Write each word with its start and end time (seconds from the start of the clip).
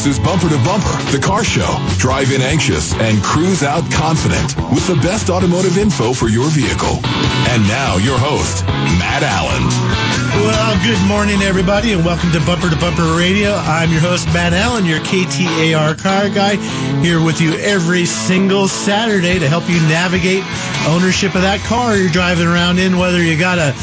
This 0.00 0.16
is 0.16 0.24
Bumper 0.24 0.48
to 0.48 0.56
Bumper, 0.64 0.96
the 1.12 1.20
car 1.22 1.44
show. 1.44 1.76
Drive 1.98 2.32
in 2.32 2.40
anxious 2.40 2.94
and 2.94 3.22
cruise 3.22 3.62
out 3.62 3.84
confident 3.92 4.56
with 4.72 4.86
the 4.86 4.94
best 4.94 5.28
automotive 5.28 5.76
info 5.76 6.14
for 6.14 6.28
your 6.28 6.48
vehicle. 6.48 7.04
And 7.52 7.68
now 7.68 7.98
your 7.98 8.16
host, 8.16 8.64
Matt 8.96 9.22
Allen. 9.22 9.62
Well, 10.40 10.82
good 10.82 11.06
morning, 11.06 11.42
everybody, 11.42 11.92
and 11.92 12.02
welcome 12.02 12.32
to 12.32 12.40
Bumper 12.46 12.70
to 12.70 12.76
Bumper 12.76 13.14
Radio. 13.18 13.52
I'm 13.52 13.90
your 13.90 14.00
host, 14.00 14.26
Matt 14.28 14.54
Allen, 14.54 14.86
your 14.86 15.00
KTAR 15.00 15.98
car 15.98 16.30
guy, 16.30 16.56
here 17.02 17.22
with 17.22 17.42
you 17.42 17.52
every 17.56 18.06
single 18.06 18.68
Saturday 18.68 19.38
to 19.38 19.48
help 19.50 19.68
you 19.68 19.76
navigate 19.82 20.42
ownership 20.88 21.34
of 21.34 21.42
that 21.42 21.60
car 21.68 21.94
you're 21.98 22.08
driving 22.08 22.46
around 22.46 22.78
in, 22.78 22.96
whether 22.96 23.22
you 23.22 23.38
got 23.38 23.58
a 23.58 23.74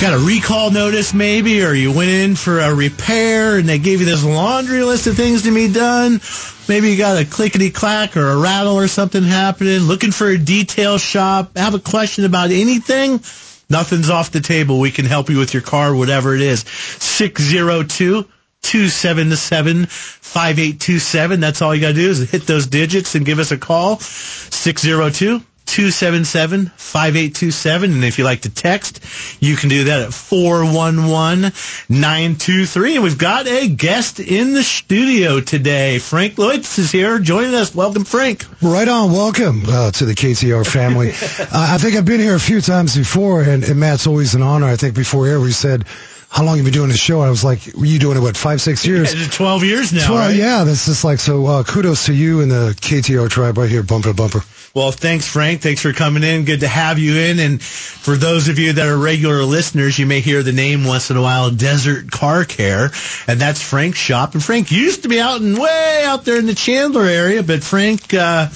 got 0.00 0.12
a 0.12 0.18
recall 0.18 0.70
notice 0.70 1.14
maybe, 1.14 1.62
or 1.62 1.72
you 1.72 1.90
went 1.90 2.10
in 2.10 2.36
for 2.36 2.60
a 2.60 2.74
repair 2.74 3.56
and 3.56 3.66
they 3.66 3.78
gave 3.78 4.00
you 4.00 4.04
this 4.04 4.22
laundry 4.22 4.82
list 4.82 5.06
of 5.06 5.16
things 5.16 5.45
to 5.46 5.54
be 5.54 5.72
done. 5.72 6.20
Maybe 6.68 6.90
you 6.90 6.98
got 6.98 7.20
a 7.20 7.24
clickety 7.24 7.70
clack 7.70 8.16
or 8.16 8.28
a 8.28 8.36
rattle 8.36 8.74
or 8.74 8.88
something 8.88 9.22
happening, 9.22 9.80
looking 9.80 10.12
for 10.12 10.28
a 10.28 10.38
detail 10.38 10.98
shop, 10.98 11.56
have 11.56 11.74
a 11.74 11.78
question 11.78 12.24
about 12.24 12.50
anything. 12.50 13.20
Nothing's 13.68 14.10
off 14.10 14.30
the 14.30 14.40
table. 14.40 14.78
We 14.78 14.90
can 14.90 15.06
help 15.06 15.28
you 15.28 15.38
with 15.38 15.52
your 15.52 15.62
car, 15.62 15.94
whatever 15.94 16.34
it 16.34 16.40
is. 16.40 16.60
602 16.60 18.26
277 18.62 19.86
5827. 19.86 21.40
That's 21.40 21.62
all 21.62 21.74
you 21.74 21.80
got 21.80 21.88
to 21.88 21.94
do 21.94 22.10
is 22.10 22.30
hit 22.30 22.46
those 22.46 22.66
digits 22.66 23.14
and 23.14 23.24
give 23.24 23.38
us 23.38 23.50
a 23.50 23.58
call. 23.58 23.98
602 23.98 25.42
277 25.66 26.66
5827. 26.76 27.92
And 27.92 28.04
if 28.04 28.18
you 28.18 28.24
like 28.24 28.42
to 28.42 28.50
text, 28.50 29.00
you 29.40 29.56
can 29.56 29.68
do 29.68 29.84
that 29.84 30.02
at 30.02 30.14
411 30.14 31.52
923. 31.88 32.94
And 32.94 33.04
we've 33.04 33.18
got 33.18 33.46
a 33.46 33.68
guest 33.68 34.20
in 34.20 34.54
the 34.54 34.62
studio 34.62 35.40
today. 35.40 35.98
Frank 35.98 36.34
Leutz 36.34 36.78
is 36.78 36.90
here 36.90 37.18
joining 37.18 37.54
us. 37.54 37.74
Welcome, 37.74 38.04
Frank. 38.04 38.46
Right 38.62 38.88
on. 38.88 39.12
Welcome 39.12 39.62
uh, 39.66 39.90
to 39.92 40.04
the 40.04 40.14
KTAR 40.14 40.66
family. 40.66 41.10
uh, 41.12 41.46
I 41.52 41.78
think 41.78 41.96
I've 41.96 42.04
been 42.04 42.20
here 42.20 42.34
a 42.34 42.40
few 42.40 42.60
times 42.60 42.96
before, 42.96 43.42
and, 43.42 43.62
and 43.64 43.78
Matt's 43.78 44.06
always 44.06 44.34
an 44.34 44.42
honor. 44.42 44.66
I 44.66 44.76
think 44.76 44.94
before 44.94 45.26
air 45.26 45.40
we 45.40 45.52
said, 45.52 45.84
how 46.28 46.44
long 46.44 46.56
have 46.56 46.66
you 46.66 46.70
been 46.70 46.78
doing 46.78 46.90
the 46.90 46.96
show? 46.96 47.20
I 47.20 47.30
was 47.30 47.44
like, 47.44 47.60
were 47.74 47.86
you 47.86 47.98
doing 47.98 48.16
it, 48.16 48.20
what, 48.20 48.36
five, 48.36 48.60
six 48.60 48.86
years? 48.86 49.14
Yeah, 49.14 49.26
12 49.30 49.64
years 49.64 49.92
now, 49.92 50.06
12, 50.06 50.20
right? 50.20 50.36
Yeah, 50.36 50.64
that's 50.64 50.86
just 50.86 51.04
like, 51.04 51.18
so 51.18 51.46
uh, 51.46 51.64
kudos 51.64 52.06
to 52.06 52.12
you 52.12 52.40
and 52.40 52.50
the 52.50 52.76
KTAR 52.80 53.30
tribe 53.30 53.58
right 53.58 53.70
here, 53.70 53.82
bumper 53.82 54.08
to 54.08 54.14
bumper. 54.14 54.40
Well, 54.76 54.92
thanks, 54.92 55.26
Frank. 55.26 55.62
Thanks 55.62 55.80
for 55.80 55.94
coming 55.94 56.22
in. 56.22 56.44
Good 56.44 56.60
to 56.60 56.68
have 56.68 56.98
you 56.98 57.16
in. 57.16 57.38
And 57.38 57.62
for 57.62 58.14
those 58.14 58.48
of 58.48 58.58
you 58.58 58.74
that 58.74 58.86
are 58.86 58.98
regular 58.98 59.42
listeners, 59.42 59.98
you 59.98 60.04
may 60.04 60.20
hear 60.20 60.42
the 60.42 60.52
name 60.52 60.84
once 60.84 61.10
in 61.10 61.16
a 61.16 61.22
while, 61.22 61.50
Desert 61.50 62.10
Car 62.10 62.44
Care. 62.44 62.90
And 63.26 63.40
that's 63.40 63.62
Frank's 63.62 63.96
shop. 63.96 64.34
And 64.34 64.44
Frank 64.44 64.70
used 64.70 65.04
to 65.04 65.08
be 65.08 65.18
out 65.18 65.40
and 65.40 65.56
way 65.56 66.02
out 66.04 66.26
there 66.26 66.38
in 66.38 66.44
the 66.44 66.54
Chandler 66.54 67.06
area, 67.06 67.42
but 67.42 67.62
Frank, 67.62 68.12
uh, 68.12 68.48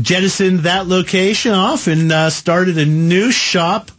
jettisoned 0.00 0.64
that 0.64 0.88
location 0.88 1.52
off 1.52 1.86
and 1.86 2.10
uh, 2.10 2.30
started 2.30 2.76
a 2.76 2.84
new 2.84 3.30
shop 3.30 3.92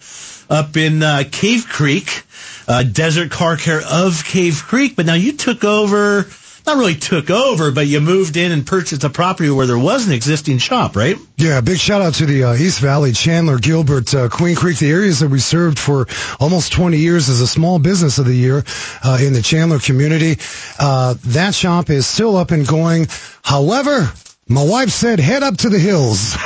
up 0.49 0.75
in 0.75 1.01
uh, 1.01 1.23
Cave 1.31 1.65
Creek, 1.69 2.23
uh, 2.67 2.83
Desert 2.83 3.31
Car 3.31 3.55
Care 3.55 3.81
of 3.89 4.25
Cave 4.25 4.63
Creek. 4.67 4.97
But 4.97 5.05
now 5.05 5.13
you 5.13 5.31
took 5.31 5.63
over, 5.63 6.25
not 6.65 6.77
really 6.77 6.95
took 6.95 7.29
over, 7.29 7.71
but 7.71 7.87
you 7.87 7.99
moved 7.99 8.37
in 8.37 8.51
and 8.51 8.65
purchased 8.65 9.03
a 9.03 9.09
property 9.09 9.49
where 9.49 9.67
there 9.67 9.77
was 9.77 10.07
an 10.07 10.13
existing 10.13 10.59
shop, 10.59 10.95
right? 10.95 11.17
Yeah, 11.37 11.61
big 11.61 11.77
shout 11.77 12.01
out 12.01 12.15
to 12.15 12.25
the 12.25 12.45
uh, 12.45 12.53
East 12.53 12.79
Valley, 12.79 13.11
Chandler, 13.11 13.57
Gilbert, 13.59 14.13
uh, 14.13 14.29
Queen 14.29 14.55
Creek, 14.55 14.77
the 14.77 14.89
areas 14.89 15.19
that 15.19 15.29
we 15.29 15.39
served 15.39 15.77
for 15.77 16.07
almost 16.39 16.71
20 16.73 16.97
years 16.97 17.29
as 17.29 17.41
a 17.41 17.47
small 17.47 17.79
business 17.79 18.17
of 18.17 18.25
the 18.25 18.33
year 18.33 18.63
uh, 19.03 19.17
in 19.21 19.33
the 19.33 19.41
Chandler 19.41 19.79
community. 19.79 20.37
Uh, 20.79 21.15
that 21.25 21.53
shop 21.53 21.89
is 21.89 22.07
still 22.07 22.37
up 22.37 22.51
and 22.51 22.67
going. 22.67 23.07
However, 23.43 24.11
my 24.49 24.63
wife 24.63 24.89
said 24.89 25.19
head 25.19 25.41
up 25.43 25.57
to 25.57 25.69
the 25.69 25.79
hills. 25.79 26.35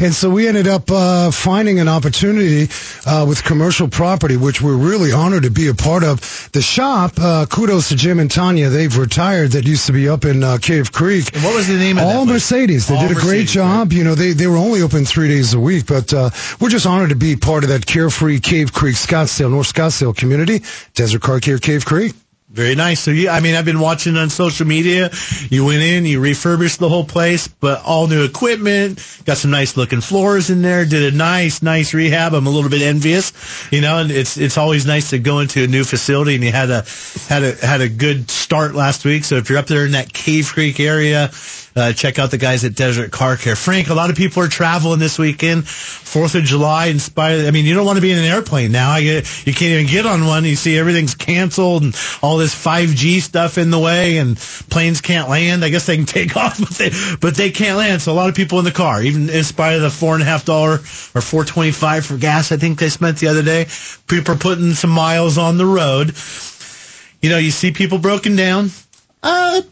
And 0.00 0.12
so 0.12 0.30
we 0.30 0.48
ended 0.48 0.66
up 0.66 0.90
uh, 0.90 1.30
finding 1.30 1.78
an 1.78 1.86
opportunity 1.86 2.68
uh, 3.06 3.24
with 3.28 3.44
commercial 3.44 3.86
property 3.86 4.36
which 4.36 4.60
we're 4.60 4.74
really 4.76 5.12
honored 5.12 5.44
to 5.44 5.50
be 5.50 5.68
a 5.68 5.74
part 5.74 6.02
of. 6.02 6.48
The 6.52 6.62
shop 6.62 7.12
uh, 7.18 7.46
kudos 7.46 7.90
to 7.90 7.96
jim 7.96 8.18
and 8.18 8.28
tanya. 8.28 8.68
They've 8.68 8.96
retired. 8.96 9.52
That 9.52 9.64
used 9.64 9.86
to 9.86 9.92
be 9.92 10.08
up 10.08 10.24
in 10.24 10.42
uh, 10.42 10.58
cave 10.60 10.90
creek. 10.90 11.32
And 11.36 11.44
what 11.44 11.54
was 11.54 11.68
the 11.68 11.76
name 11.76 11.98
of 11.98 12.04
all 12.04 12.26
mercedes. 12.26 12.88
They 12.88 12.96
All 12.96 13.02
did 13.02 13.12
a 13.12 13.14
great 13.20 13.42
Mercedes, 13.42 13.52
job. 13.52 13.92
you 13.92 14.02
know 14.02 14.16
they, 14.16 14.32
they 14.32 14.48
were 14.48 14.56
only 14.56 14.82
open 14.82 15.04
three 15.04 15.28
days 15.28 15.54
a 15.54 15.60
week 15.60 15.86
but 15.86 16.12
uh, 16.12 16.30
we're 16.58 16.70
just 16.70 16.86
honored 16.86 17.10
to 17.10 17.16
be 17.16 17.36
part 17.36 17.62
of 17.62 17.68
that 17.70 17.86
carefree 17.86 18.40
cave 18.40 18.72
creek 18.72 18.96
scottsdale 18.96 19.50
north 19.50 19.72
scottsdale 19.72 20.16
community. 20.16 20.62
Desert 20.94 21.20
car 21.22 21.38
care 21.38 21.58
cave 21.58 21.84
creek 21.84 22.14
Very 22.52 22.74
nice. 22.74 23.00
So 23.00 23.12
yeah, 23.12 23.32
I 23.32 23.40
mean, 23.40 23.54
I've 23.54 23.64
been 23.64 23.80
watching 23.80 24.18
on 24.18 24.28
social 24.28 24.66
media. 24.66 25.10
You 25.48 25.64
went 25.64 25.80
in, 25.80 26.04
you 26.04 26.20
refurbished 26.20 26.80
the 26.80 26.88
whole 26.88 27.04
place, 27.04 27.48
but 27.48 27.82
all 27.82 28.08
new 28.08 28.24
equipment. 28.24 28.98
Got 29.24 29.38
some 29.38 29.50
nice 29.50 29.78
looking 29.78 30.02
floors 30.02 30.50
in 30.50 30.60
there. 30.60 30.84
Did 30.84 31.14
a 31.14 31.16
nice, 31.16 31.62
nice 31.62 31.94
rehab. 31.94 32.34
I'm 32.34 32.46
a 32.46 32.50
little 32.50 32.68
bit 32.68 32.82
envious, 32.82 33.32
you 33.72 33.80
know. 33.80 34.00
And 34.00 34.10
it's 34.10 34.36
it's 34.36 34.58
always 34.58 34.84
nice 34.84 35.10
to 35.10 35.18
go 35.18 35.38
into 35.38 35.64
a 35.64 35.66
new 35.66 35.82
facility, 35.82 36.34
and 36.34 36.44
you 36.44 36.52
had 36.52 36.68
a 36.68 36.84
had 37.26 37.42
a 37.42 37.54
had 37.54 37.80
a 37.80 37.88
good 37.88 38.30
start 38.30 38.74
last 38.74 39.06
week. 39.06 39.24
So 39.24 39.36
if 39.36 39.48
you're 39.48 39.58
up 39.58 39.66
there 39.66 39.86
in 39.86 39.92
that 39.92 40.12
Cave 40.12 40.50
Creek 40.52 40.78
area. 40.78 41.30
Uh, 41.74 41.92
check 41.92 42.18
out 42.18 42.30
the 42.30 42.38
guys 42.38 42.64
at 42.64 42.74
Desert 42.74 43.10
Car 43.10 43.36
Care. 43.36 43.56
Frank, 43.56 43.88
a 43.88 43.94
lot 43.94 44.10
of 44.10 44.16
people 44.16 44.42
are 44.42 44.48
traveling 44.48 44.98
this 44.98 45.18
weekend. 45.18 45.66
Fourth 45.66 46.34
of 46.34 46.44
July, 46.44 46.86
in 46.86 46.98
spite 46.98 47.40
of, 47.40 47.46
I 47.46 47.50
mean, 47.50 47.64
you 47.64 47.74
don't 47.74 47.86
want 47.86 47.96
to 47.96 48.02
be 48.02 48.12
in 48.12 48.18
an 48.18 48.24
airplane 48.24 48.72
now. 48.72 48.98
Get, 49.00 49.46
you 49.46 49.54
can't 49.54 49.72
even 49.72 49.86
get 49.86 50.04
on 50.04 50.26
one. 50.26 50.44
You 50.44 50.54
see 50.54 50.76
everything's 50.76 51.14
canceled 51.14 51.82
and 51.82 51.96
all 52.20 52.36
this 52.36 52.54
5G 52.54 53.22
stuff 53.22 53.56
in 53.56 53.70
the 53.70 53.78
way 53.78 54.18
and 54.18 54.36
planes 54.36 55.00
can't 55.00 55.30
land. 55.30 55.64
I 55.64 55.70
guess 55.70 55.86
they 55.86 55.96
can 55.96 56.04
take 56.06 56.36
off, 56.36 56.58
but 56.58 56.70
they, 56.70 56.90
but 57.20 57.34
they 57.36 57.50
can't 57.50 57.78
land. 57.78 58.02
So 58.02 58.12
a 58.12 58.14
lot 58.14 58.28
of 58.28 58.34
people 58.34 58.58
in 58.58 58.66
the 58.66 58.70
car, 58.70 59.02
even 59.02 59.30
in 59.30 59.42
spite 59.42 59.76
of 59.76 59.82
the 59.82 59.90
four 59.90 60.12
and 60.12 60.22
a 60.22 60.26
half 60.26 60.44
dollar 60.44 60.74
or 60.74 61.20
425 61.22 62.04
for 62.04 62.18
gas, 62.18 62.52
I 62.52 62.58
think 62.58 62.78
they 62.78 62.90
spent 62.90 63.16
the 63.16 63.28
other 63.28 63.42
day. 63.42 63.66
People 64.08 64.34
are 64.34 64.38
putting 64.38 64.74
some 64.74 64.90
miles 64.90 65.38
on 65.38 65.56
the 65.56 65.66
road. 65.66 66.14
You 67.22 67.30
know, 67.30 67.38
you 67.38 67.50
see 67.50 67.72
people 67.72 67.96
broken 67.96 68.36
down. 68.36 68.70
Uh, 69.22 69.62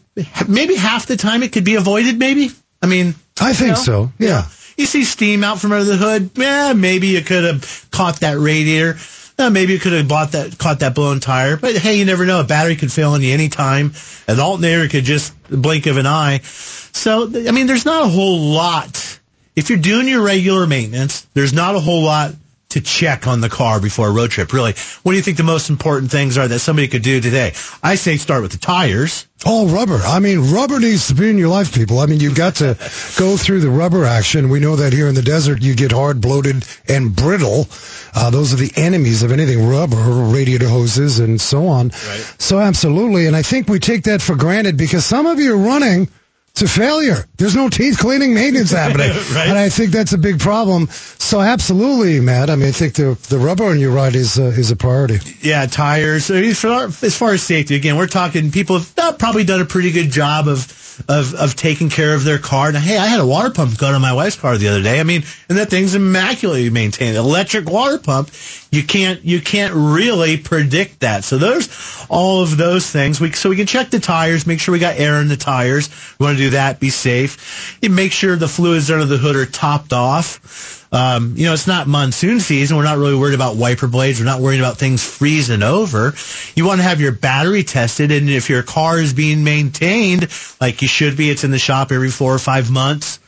maybe 0.47 0.75
half 0.75 1.05
the 1.05 1.17
time 1.17 1.43
it 1.43 1.51
could 1.51 1.65
be 1.65 1.75
avoided, 1.75 2.19
maybe. 2.19 2.51
I 2.81 2.87
mean, 2.87 3.15
i 3.39 3.53
think 3.53 3.61
you 3.61 3.67
know? 3.67 3.75
so 3.75 4.11
yeah. 4.17 4.47
You 4.77 4.85
see 4.85 5.03
steam 5.03 5.43
out 5.43 5.59
from 5.59 5.73
under 5.73 5.85
the 5.85 5.97
hood. 5.97 6.31
Yeah, 6.35 6.73
maybe 6.73 7.07
you 7.07 7.21
could 7.21 7.43
have 7.43 7.87
caught 7.91 8.21
that 8.21 8.37
radiator. 8.37 8.97
Uh, 9.37 9.49
maybe 9.49 9.73
you 9.73 9.79
could 9.79 9.93
have 9.93 10.07
bought 10.07 10.31
that, 10.33 10.57
caught 10.57 10.79
that 10.79 10.95
blown 10.95 11.19
tire. 11.19 11.57
But 11.57 11.75
hey, 11.75 11.97
you 11.97 12.05
never 12.05 12.25
know. 12.25 12.41
A 12.41 12.43
battery 12.43 12.75
could 12.75 12.91
fail 12.91 13.11
on 13.11 13.21
you 13.21 13.33
any 13.33 13.49
time. 13.49 13.93
An 14.27 14.39
alternator 14.39 14.87
could 14.87 15.03
just 15.03 15.33
blink 15.49 15.85
of 15.87 15.97
an 15.97 16.05
eye. 16.05 16.39
So, 16.43 17.25
I 17.25 17.51
mean, 17.51 17.67
there's 17.67 17.85
not 17.85 18.05
a 18.05 18.07
whole 18.07 18.39
lot. 18.39 19.19
If 19.55 19.69
you're 19.69 19.79
doing 19.79 20.07
your 20.07 20.23
regular 20.23 20.67
maintenance, 20.67 21.27
there's 21.33 21.53
not 21.53 21.75
a 21.75 21.79
whole 21.79 22.03
lot 22.03 22.33
to 22.71 22.81
check 22.81 23.27
on 23.27 23.41
the 23.41 23.49
car 23.49 23.79
before 23.79 24.07
a 24.07 24.11
road 24.11 24.31
trip. 24.31 24.53
Really, 24.53 24.73
what 25.03 25.11
do 25.11 25.15
you 25.17 25.23
think 25.23 25.37
the 25.37 25.43
most 25.43 25.69
important 25.69 26.11
things 26.11 26.37
are 26.37 26.47
that 26.47 26.59
somebody 26.59 26.87
could 26.87 27.03
do 27.03 27.21
today? 27.21 27.53
I 27.81 27.95
say 27.95 28.17
start 28.17 28.41
with 28.41 28.51
the 28.51 28.57
tires. 28.57 29.27
All 29.43 29.67
rubber. 29.67 29.95
I 29.95 30.19
mean, 30.19 30.53
rubber 30.53 30.79
needs 30.79 31.07
to 31.07 31.15
be 31.15 31.27
in 31.27 31.39
your 31.39 31.47
life, 31.47 31.73
people. 31.73 31.99
I 31.99 32.05
mean, 32.05 32.19
you've 32.19 32.35
got 32.35 32.55
to 32.57 32.77
go 33.17 33.37
through 33.37 33.61
the 33.61 33.71
rubber 33.71 34.05
action. 34.05 34.49
We 34.49 34.59
know 34.59 34.75
that 34.75 34.93
here 34.93 35.07
in 35.07 35.15
the 35.15 35.23
desert, 35.23 35.63
you 35.63 35.73
get 35.73 35.91
hard, 35.91 36.21
bloated, 36.21 36.63
and 36.87 37.15
brittle. 37.15 37.67
Uh, 38.13 38.29
those 38.29 38.53
are 38.53 38.57
the 38.57 38.71
enemies 38.75 39.23
of 39.23 39.31
anything 39.31 39.67
rubber, 39.67 39.95
radiator 39.97 40.67
hoses, 40.67 41.19
and 41.19 41.41
so 41.41 41.67
on. 41.67 41.87
Right. 41.87 42.35
So 42.37 42.59
absolutely. 42.59 43.25
And 43.25 43.35
I 43.35 43.41
think 43.41 43.67
we 43.67 43.79
take 43.79 44.03
that 44.03 44.21
for 44.21 44.35
granted 44.35 44.77
because 44.77 45.05
some 45.05 45.25
of 45.25 45.39
you 45.39 45.55
are 45.55 45.57
running 45.57 46.07
to 46.55 46.67
failure. 46.67 47.25
There's 47.37 47.55
no 47.55 47.69
teeth 47.69 47.97
cleaning 47.97 48.33
maintenance 48.33 48.71
happening. 48.83 49.09
Right. 49.09 49.47
And 49.47 49.57
I 49.57 49.69
think 49.69 49.91
that's 49.91 50.13
a 50.13 50.17
big 50.17 50.39
problem. 50.39 50.87
So 50.89 51.39
absolutely, 51.41 52.19
Matt. 52.19 52.49
I 52.49 52.55
mean, 52.55 52.67
I 52.67 52.71
think 52.71 52.95
the, 52.95 53.17
the 53.29 53.39
rubber 53.39 53.65
on 53.65 53.79
your 53.79 53.91
ride 53.91 54.15
is, 54.15 54.37
uh, 54.37 54.43
is 54.43 54.71
a 54.71 54.75
priority. 54.75 55.19
Yeah, 55.41 55.65
tires. 55.65 56.29
As 56.29 56.59
far 56.59 57.33
as 57.33 57.43
safety, 57.43 57.75
again, 57.75 57.97
we're 57.97 58.07
talking 58.07 58.51
people 58.51 58.79
have 58.79 59.17
probably 59.17 59.43
done 59.43 59.61
a 59.61 59.65
pretty 59.65 59.91
good 59.91 60.11
job 60.11 60.47
of 60.47 60.77
of 61.07 61.33
of 61.35 61.55
taking 61.55 61.89
care 61.89 62.13
of 62.13 62.23
their 62.23 62.37
car. 62.37 62.71
Now, 62.71 62.79
hey, 62.79 62.97
I 62.97 63.07
had 63.07 63.19
a 63.19 63.25
water 63.25 63.49
pump 63.49 63.77
go 63.77 63.87
on 63.87 64.01
my 64.01 64.13
wife's 64.13 64.35
car 64.35 64.57
the 64.57 64.67
other 64.67 64.81
day. 64.81 64.99
I 64.99 65.03
mean, 65.03 65.23
and 65.49 65.57
that 65.57 65.69
thing's 65.69 65.95
immaculately 65.95 66.69
maintained. 66.69 67.15
Electric 67.15 67.69
water 67.69 67.97
pump. 67.97 68.31
You 68.71 68.83
can't 68.83 69.23
you 69.23 69.41
can't 69.41 69.73
really 69.73 70.37
predict 70.37 71.01
that. 71.01 71.23
So 71.23 71.37
there's 71.37 72.05
all 72.09 72.41
of 72.41 72.57
those 72.57 72.89
things. 72.89 73.19
We 73.19 73.31
so 73.31 73.49
we 73.49 73.55
can 73.55 73.67
check 73.67 73.89
the 73.89 73.99
tires, 73.99 74.47
make 74.47 74.59
sure 74.59 74.71
we 74.71 74.79
got 74.79 74.97
air 74.97 75.21
in 75.21 75.27
the 75.27 75.37
tires. 75.37 75.89
We 76.19 76.25
want 76.25 76.37
to 76.37 76.43
do 76.43 76.49
that. 76.51 76.79
Be 76.79 76.89
safe. 76.89 77.77
You 77.81 77.89
make 77.89 78.11
sure 78.11 78.35
the 78.35 78.47
fluids 78.47 78.89
under 78.89 79.05
the 79.05 79.17
hood 79.17 79.35
are 79.35 79.45
topped 79.45 79.93
off. 79.93 80.80
Um, 80.93 81.35
you 81.37 81.45
know, 81.45 81.53
it's 81.53 81.67
not 81.67 81.87
monsoon 81.87 82.41
season. 82.41 82.75
We're 82.75 82.83
not 82.83 82.97
really 82.97 83.15
worried 83.15 83.33
about 83.33 83.55
wiper 83.55 83.87
blades. 83.87 84.19
We're 84.19 84.25
not 84.25 84.41
worried 84.41 84.59
about 84.59 84.77
things 84.77 85.01
freezing 85.03 85.63
over. 85.63 86.13
You 86.53 86.65
want 86.65 86.79
to 86.79 86.83
have 86.83 86.99
your 86.99 87.13
battery 87.13 87.63
tested, 87.63 88.11
and 88.11 88.29
if 88.29 88.49
your 88.49 88.61
car 88.61 88.99
is 88.99 89.13
being 89.13 89.45
maintained 89.45 90.27
like 90.59 90.81
you 90.81 90.89
should 90.89 91.15
be, 91.15 91.29
it's 91.29 91.45
in 91.45 91.51
the 91.51 91.59
shop 91.59 91.93
every 91.93 92.09
four 92.09 92.33
or 92.35 92.39
five 92.39 92.69
months. 92.69 93.19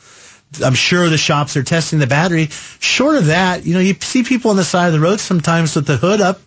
I'm 0.62 0.74
sure 0.74 1.08
the 1.08 1.16
shops 1.16 1.56
are 1.56 1.62
testing 1.62 1.98
the 1.98 2.06
battery. 2.06 2.48
Short 2.80 3.16
of 3.16 3.26
that, 3.26 3.64
you 3.64 3.72
know, 3.72 3.80
you 3.80 3.94
see 3.94 4.24
people 4.24 4.50
on 4.50 4.56
the 4.56 4.64
side 4.64 4.88
of 4.88 4.92
the 4.92 5.00
road 5.00 5.18
sometimes 5.18 5.74
with 5.74 5.86
the 5.86 5.96
hood 5.96 6.20
up, 6.20 6.40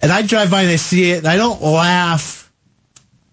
and 0.00 0.12
I 0.12 0.22
drive 0.22 0.50
by 0.50 0.62
and 0.62 0.70
I 0.70 0.76
see 0.76 1.10
it, 1.10 1.18
and 1.18 1.26
I 1.26 1.36
don't 1.36 1.60
laugh 1.60 2.50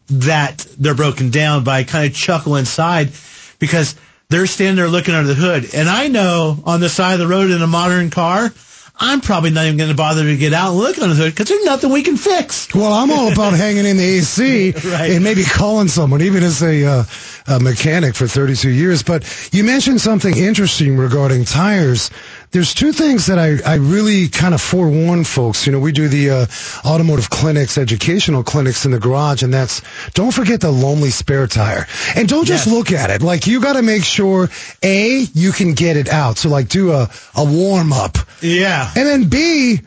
that 0.09 0.65
they're 0.79 0.95
broken 0.95 1.29
down, 1.29 1.63
but 1.63 1.71
I 1.71 1.83
kind 1.83 2.07
of 2.09 2.15
chuckle 2.15 2.55
inside 2.55 3.11
because 3.59 3.95
they're 4.29 4.45
standing 4.47 4.75
there 4.75 4.89
looking 4.89 5.13
under 5.15 5.33
the 5.33 5.39
hood. 5.39 5.73
And 5.73 5.87
I 5.87 6.07
know 6.07 6.59
on 6.65 6.79
the 6.79 6.89
side 6.89 7.13
of 7.13 7.19
the 7.19 7.27
road 7.27 7.49
in 7.51 7.61
a 7.61 7.67
modern 7.67 8.09
car, 8.09 8.51
I'm 8.99 9.21
probably 9.21 9.51
not 9.51 9.65
even 9.65 9.77
going 9.77 9.91
to 9.91 9.95
bother 9.95 10.23
to 10.23 10.35
get 10.35 10.53
out 10.53 10.71
and 10.71 10.79
look 10.79 10.97
under 10.97 11.13
the 11.13 11.23
hood 11.25 11.33
because 11.33 11.47
there's 11.49 11.63
nothing 11.63 11.91
we 11.91 12.01
can 12.01 12.17
fix. 12.17 12.73
Well, 12.73 12.91
I'm 12.91 13.11
all 13.11 13.31
about 13.31 13.53
hanging 13.57 13.85
in 13.85 13.95
the 13.97 14.03
AC 14.03 14.71
Right. 14.71 15.11
and 15.11 15.23
maybe 15.23 15.43
calling 15.43 15.87
someone, 15.87 16.21
even 16.23 16.41
as 16.43 16.63
a, 16.63 16.83
uh, 16.85 17.03
a 17.45 17.59
mechanic 17.59 18.15
for 18.15 18.27
32 18.27 18.69
years. 18.71 19.03
But 19.03 19.23
you 19.53 19.63
mentioned 19.63 20.01
something 20.01 20.35
interesting 20.35 20.97
regarding 20.97 21.45
tires. 21.45 22.09
There's 22.51 22.73
two 22.73 22.91
things 22.93 23.25
that 23.27 23.37
I, 23.37 23.57
I 23.69 23.75
really 23.75 24.29
kind 24.29 24.53
of 24.53 24.61
forewarn 24.61 25.25
folks. 25.25 25.65
You 25.67 25.73
know, 25.73 25.79
we 25.79 25.91
do 25.91 26.07
the 26.07 26.29
uh, 26.29 26.45
automotive 26.87 27.29
clinics, 27.29 27.77
educational 27.77 28.41
clinics 28.43 28.85
in 28.85 28.91
the 28.91 28.99
garage, 28.99 29.43
and 29.43 29.53
that's 29.53 29.81
don't 30.13 30.33
forget 30.33 30.61
the 30.61 30.71
lonely 30.71 31.09
spare 31.09 31.45
tire. 31.47 31.87
And 32.15 32.27
don't 32.27 32.45
just 32.45 32.65
Yes. 32.67 32.73
look 32.73 32.91
at 32.91 33.09
it. 33.11 33.21
Like 33.21 33.47
you 33.47 33.59
got 33.61 33.73
to 33.73 33.81
make 33.81 34.03
sure 34.05 34.49
A, 34.81 35.19
you 35.33 35.51
can 35.51 35.73
get 35.73 35.97
it 35.97 36.07
out. 36.09 36.37
So 36.37 36.49
like 36.49 36.69
do 36.69 36.93
a, 36.93 37.09
a 37.35 37.43
warm 37.45 37.91
up. 37.91 38.17
Yeah. 38.41 38.89
And 38.95 39.05
then 39.05 39.29
B, 39.29 39.81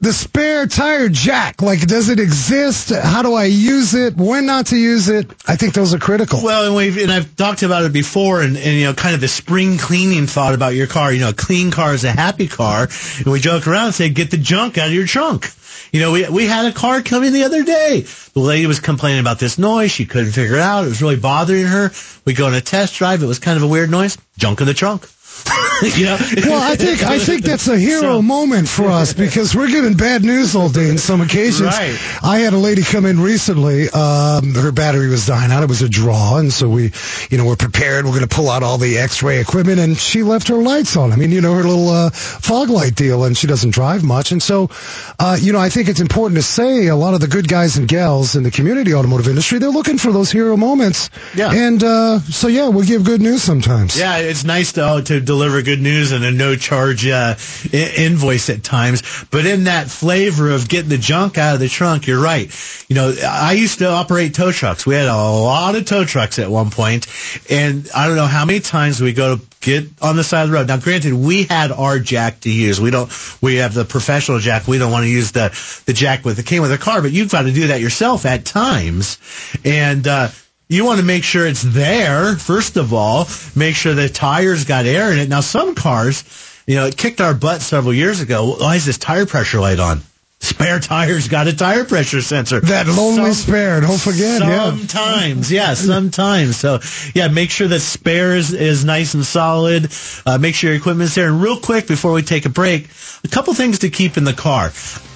the 0.00 0.12
spare 0.12 0.66
tire 0.66 1.08
jack. 1.08 1.60
Like, 1.60 1.86
does 1.86 2.08
it 2.08 2.18
exist? 2.18 2.90
How 2.90 3.22
do 3.22 3.34
I 3.34 3.44
use 3.44 3.94
it? 3.94 4.16
When 4.16 4.46
not 4.46 4.66
to 4.66 4.76
use 4.76 5.08
it? 5.08 5.30
I 5.46 5.56
think 5.56 5.74
those 5.74 5.92
are 5.92 5.98
critical. 5.98 6.42
Well, 6.42 6.66
and 6.66 6.74
we've 6.74 6.96
and 6.96 7.12
I've 7.12 7.36
talked 7.36 7.62
about 7.62 7.84
it 7.84 7.92
before, 7.92 8.40
and, 8.40 8.56
and 8.56 8.78
you 8.78 8.84
know, 8.84 8.94
kind 8.94 9.14
of 9.14 9.20
the 9.20 9.28
spring 9.28 9.76
cleaning 9.76 10.26
thought 10.26 10.54
about 10.54 10.74
your 10.74 10.86
car. 10.86 11.12
You 11.12 11.20
know, 11.20 11.28
a 11.30 11.34
clean 11.34 11.70
car 11.70 11.92
is 11.92 12.04
a 12.04 12.12
happy 12.12 12.48
car, 12.48 12.88
and 13.18 13.26
we 13.26 13.40
joke 13.40 13.66
around 13.66 13.86
and 13.86 13.94
say, 13.94 14.08
get 14.08 14.30
the 14.30 14.38
junk 14.38 14.78
out 14.78 14.88
of 14.88 14.94
your 14.94 15.06
trunk. 15.06 15.50
You 15.92 16.00
know, 16.00 16.12
we 16.12 16.28
we 16.28 16.46
had 16.46 16.66
a 16.66 16.72
car 16.72 17.02
coming 17.02 17.32
the 17.32 17.44
other 17.44 17.62
day. 17.62 18.00
The 18.00 18.40
lady 18.40 18.66
was 18.66 18.80
complaining 18.80 19.20
about 19.20 19.38
this 19.38 19.58
noise. 19.58 19.90
She 19.90 20.06
couldn't 20.06 20.32
figure 20.32 20.56
it 20.56 20.62
out. 20.62 20.84
It 20.84 20.88
was 20.88 21.02
really 21.02 21.16
bothering 21.16 21.66
her. 21.66 21.90
We 22.24 22.32
go 22.32 22.46
on 22.46 22.54
a 22.54 22.60
test 22.60 22.94
drive. 22.94 23.22
It 23.22 23.26
was 23.26 23.38
kind 23.38 23.56
of 23.56 23.64
a 23.64 23.68
weird 23.68 23.90
noise. 23.90 24.16
Junk 24.38 24.60
in 24.60 24.66
the 24.66 24.74
trunk. 24.74 25.08
you 25.96 26.04
know. 26.04 26.18
well, 26.46 26.62
I 26.62 26.76
think 26.76 27.02
I 27.02 27.18
think 27.18 27.42
that's 27.42 27.68
a 27.68 27.78
hero 27.78 28.00
So- 28.00 28.22
moment 28.22 28.68
for 28.68 28.86
us 28.88 29.12
because 29.26 29.54
we're 29.54 29.68
getting 29.68 29.94
bad 29.94 30.22
news 30.22 30.54
all 30.54 30.68
day 30.68 30.88
in 30.88 30.98
some 30.98 31.20
occasions. 31.20 31.74
Right. 31.74 31.98
I 32.22 32.40
had 32.40 32.52
a 32.52 32.58
lady 32.58 32.82
come 32.82 33.06
in 33.06 33.20
recently. 33.20 33.88
Um, 33.90 34.54
her 34.54 34.72
battery 34.72 35.08
was 35.08 35.26
dying 35.26 35.50
out. 35.52 35.62
It 35.62 35.68
was 35.68 35.82
a 35.82 35.88
draw, 35.88 36.36
and 36.36 36.52
so 36.52 36.68
we, 36.68 36.92
you 37.30 37.38
know, 37.38 37.46
we're 37.46 37.56
prepared. 37.56 38.04
We're 38.04 38.12
going 38.12 38.28
to 38.28 38.34
pull 38.34 38.50
out 38.50 38.62
all 38.62 38.78
the 38.78 38.98
X-ray 38.98 39.40
equipment, 39.40 39.78
and 39.80 39.96
she 39.96 40.22
left 40.22 40.48
her 40.48 40.56
lights 40.56 40.96
on. 40.96 41.12
I 41.12 41.16
mean, 41.16 41.30
you 41.30 41.40
know, 41.40 41.54
her 41.54 41.62
little 41.62 41.88
uh, 41.88 42.10
fog 42.10 42.68
light 42.68 42.94
deal, 42.94 43.24
and 43.24 43.36
she 43.36 43.46
doesn't 43.46 43.70
drive 43.70 44.04
much. 44.04 44.32
And 44.32 44.42
so, 44.42 44.70
uh, 45.18 45.36
you 45.40 45.52
know, 45.52 45.58
I 45.58 45.68
think 45.70 45.88
it's 45.88 46.00
important 46.00 46.36
to 46.36 46.42
say 46.42 46.88
a 46.88 46.96
lot 46.96 47.14
of 47.14 47.20
the 47.20 47.28
good 47.28 47.48
guys 47.48 47.76
and 47.76 47.88
gals 47.88 48.36
in 48.36 48.42
the 48.42 48.50
community 48.50 48.94
automotive 48.94 49.28
industry, 49.28 49.58
they're 49.58 49.70
looking 49.70 49.98
for 49.98 50.12
those 50.12 50.30
hero 50.30 50.56
moments. 50.56 51.10
Yeah. 51.34 51.52
And 51.52 51.82
uh, 51.82 52.20
so, 52.20 52.48
yeah, 52.48 52.68
we 52.68 52.86
give 52.86 53.04
good 53.04 53.20
news 53.20 53.42
sometimes. 53.42 53.98
Yeah, 53.98 54.18
it's 54.18 54.44
nice 54.44 54.72
to 54.72 55.02
to 55.04 55.20
deliver 55.30 55.62
good 55.62 55.80
news 55.80 56.10
and 56.10 56.24
a 56.24 56.32
no 56.32 56.56
charge 56.56 57.06
uh, 57.06 57.36
invoice 57.72 58.50
at 58.50 58.64
times. 58.64 59.24
But 59.30 59.46
in 59.46 59.64
that 59.64 59.88
flavor 59.88 60.50
of 60.50 60.68
getting 60.68 60.88
the 60.88 60.98
junk 60.98 61.38
out 61.38 61.54
of 61.54 61.60
the 61.60 61.68
trunk, 61.68 62.08
you're 62.08 62.20
right. 62.20 62.50
You 62.88 62.96
know, 62.96 63.14
I 63.24 63.52
used 63.52 63.78
to 63.78 63.88
operate 63.88 64.34
tow 64.34 64.50
trucks. 64.50 64.84
We 64.84 64.96
had 64.96 65.06
a 65.06 65.14
lot 65.14 65.76
of 65.76 65.84
tow 65.84 66.04
trucks 66.04 66.40
at 66.40 66.50
one 66.50 66.70
point, 66.70 67.06
and 67.48 67.88
I 67.94 68.08
don't 68.08 68.16
know 68.16 68.26
how 68.26 68.44
many 68.44 68.58
times 68.58 69.00
we 69.00 69.12
go 69.12 69.36
to 69.36 69.46
get 69.60 69.84
on 70.02 70.16
the 70.16 70.24
side 70.24 70.42
of 70.42 70.48
the 70.48 70.54
road. 70.54 70.66
Now, 70.66 70.78
granted, 70.78 71.14
we 71.14 71.44
had 71.44 71.70
our 71.70 72.00
jack 72.00 72.40
to 72.40 72.50
use. 72.50 72.80
We 72.80 72.90
don't. 72.90 73.08
We 73.40 73.56
have 73.56 73.72
the 73.72 73.84
professional 73.84 74.40
jack. 74.40 74.66
We 74.66 74.78
don't 74.78 74.90
want 74.90 75.04
to 75.04 75.10
use 75.10 75.30
the 75.30 75.56
the 75.86 75.92
jack 75.92 76.24
with 76.24 76.38
the 76.38 76.42
came 76.42 76.60
with 76.60 76.72
the 76.72 76.78
car, 76.78 77.02
but 77.02 77.12
you've 77.12 77.30
got 77.30 77.42
to 77.42 77.52
do 77.52 77.68
that 77.68 77.80
yourself 77.80 78.26
at 78.26 78.44
times, 78.44 79.18
and. 79.64 80.08
uh 80.08 80.28
you 80.70 80.84
want 80.84 81.00
to 81.00 81.04
make 81.04 81.24
sure 81.24 81.46
it's 81.46 81.62
there, 81.62 82.36
first 82.36 82.76
of 82.76 82.94
all. 82.94 83.26
Make 83.56 83.74
sure 83.74 83.92
the 83.92 84.08
tires 84.08 84.64
got 84.64 84.86
air 84.86 85.12
in 85.12 85.18
it. 85.18 85.28
Now, 85.28 85.40
some 85.40 85.74
cars, 85.74 86.22
you 86.64 86.76
know, 86.76 86.86
it 86.86 86.96
kicked 86.96 87.20
our 87.20 87.34
butt 87.34 87.60
several 87.60 87.92
years 87.92 88.20
ago. 88.20 88.54
Why 88.54 88.76
is 88.76 88.86
this 88.86 88.96
tire 88.96 89.26
pressure 89.26 89.58
light 89.60 89.80
on? 89.80 90.00
Spare 90.42 90.78
tires 90.80 91.28
got 91.28 91.48
a 91.48 91.54
tire 91.54 91.84
pressure 91.84 92.22
sensor. 92.22 92.60
That 92.60 92.86
lonely 92.86 93.32
Some- 93.32 93.52
spare, 93.52 93.80
don't 93.82 94.00
forget. 94.00 94.40
Yeah. 94.40 94.70
Sometimes, 94.70 95.52
yeah, 95.52 95.74
sometimes. 95.74 96.56
So, 96.56 96.78
yeah, 97.14 97.28
make 97.28 97.50
sure 97.50 97.68
the 97.68 97.80
spare 97.80 98.36
is, 98.36 98.54
is 98.54 98.84
nice 98.84 99.12
and 99.12 99.26
solid. 99.26 99.90
Uh, 100.24 100.38
make 100.38 100.54
sure 100.54 100.70
your 100.70 100.78
equipment's 100.78 101.14
there. 101.16 101.28
And 101.28 101.42
real 101.42 101.58
quick, 101.58 101.88
before 101.88 102.12
we 102.12 102.22
take 102.22 102.46
a 102.46 102.48
break, 102.48 102.88
a 103.22 103.28
couple 103.28 103.52
things 103.54 103.80
to 103.80 103.90
keep 103.90 104.16
in 104.16 104.24
the 104.24 104.32
car. 104.32 104.72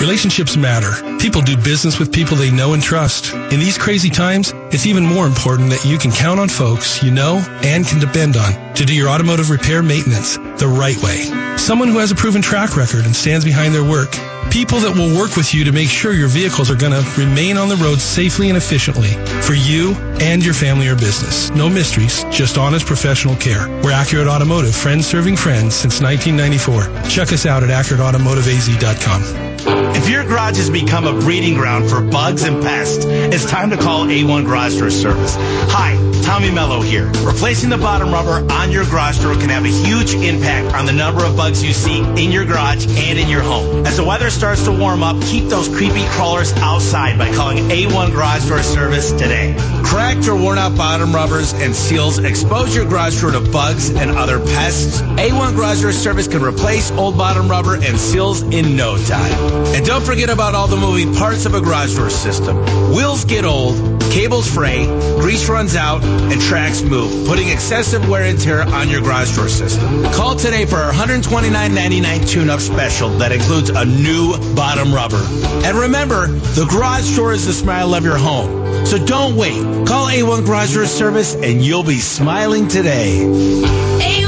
Relationships 0.00 0.56
matter. 0.56 1.18
People 1.18 1.42
do 1.42 1.56
business 1.56 1.98
with 1.98 2.10
people 2.10 2.34
they 2.34 2.50
know 2.50 2.72
and 2.72 2.82
trust. 2.82 3.34
In 3.34 3.60
these 3.60 3.76
crazy 3.76 4.08
times, 4.08 4.54
it's 4.72 4.86
even 4.86 5.04
more 5.04 5.26
important 5.26 5.68
that 5.70 5.84
you 5.84 5.98
can 5.98 6.10
count 6.10 6.40
on 6.40 6.48
folks 6.48 7.02
you 7.02 7.10
know 7.10 7.44
and 7.62 7.86
can 7.86 8.00
depend 8.00 8.38
on 8.38 8.74
to 8.74 8.86
do 8.86 8.94
your 8.94 9.10
automotive 9.10 9.50
repair 9.50 9.82
maintenance 9.82 10.38
the 10.58 10.66
right 10.66 10.96
way. 11.02 11.56
Someone 11.58 11.88
who 11.88 11.98
has 11.98 12.10
a 12.10 12.14
proven 12.14 12.40
track 12.40 12.78
record 12.78 13.04
and 13.04 13.14
stands 13.14 13.44
behind 13.44 13.74
their 13.74 13.84
work. 13.84 14.10
People 14.50 14.80
that 14.80 14.96
will 14.96 15.14
work 15.16 15.36
with 15.36 15.52
you 15.52 15.64
to 15.64 15.72
make 15.72 15.90
sure 15.90 16.14
your 16.14 16.28
vehicles 16.28 16.70
are 16.70 16.76
going 16.76 16.92
to 16.92 17.20
remain 17.20 17.58
on 17.58 17.68
the 17.68 17.76
road 17.76 18.00
safely 18.00 18.48
and 18.48 18.56
efficiently 18.56 19.10
for 19.42 19.52
you 19.52 19.92
and 20.18 20.42
your 20.42 20.54
family 20.54 20.88
or 20.88 20.96
business. 20.96 21.50
No 21.50 21.68
mysteries, 21.68 22.24
just 22.30 22.56
honest 22.56 22.86
professional 22.86 23.36
care. 23.36 23.68
We're 23.84 23.92
Accurate 23.92 24.28
Automotive, 24.28 24.74
friends 24.74 25.06
serving 25.06 25.36
friends 25.36 25.74
since 25.74 26.00
1994. 26.00 27.10
Check 27.10 27.34
us 27.34 27.44
out 27.44 27.62
at 27.62 27.68
accurateautomotiveaz.com. 27.68 29.49
If 29.94 30.08
your 30.08 30.24
garage 30.24 30.56
has 30.56 30.70
become 30.70 31.06
a 31.06 31.12
breeding 31.20 31.54
ground 31.54 31.90
for 31.90 32.00
bugs 32.00 32.44
and 32.44 32.62
pests, 32.62 33.04
it's 33.04 33.44
time 33.44 33.70
to 33.70 33.76
call 33.76 34.06
A1 34.06 34.44
Garage 34.44 34.78
Door 34.78 34.90
Service. 34.90 35.34
Hi, 35.38 35.96
Tommy 36.22 36.50
Mello 36.50 36.80
here. 36.80 37.06
Replacing 37.24 37.70
the 37.70 37.78
bottom 37.78 38.12
rubber 38.12 38.46
on 38.52 38.70
your 38.70 38.84
garage 38.84 39.18
door 39.18 39.34
can 39.34 39.48
have 39.48 39.64
a 39.64 39.68
huge 39.68 40.14
impact 40.14 40.74
on 40.74 40.86
the 40.86 40.92
number 40.92 41.24
of 41.24 41.36
bugs 41.36 41.62
you 41.62 41.72
see 41.72 41.98
in 42.22 42.30
your 42.30 42.44
garage 42.44 42.86
and 42.86 43.18
in 43.18 43.28
your 43.28 43.42
home. 43.42 43.84
As 43.84 43.96
the 43.96 44.04
weather 44.04 44.30
starts 44.30 44.64
to 44.64 44.72
warm 44.72 45.02
up, 45.02 45.20
keep 45.22 45.48
those 45.48 45.68
creepy 45.68 46.04
crawlers 46.10 46.52
outside 46.54 47.18
by 47.18 47.34
calling 47.34 47.58
A1 47.68 48.12
Garage 48.12 48.48
Door 48.48 48.62
Service 48.62 49.10
today. 49.12 49.56
Cracked 49.84 50.28
or 50.28 50.36
worn 50.36 50.56
out 50.58 50.76
bottom 50.76 51.12
rubbers 51.12 51.52
and 51.54 51.74
seals 51.74 52.18
expose 52.18 52.76
your 52.76 52.84
garage 52.84 53.20
door 53.20 53.32
to 53.32 53.40
bugs 53.40 53.90
and 53.90 54.12
other 54.12 54.38
pests. 54.38 55.00
A1 55.00 55.56
Garage 55.56 55.82
Door 55.82 55.92
Service 55.92 56.28
can 56.28 56.42
replace 56.42 56.92
old 56.92 57.18
bottom 57.18 57.48
rubber 57.48 57.74
and 57.74 57.98
seals 57.98 58.42
in 58.42 58.76
no 58.76 58.96
time. 59.04 59.32
And 59.80 59.86
don't 59.86 60.04
forget 60.04 60.28
about 60.28 60.54
all 60.54 60.66
the 60.66 60.76
moving 60.76 61.14
parts 61.14 61.46
of 61.46 61.54
a 61.54 61.60
garage 61.62 61.96
door 61.96 62.10
system. 62.10 62.54
Wheels 62.92 63.24
get 63.24 63.46
old, 63.46 64.02
cables 64.12 64.46
fray, 64.46 64.84
grease 65.18 65.48
runs 65.48 65.74
out, 65.74 66.04
and 66.04 66.38
tracks 66.38 66.82
move, 66.82 67.26
putting 67.26 67.48
excessive 67.48 68.06
wear 68.06 68.24
and 68.24 68.38
tear 68.38 68.60
on 68.60 68.90
your 68.90 69.00
garage 69.00 69.34
door 69.34 69.48
system. 69.48 70.04
Call 70.12 70.36
today 70.36 70.66
for 70.66 70.76
our 70.76 70.92
$129.99 70.92 72.28
tune-up 72.28 72.60
special 72.60 73.08
that 73.20 73.32
includes 73.32 73.70
a 73.70 73.86
new 73.86 74.36
bottom 74.54 74.92
rubber. 74.92 75.24
And 75.64 75.78
remember, 75.78 76.26
the 76.26 76.66
garage 76.66 77.16
door 77.16 77.32
is 77.32 77.46
the 77.46 77.54
smile 77.54 77.94
of 77.94 78.04
your 78.04 78.18
home. 78.18 78.84
So 78.84 79.02
don't 79.02 79.34
wait. 79.34 79.62
Call 79.86 80.08
A1 80.08 80.44
Garage 80.44 80.74
Door 80.74 80.86
Service 80.88 81.34
and 81.34 81.64
you'll 81.64 81.84
be 81.84 82.00
smiling 82.00 82.68
today. 82.68 84.19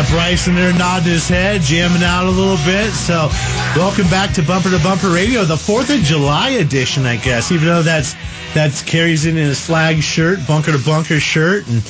Got 0.06 0.12
Bryson 0.12 0.56
there 0.56 0.74
nodding 0.74 1.14
his 1.14 1.28
head, 1.28 1.62
jamming 1.62 2.04
out 2.04 2.26
a 2.26 2.30
little 2.30 2.64
bit. 2.66 2.92
So, 2.92 3.30
welcome 3.76 4.08
back 4.10 4.34
to 4.34 4.44
Bumper 4.44 4.70
to 4.70 4.80
Bumper 4.84 5.10
Radio, 5.10 5.46
the 5.46 5.58
Fourth 5.58 5.90
of 5.90 6.00
July 6.02 6.50
edition, 6.50 7.06
I 7.06 7.16
guess. 7.18 7.52
Even 7.52 7.68
though 7.68 7.82
that's 7.82 8.16
that's 8.54 8.84
carries 8.84 9.26
in 9.26 9.36
his 9.36 9.66
flag 9.66 10.04
shirt, 10.04 10.46
bumper 10.48 10.72
to 10.74 10.78
bumper 10.78 11.20
shirt, 11.20 11.68
and 11.68 11.82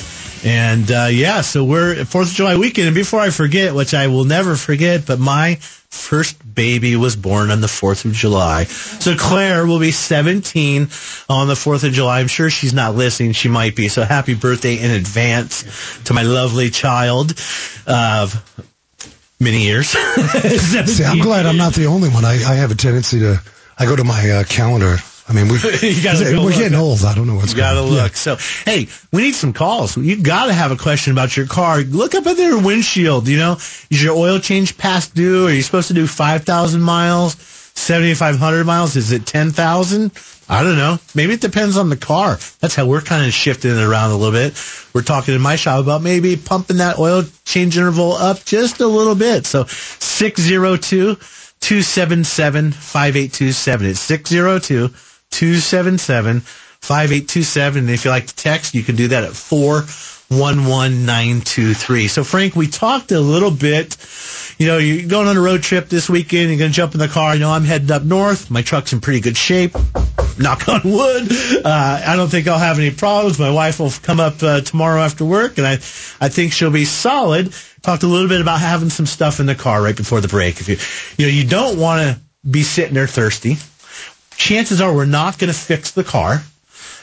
and 0.46 0.90
uh, 0.92 1.08
yeah, 1.10 1.40
so 1.40 1.64
we're 1.64 2.04
Fourth 2.04 2.28
of 2.28 2.34
July 2.34 2.56
weekend. 2.56 2.86
And 2.86 2.94
before 2.94 3.18
I 3.18 3.30
forget, 3.30 3.74
which 3.74 3.94
I 3.94 4.06
will 4.06 4.24
never 4.24 4.54
forget, 4.54 5.04
but 5.04 5.18
my 5.18 5.56
first 5.56 6.36
baby 6.54 6.94
was 6.94 7.16
born 7.16 7.50
on 7.50 7.60
the 7.60 7.66
4th 7.66 8.04
of 8.04 8.12
July. 8.12 8.64
So 8.64 9.16
Claire 9.16 9.66
will 9.66 9.80
be 9.80 9.90
17 9.90 10.88
on 11.28 11.48
the 11.48 11.54
4th 11.54 11.82
of 11.82 11.92
July. 11.92 12.20
I'm 12.20 12.28
sure 12.28 12.48
she's 12.48 12.74
not 12.74 12.94
listening. 12.94 13.32
She 13.32 13.48
might 13.48 13.74
be. 13.74 13.88
So 13.88 14.02
happy 14.02 14.34
birthday 14.34 14.76
in 14.76 14.92
advance 14.92 15.64
to 16.04 16.14
my 16.14 16.22
lovely 16.22 16.70
child 16.70 17.32
of 17.86 18.40
many 19.40 19.64
years. 19.64 19.88
See, 19.88 21.04
I'm 21.04 21.18
glad 21.18 21.46
I'm 21.46 21.56
not 21.56 21.74
the 21.74 21.86
only 21.86 22.08
one. 22.08 22.24
I, 22.24 22.34
I 22.34 22.54
have 22.54 22.70
a 22.70 22.76
tendency 22.76 23.20
to, 23.20 23.42
I 23.76 23.84
go 23.84 23.96
to 23.96 24.04
my 24.04 24.30
uh, 24.30 24.44
calendar. 24.44 24.98
I 25.28 25.32
mean, 25.32 25.48
we, 25.48 25.54
You 25.82 26.02
gotta 26.02 26.24
we're 26.24 26.36
look. 26.38 26.54
getting 26.54 26.78
old. 26.78 27.04
I 27.04 27.14
don't 27.14 27.26
know 27.26 27.34
what's 27.34 27.50
You 27.52 27.56
gotta 27.56 27.80
going 27.80 27.92
on. 27.92 27.94
look. 27.96 28.16
So, 28.16 28.36
hey, 28.64 28.86
we 29.12 29.22
need 29.22 29.34
some 29.34 29.52
calls. 29.52 29.96
You 29.96 30.22
gotta 30.22 30.52
have 30.52 30.70
a 30.70 30.76
question 30.76 31.12
about 31.12 31.36
your 31.36 31.46
car. 31.46 31.78
Look 31.80 32.14
up 32.14 32.26
at 32.26 32.36
their 32.36 32.56
windshield. 32.58 33.26
You 33.28 33.38
know, 33.38 33.52
is 33.90 34.02
your 34.02 34.14
oil 34.16 34.38
change 34.38 34.78
past 34.78 35.14
due? 35.14 35.46
Are 35.46 35.50
you 35.50 35.62
supposed 35.62 35.88
to 35.88 35.94
do 35.94 36.06
five 36.06 36.44
thousand 36.44 36.82
miles, 36.82 37.34
seventy 37.74 38.14
five 38.14 38.36
hundred 38.38 38.66
miles? 38.66 38.94
Is 38.94 39.10
it 39.12 39.26
ten 39.26 39.50
thousand? 39.50 40.12
I 40.48 40.62
don't 40.62 40.76
know. 40.76 40.98
Maybe 41.16 41.32
it 41.34 41.40
depends 41.40 41.76
on 41.76 41.88
the 41.88 41.96
car. 41.96 42.38
That's 42.60 42.76
how 42.76 42.86
we're 42.86 43.00
kind 43.00 43.26
of 43.26 43.32
shifting 43.34 43.72
it 43.72 43.82
around 43.82 44.12
a 44.12 44.16
little 44.16 44.30
bit. 44.30 44.54
We're 44.94 45.02
talking 45.02 45.34
in 45.34 45.40
my 45.40 45.56
shop 45.56 45.80
about 45.82 46.02
maybe 46.02 46.36
pumping 46.36 46.76
that 46.76 47.00
oil 47.00 47.24
change 47.44 47.76
interval 47.76 48.12
up 48.12 48.44
just 48.44 48.80
a 48.80 48.86
little 48.86 49.16
bit. 49.16 49.44
So 49.44 49.64
six 49.64 50.40
zero 50.40 50.76
two 50.76 51.16
two 51.58 51.82
seven 51.82 52.22
seven 52.22 52.70
five 52.70 53.16
eight 53.16 53.32
two 53.32 53.50
seven. 53.50 53.88
It's 53.88 53.98
six 53.98 54.30
zero 54.30 54.60
two. 54.60 54.90
277 55.30 56.42
5827. 56.86 57.84
And 57.84 57.90
if 57.90 58.04
you 58.04 58.10
like 58.10 58.26
to 58.28 58.36
text, 58.36 58.74
you 58.74 58.82
can 58.82 58.96
do 58.96 59.08
that 59.08 59.24
at 59.24 59.32
411923. 59.32 62.08
So, 62.08 62.22
Frank, 62.22 62.54
we 62.54 62.68
talked 62.68 63.10
a 63.12 63.20
little 63.20 63.50
bit. 63.50 63.96
You 64.58 64.66
know, 64.68 64.76
you're 64.78 65.06
going 65.08 65.28
on 65.28 65.36
a 65.36 65.40
road 65.40 65.62
trip 65.62 65.88
this 65.88 66.08
weekend. 66.08 66.48
You're 66.50 66.58
going 66.58 66.70
to 66.70 66.76
jump 66.76 66.94
in 66.94 67.00
the 67.00 67.08
car. 67.08 67.34
You 67.34 67.40
know, 67.40 67.50
I'm 67.50 67.64
heading 67.64 67.90
up 67.90 68.04
north. 68.04 68.50
My 68.50 68.62
truck's 68.62 68.92
in 68.92 69.00
pretty 69.00 69.20
good 69.20 69.36
shape. 69.36 69.74
Knock 70.38 70.68
on 70.68 70.82
wood. 70.84 71.32
Uh, 71.64 72.02
I 72.06 72.14
don't 72.14 72.28
think 72.28 72.46
I'll 72.46 72.58
have 72.58 72.78
any 72.78 72.92
problems. 72.92 73.38
My 73.38 73.50
wife 73.50 73.80
will 73.80 73.90
come 73.90 74.20
up 74.20 74.42
uh, 74.42 74.60
tomorrow 74.60 75.00
after 75.00 75.24
work, 75.24 75.56
and 75.58 75.66
I, 75.66 75.72
I 75.72 76.28
think 76.28 76.52
she'll 76.52 76.70
be 76.70 76.84
solid. 76.84 77.54
Talked 77.82 78.04
a 78.04 78.06
little 78.06 78.28
bit 78.28 78.42
about 78.42 78.60
having 78.60 78.90
some 78.90 79.06
stuff 79.06 79.40
in 79.40 79.46
the 79.46 79.54
car 79.54 79.80
right 79.82 79.96
before 79.96 80.20
the 80.20 80.28
break. 80.28 80.60
If 80.60 80.68
you, 80.68 80.76
you 81.16 81.26
know, 81.26 81.32
you 81.36 81.44
don't 81.48 81.78
want 81.80 82.02
to 82.02 82.20
be 82.48 82.62
sitting 82.62 82.94
there 82.94 83.06
thirsty 83.06 83.56
chances 84.36 84.80
are 84.80 84.94
we're 84.94 85.06
not 85.06 85.38
going 85.38 85.52
to 85.52 85.58
fix 85.58 85.92
the 85.92 86.04
car. 86.04 86.42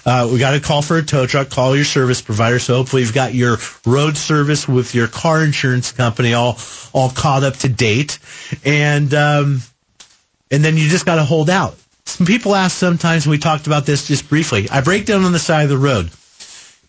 Uh, 0.05 0.29
we 0.31 0.37
got 0.37 0.51
to 0.51 0.59
call 0.59 0.81
for 0.81 0.97
a 0.97 1.03
tow 1.03 1.25
truck, 1.25 1.49
call 1.49 1.75
your 1.75 1.85
service 1.85 2.21
provider. 2.21 2.59
So 2.59 2.75
hopefully 2.75 3.03
you've 3.03 3.13
got 3.13 3.33
your 3.33 3.57
road 3.85 4.17
service 4.17 4.67
with 4.67 4.93
your 4.93 5.07
car 5.07 5.43
insurance 5.43 5.91
company 5.91 6.33
all, 6.33 6.57
all 6.91 7.09
caught 7.09 7.43
up 7.43 7.55
to 7.57 7.69
date. 7.69 8.19
And, 8.65 9.13
um, 9.13 9.61
and 10.51 10.63
then 10.63 10.75
you 10.75 10.89
just 10.89 11.05
got 11.05 11.15
to 11.15 11.23
hold 11.23 11.49
out. 11.49 11.77
Some 12.05 12.27
people 12.27 12.53
ask 12.53 12.77
sometimes, 12.77 13.25
and 13.25 13.31
we 13.31 13.37
talked 13.37 13.65
about 13.65 13.85
this 13.85 14.07
just 14.07 14.27
briefly. 14.27 14.69
I 14.69 14.81
break 14.81 15.05
down 15.05 15.23
on 15.23 15.31
the 15.31 15.39
side 15.39 15.63
of 15.63 15.69
the 15.69 15.77
road. 15.77 16.11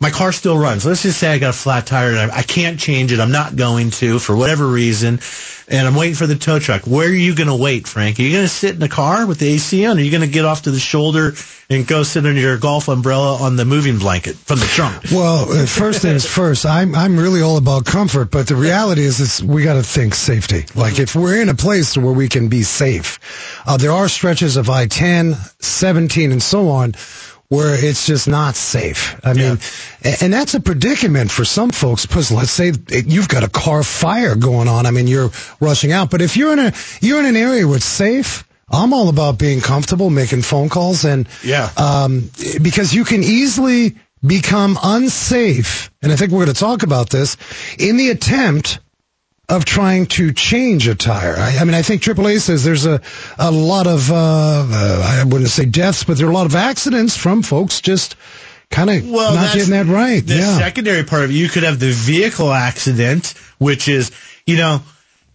My 0.04 0.10
car 0.10 0.32
still 0.32 0.58
runs. 0.58 0.84
Let's 0.84 1.00
just 1.00 1.18
say 1.18 1.32
I 1.32 1.38
got 1.38 1.48
a 1.48 1.52
flat 1.54 1.86
tire 1.86 2.10
and 2.10 2.30
I, 2.30 2.40
I 2.40 2.42
can't 2.42 2.78
change 2.78 3.10
it. 3.10 3.20
I'm 3.20 3.32
not 3.32 3.56
going 3.56 3.88
to 3.92 4.18
for 4.18 4.36
whatever 4.36 4.66
reason. 4.66 5.20
And 5.66 5.88
I'm 5.88 5.94
waiting 5.94 6.14
for 6.14 6.26
the 6.26 6.34
tow 6.34 6.58
truck. 6.58 6.82
Where 6.82 7.08
are 7.08 7.10
you 7.10 7.34
going 7.34 7.46
to 7.46 7.56
wait, 7.56 7.88
Frank? 7.88 8.18
Are 8.18 8.22
you 8.22 8.32
going 8.32 8.44
to 8.44 8.48
sit 8.48 8.74
in 8.74 8.80
the 8.80 8.88
car 8.90 9.26
with 9.26 9.38
the 9.38 9.48
AC 9.48 9.86
on? 9.86 9.96
Or 9.96 10.00
are 10.00 10.04
you 10.04 10.10
going 10.10 10.20
to 10.20 10.26
get 10.28 10.44
off 10.44 10.64
to 10.64 10.70
the 10.70 10.78
shoulder 10.78 11.32
and 11.70 11.86
go 11.86 12.02
sit 12.02 12.26
under 12.26 12.38
your 12.38 12.58
golf 12.58 12.88
umbrella 12.88 13.38
on 13.40 13.56
the 13.56 13.64
moving 13.64 13.98
blanket 13.98 14.36
from 14.36 14.58
the 14.58 14.66
trunk? 14.66 15.04
Well, 15.10 15.50
uh, 15.50 15.64
first 15.64 16.02
things 16.02 16.26
first. 16.40 16.66
I'm 16.66 16.94
I'm 16.94 17.18
really 17.18 17.40
all 17.40 17.56
about 17.56 17.86
comfort, 17.86 18.30
but 18.30 18.46
the 18.46 18.56
reality 18.56 19.04
is, 19.04 19.20
is 19.20 19.42
we 19.42 19.64
got 19.64 19.74
to 19.74 19.82
think 19.82 20.14
safety. 20.14 20.66
Like 20.74 20.98
if 20.98 21.16
we're 21.16 21.40
in 21.40 21.48
a 21.48 21.54
place 21.54 21.96
where 21.96 22.12
we 22.12 22.28
can 22.28 22.48
be 22.48 22.62
safe, 22.62 23.62
uh, 23.66 23.78
there 23.78 23.92
are 23.92 24.10
stretches 24.10 24.58
of 24.58 24.68
I-10, 24.68 25.34
17, 25.62 26.30
and 26.30 26.42
so 26.42 26.68
on 26.68 26.92
where 27.48 27.74
it's 27.74 28.06
just 28.06 28.26
not 28.26 28.56
safe. 28.56 29.20
I 29.24 29.34
mean, 29.34 29.58
and 30.20 30.32
that's 30.32 30.54
a 30.54 30.60
predicament 30.60 31.30
for 31.30 31.44
some 31.44 31.70
folks 31.70 32.06
because 32.06 32.32
let's 32.32 32.50
say 32.50 32.72
you've 32.90 33.28
got 33.28 33.44
a 33.44 33.48
car 33.48 33.82
fire 33.82 34.34
going 34.34 34.66
on. 34.68 34.86
I 34.86 34.90
mean, 34.90 35.06
you're 35.06 35.30
rushing 35.60 35.92
out, 35.92 36.10
but 36.10 36.20
if 36.22 36.36
you're 36.36 36.52
in 36.52 36.58
a 36.58 36.72
you're 37.00 37.20
in 37.20 37.26
an 37.26 37.36
area 37.36 37.66
where 37.66 37.76
it's 37.76 37.84
safe. 37.84 38.44
I'm 38.70 38.94
all 38.94 39.10
about 39.10 39.38
being 39.38 39.60
comfortable, 39.60 40.08
making 40.08 40.40
phone 40.40 40.70
calls, 40.70 41.04
and 41.04 41.28
Yeah. 41.44 41.70
um, 41.76 42.30
because 42.62 42.94
you 42.94 43.04
can 43.04 43.22
easily 43.22 43.94
become 44.26 44.78
unsafe, 44.82 45.90
and 46.02 46.10
I 46.10 46.16
think 46.16 46.32
we're 46.32 46.46
going 46.46 46.54
to 46.54 46.60
talk 46.60 46.82
about 46.82 47.10
this 47.10 47.36
in 47.78 47.98
the 47.98 48.08
attempt 48.08 48.78
of 49.48 49.64
trying 49.64 50.06
to 50.06 50.32
change 50.32 50.88
a 50.88 50.94
tire. 50.94 51.36
I, 51.36 51.58
I 51.58 51.64
mean, 51.64 51.74
I 51.74 51.82
think 51.82 52.02
AAA 52.02 52.40
says 52.40 52.64
there's 52.64 52.86
a 52.86 53.00
a 53.38 53.50
lot 53.50 53.86
of 53.86 54.10
uh, 54.10 54.14
uh, 54.16 55.20
I 55.20 55.24
wouldn't 55.24 55.50
say 55.50 55.66
deaths, 55.66 56.04
but 56.04 56.16
there 56.16 56.26
are 56.26 56.30
a 56.30 56.34
lot 56.34 56.46
of 56.46 56.54
accidents 56.54 57.16
from 57.16 57.42
folks 57.42 57.80
just 57.80 58.16
kind 58.70 58.90
of 58.90 59.08
Well, 59.08 59.34
not 59.34 59.54
getting 59.54 59.70
that 59.70 59.86
right. 59.86 60.26
The 60.26 60.36
yeah. 60.36 60.58
secondary 60.58 61.04
part 61.04 61.24
of 61.24 61.30
it, 61.30 61.34
you 61.34 61.48
could 61.48 61.62
have 61.62 61.78
the 61.78 61.90
vehicle 61.90 62.52
accident, 62.52 63.34
which 63.58 63.88
is, 63.88 64.10
you 64.46 64.56
know, 64.56 64.82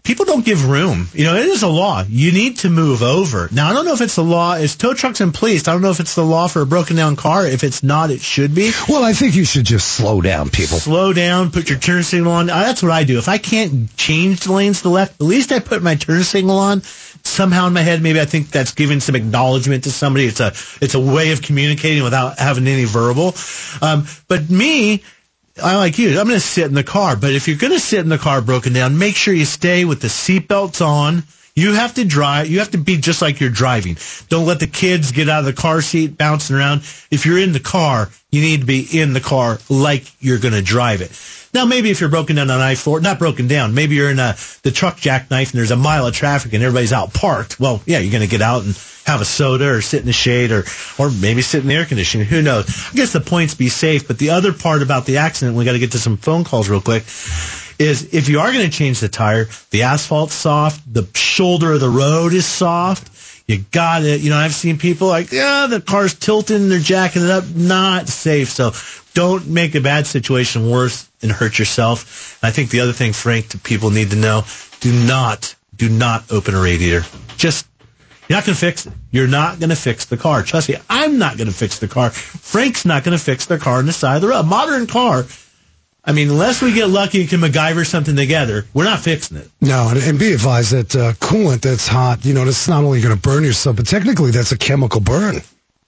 people 0.09 0.25
don't 0.25 0.43
give 0.43 0.67
room. 0.67 1.07
You 1.13 1.23
know, 1.23 1.35
it 1.35 1.45
is 1.45 1.61
a 1.61 1.67
law. 1.67 2.03
You 2.09 2.31
need 2.31 2.57
to 2.57 2.69
move 2.71 3.03
over. 3.03 3.47
Now, 3.51 3.69
I 3.69 3.73
don't 3.73 3.85
know 3.85 3.93
if 3.93 4.01
it's 4.01 4.15
the 4.15 4.23
law. 4.23 4.55
Is 4.55 4.75
tow 4.75 4.95
trucks 4.95 5.21
and 5.21 5.31
police? 5.31 5.67
I 5.67 5.71
don't 5.71 5.83
know 5.83 5.91
if 5.91 5.99
it's 5.99 6.15
the 6.15 6.25
law 6.25 6.47
for 6.47 6.63
a 6.63 6.65
broken 6.65 6.95
down 6.95 7.15
car. 7.15 7.45
If 7.45 7.63
it's 7.63 7.83
not, 7.83 8.09
it 8.09 8.19
should 8.19 8.55
be. 8.55 8.71
well, 8.89 9.03
I 9.03 9.13
think 9.13 9.35
you 9.35 9.45
should 9.45 9.67
just 9.67 9.87
slow 9.87 10.19
down, 10.19 10.49
people. 10.49 10.79
Slow 10.79 11.13
down, 11.13 11.51
put 11.51 11.69
your 11.69 11.77
turn 11.77 12.01
signal 12.01 12.31
on. 12.31 12.49
Uh, 12.49 12.59
That's 12.63 12.81
what 12.81 12.91
I 12.91 13.03
do. 13.03 13.19
If 13.19 13.29
I 13.29 13.37
can't 13.37 13.95
change 13.97 14.39
the 14.39 14.51
lanes 14.51 14.77
to 14.77 14.83
the 14.85 14.89
left, 14.89 15.21
at 15.21 15.27
least 15.27 15.51
I 15.51 15.59
put 15.59 15.83
my 15.83 15.93
turn 15.93 16.23
signal 16.23 16.57
on. 16.57 16.81
Somehow 16.81 17.67
in 17.67 17.73
my 17.73 17.81
head, 17.81 18.01
maybe 18.01 18.19
I 18.19 18.25
think 18.25 18.49
that's 18.49 18.71
giving 18.71 19.01
some 19.01 19.13
acknowledgement 19.13 19.83
to 19.83 19.91
somebody. 19.91 20.25
It's 20.25 20.39
a 20.39 20.53
it's 20.81 20.95
a 20.95 20.99
way 20.99 21.33
of 21.33 21.43
communicating 21.43 22.01
without 22.01 22.39
having 22.39 22.65
any 22.67 22.85
verbal. 22.85 23.35
Um, 23.79 24.05
but 24.27 24.49
me, 24.49 25.03
I 25.61 25.75
like 25.77 25.97
you. 25.99 26.09
I'm 26.19 26.27
going 26.27 26.29
to 26.29 26.39
sit 26.39 26.65
in 26.65 26.73
the 26.73 26.83
car. 26.83 27.15
But 27.15 27.33
if 27.33 27.47
you're 27.47 27.57
going 27.57 27.73
to 27.73 27.79
sit 27.79 27.99
in 27.99 28.09
the 28.09 28.17
car 28.17 28.41
broken 28.41 28.73
down, 28.73 28.97
make 28.97 29.15
sure 29.15 29.33
you 29.33 29.45
stay 29.45 29.85
with 29.85 30.01
the 30.01 30.07
seatbelts 30.07 30.85
on. 30.85 31.23
You 31.55 31.73
have 31.73 31.95
to 31.95 32.05
drive. 32.05 32.47
You 32.47 32.59
have 32.59 32.71
to 32.71 32.77
be 32.77 32.97
just 32.97 33.21
like 33.21 33.39
you're 33.39 33.49
driving. 33.49 33.97
Don't 34.29 34.45
let 34.45 34.59
the 34.59 34.67
kids 34.67 35.11
get 35.11 35.27
out 35.27 35.39
of 35.39 35.45
the 35.45 35.53
car 35.53 35.81
seat 35.81 36.17
bouncing 36.17 36.55
around. 36.55 36.81
If 37.11 37.25
you're 37.25 37.39
in 37.39 37.51
the 37.51 37.59
car, 37.59 38.09
you 38.31 38.41
need 38.41 38.61
to 38.61 38.65
be 38.65 38.87
in 38.99 39.13
the 39.13 39.19
car 39.19 39.59
like 39.69 40.05
you're 40.21 40.39
going 40.39 40.53
to 40.53 40.61
drive 40.61 41.01
it. 41.01 41.11
Now, 41.53 41.65
maybe 41.65 41.89
if 41.89 41.99
you're 41.99 42.09
broken 42.09 42.35
down 42.35 42.51
on 42.51 42.59
I-4, 42.59 43.01
not 43.01 43.17
broken 43.17 43.47
down, 43.47 43.73
maybe 43.73 43.95
you're 43.95 44.11
in 44.11 44.19
a, 44.19 44.35
the 44.61 44.71
truck 44.71 44.97
jackknife 44.97 45.51
and 45.51 45.57
there's 45.57 45.71
a 45.71 45.75
mile 45.75 46.05
of 46.05 46.13
traffic 46.13 46.53
and 46.53 46.63
everybody's 46.63 46.93
out 46.93 47.13
parked. 47.13 47.59
Well, 47.59 47.81
yeah, 47.85 47.99
you're 47.99 48.11
going 48.11 48.23
to 48.23 48.29
get 48.29 48.41
out 48.41 48.63
and 48.63 48.77
have 49.05 49.21
a 49.21 49.25
soda 49.25 49.69
or 49.69 49.81
sit 49.81 50.01
in 50.01 50.05
the 50.05 50.13
shade 50.13 50.51
or, 50.51 50.65
or 50.99 51.09
maybe 51.09 51.41
sit 51.41 51.61
in 51.61 51.67
the 51.67 51.73
air 51.73 51.85
conditioning. 51.85 52.27
Who 52.27 52.43
knows? 52.43 52.69
I 52.91 52.95
guess 52.95 53.13
the 53.13 53.19
point's 53.19 53.55
be 53.55 53.69
safe. 53.69 54.07
But 54.07 54.19
the 54.19 54.29
other 54.29 54.53
part 54.53 54.83
about 54.83 55.05
the 55.05 55.17
accident, 55.17 55.57
we 55.57 55.65
got 55.65 55.71
to 55.71 55.79
get 55.79 55.93
to 55.93 55.99
some 55.99 56.17
phone 56.17 56.43
calls 56.43 56.69
real 56.69 56.81
quick, 56.81 57.03
is 57.79 58.13
if 58.13 58.27
you 58.29 58.41
are 58.41 58.51
going 58.51 58.65
to 58.65 58.71
change 58.71 58.99
the 58.99 59.07
tire, 59.09 59.45
the 59.71 59.83
asphalt's 59.83 60.33
soft, 60.33 60.81
the 60.93 61.07
shoulder 61.15 61.73
of 61.73 61.79
the 61.79 61.89
road 61.89 62.33
is 62.33 62.45
soft. 62.45 63.09
You 63.47 63.63
got 63.71 64.03
it. 64.03 64.21
You 64.21 64.29
know, 64.29 64.37
I've 64.37 64.53
seen 64.53 64.77
people 64.77 65.07
like, 65.07 65.31
yeah, 65.31 65.65
the 65.67 65.81
car's 65.81 66.13
tilting, 66.13 66.69
they're 66.69 66.79
jacking 66.79 67.23
it 67.23 67.31
up. 67.31 67.45
Not 67.55 68.07
safe. 68.07 68.49
So 68.49 68.73
don't 69.15 69.47
make 69.47 69.73
a 69.73 69.81
bad 69.81 70.05
situation 70.05 70.69
worse 70.69 71.09
and 71.23 71.31
hurt 71.31 71.57
yourself. 71.57 72.37
And 72.43 72.49
I 72.49 72.51
think 72.51 72.69
the 72.69 72.81
other 72.81 72.93
thing, 72.93 73.13
Frank, 73.13 73.47
that 73.49 73.63
people 73.63 73.89
need 73.89 74.11
to 74.11 74.17
know, 74.17 74.43
do 74.81 74.91
not, 75.07 75.55
do 75.75 75.89
not 75.89 76.31
open 76.31 76.53
a 76.53 76.61
radiator. 76.61 77.03
Just 77.37 77.65
You're 78.27 78.37
not 78.37 78.45
going 78.45 78.53
to 78.53 78.59
fix 78.59 78.85
it. 78.85 78.93
You're 79.09 79.27
not 79.27 79.59
going 79.59 79.71
to 79.71 79.75
fix 79.75 80.05
the 80.05 80.17
car. 80.17 80.43
Trust 80.43 80.69
me, 80.69 80.75
I'm 80.87 81.17
not 81.17 81.37
going 81.37 81.47
to 81.47 81.53
fix 81.53 81.79
the 81.79 81.87
car. 81.87 82.11
Frank's 82.11 82.85
not 82.85 83.03
going 83.03 83.17
to 83.17 83.23
fix 83.23 83.47
their 83.47 83.57
car 83.57 83.79
on 83.79 83.87
the 83.87 83.93
side 83.93 84.17
of 84.17 84.21
the 84.21 84.27
road. 84.27 84.41
A 84.41 84.43
modern 84.43 84.85
car. 84.85 85.23
I 86.03 86.13
mean, 86.13 86.29
unless 86.29 86.61
we 86.61 86.73
get 86.73 86.87
lucky 86.87 87.21
and 87.21 87.29
can 87.29 87.39
MacGyver 87.39 87.85
something 87.85 88.15
together, 88.15 88.65
we're 88.73 88.85
not 88.85 88.99
fixing 88.99 89.37
it. 89.37 89.49
No, 89.61 89.89
and, 89.89 89.99
and 89.99 90.17
be 90.17 90.33
advised 90.33 90.71
that 90.71 90.95
uh, 90.95 91.13
coolant 91.13 91.61
that's 91.61 91.87
hot, 91.87 92.25
you 92.25 92.33
know, 92.33 92.45
that's 92.45 92.67
not 92.67 92.83
only 92.83 93.01
going 93.01 93.15
to 93.15 93.21
burn 93.21 93.43
yourself, 93.43 93.75
but 93.75 93.85
technically 93.85 94.31
that's 94.31 94.51
a 94.51 94.57
chemical 94.57 95.01
burn. 95.01 95.41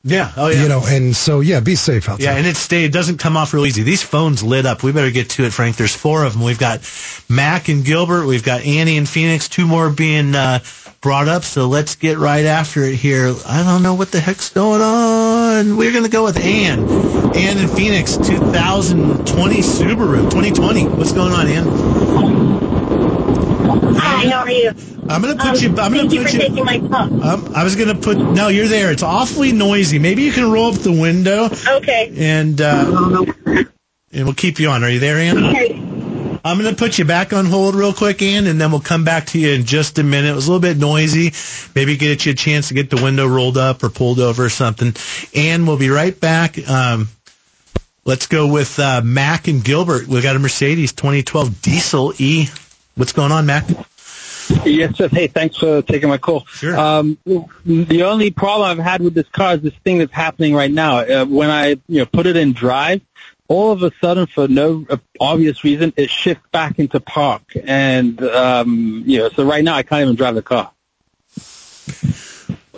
Yeah. 0.04 0.32
Oh 0.36 0.48
yeah. 0.48 0.64
You 0.64 0.70
know, 0.70 0.82
and 0.84 1.16
so 1.16 1.42
yeah, 1.42 1.60
be 1.60 1.76
safe 1.76 2.10
out 2.10 2.20
there. 2.20 2.32
Yeah, 2.32 2.38
and 2.38 2.48
it 2.48 2.56
stay 2.56 2.86
it 2.86 2.92
doesn't 2.92 3.20
come 3.20 3.38
off 3.38 3.54
real 3.54 3.68
easy. 3.68 3.84
These 3.84 4.02
phones 4.02 4.42
lit 4.42 4.66
up. 4.66 4.82
We 4.82 4.92
better 4.92 5.12
get 5.12 5.30
to 5.32 5.46
it, 5.46 5.54
Frank. 5.54 5.76
There's 5.76 5.96
four 5.96 6.26
of 6.26 6.34
them. 6.34 6.42
We've 6.42 6.58
got 6.58 6.82
Mac 7.30 7.70
and 7.70 7.86
Gilbert. 7.86 8.26
We've 8.26 8.44
got 8.44 8.62
Annie 8.62 8.98
and 8.98 9.08
Phoenix. 9.08 9.48
Two 9.48 9.68
more 9.68 9.92
being 9.92 10.34
uh, 10.34 10.60
brought 11.02 11.28
up. 11.28 11.44
So 11.44 11.68
let's 11.68 11.96
get 11.96 12.18
right 12.18 12.46
after 12.46 12.84
it 12.84 12.96
here. 12.96 13.34
I 13.46 13.64
don't 13.64 13.84
know 13.84 13.94
what 13.94 14.12
the 14.12 14.20
heck's 14.20 14.50
going 14.50 14.82
on. 14.82 15.31
We're 15.52 15.92
gonna 15.92 16.08
go 16.08 16.24
with 16.24 16.38
Ann. 16.38 16.80
Ann 17.36 17.58
in 17.58 17.68
Phoenix, 17.68 18.16
2020 18.16 19.56
Subaru, 19.58 20.22
2020. 20.32 20.88
What's 20.88 21.12
going 21.12 21.34
on, 21.34 21.48
Ann? 21.48 21.68
Hi, 23.98 24.30
how 24.30 24.40
are 24.44 24.50
you? 24.50 24.72
I'm 25.10 25.22
gonna 25.22 25.36
put 25.36 25.46
Um, 25.48 25.56
you. 25.58 25.70
I'm 25.70 25.76
gonna 25.76 25.98
thank 25.98 26.14
you 26.14 26.22
put 26.22 26.30
for 26.30 26.36
you. 26.38 26.42
taking 26.42 26.64
my 26.66 26.80
call. 26.80 27.24
Um, 27.24 27.52
I 27.54 27.66
was 27.66 27.76
gonna 27.76 27.96
put. 27.96 28.18
No, 28.18 28.48
you're 28.48 28.70
there. 28.70 28.92
It's 28.92 29.04
awfully 29.04 29.52
noisy. 29.52 30.00
Maybe 30.00 30.24
you 30.24 30.32
can 30.32 30.50
roll 30.50 30.74
up 30.74 30.80
the 30.80 30.94
window 30.94 31.50
Okay. 31.68 32.14
and 32.18 32.62
uh, 32.62 33.26
and 34.14 34.26
we'll 34.26 34.34
keep 34.34 34.58
you 34.60 34.70
on. 34.70 34.86
Are 34.86 34.90
you 34.90 35.00
there, 35.00 35.18
Ann? 35.18 35.44
Okay. 35.48 35.81
I'm 36.44 36.60
going 36.60 36.74
to 36.74 36.78
put 36.78 36.98
you 36.98 37.06
back 37.06 37.34
on 37.34 37.46
hold 37.46 37.76
real 37.76 37.94
quick, 37.94 38.22
Ann, 38.22 38.48
and 38.48 38.60
then 38.60 38.72
we'll 38.72 38.80
come 38.80 39.04
back 39.04 39.28
to 39.28 39.40
you 39.40 39.52
in 39.52 39.66
just 39.66 40.00
a 40.00 40.04
minute. 40.04 40.32
It 40.32 40.36
was 40.36 40.48
a 40.48 40.52
little 40.52 40.62
bit 40.62 40.78
noisy. 40.78 41.34
Maybe 41.76 41.98
get 41.98 42.26
you 42.26 42.32
a 42.32 42.36
chance 42.36 42.70
to 42.70 42.74
get 42.74 42.90
the 42.90 43.02
window 43.02 43.28
rolled 43.28 43.58
up 43.58 43.84
or 43.84 43.90
pulled 43.90 44.20
over 44.20 44.46
or 44.46 44.50
something. 44.50 44.96
Ann, 45.36 45.66
we'll 45.68 45.78
be 45.78 45.90
right 45.90 46.20
back. 46.20 46.58
Um, 46.68 47.10
let's 48.06 48.28
go 48.28 48.52
with 48.52 48.80
uh, 48.80 49.02
Mac 49.04 49.48
and 49.48 49.64
Gilbert. 49.64 50.08
We've 50.08 50.24
got 50.24 50.36
a 50.36 50.40
Mercedes 50.40 50.94
2012 50.94 51.62
Diesel 51.62 52.14
E. 52.18 52.48
What's 52.96 53.14
going 53.14 53.32
on, 53.32 53.46
Mac? 53.46 53.66
Yes, 54.66 54.98
sir. 54.98 55.08
Hey, 55.08 55.28
thanks 55.28 55.58
for 55.58 55.82
taking 55.82 56.10
my 56.10 56.18
call. 56.18 56.46
Sure. 56.46 56.78
Um, 56.78 57.18
the 57.24 58.04
only 58.04 58.32
problem 58.32 58.70
I've 58.70 58.84
had 58.84 59.02
with 59.02 59.14
this 59.14 59.30
car 59.30 59.54
is 59.54 59.62
this 59.62 59.76
thing 59.84 60.00
that's 60.00 60.12
happening 60.12 60.54
right 60.54 60.72
now. 60.72 60.98
Uh, 60.98 61.26
when 61.26 61.50
I 61.50 61.70
you 61.88 62.00
know 62.00 62.06
put 62.06 62.26
it 62.26 62.36
in 62.36 62.54
drive, 62.54 63.02
all 63.52 63.72
of 63.72 63.84
a 63.84 63.92
sudden, 64.00 64.28
for 64.28 64.48
no 64.48 64.86
obvious 65.20 65.64
reason, 65.64 65.92
it 65.98 66.10
shifts 66.10 66.46
back 66.52 66.80
into 66.80 67.02
park, 67.02 67.42
and 67.66 68.22
um, 68.24 69.04
you 69.06 69.20
know, 69.20 69.30
so 69.30 69.44
right 69.44 69.64
now 69.64 69.76
I 69.76 69.84
can't 69.84 70.04
even 70.04 70.16
drive 70.16 70.36
the 70.36 70.42
car. 70.42 70.72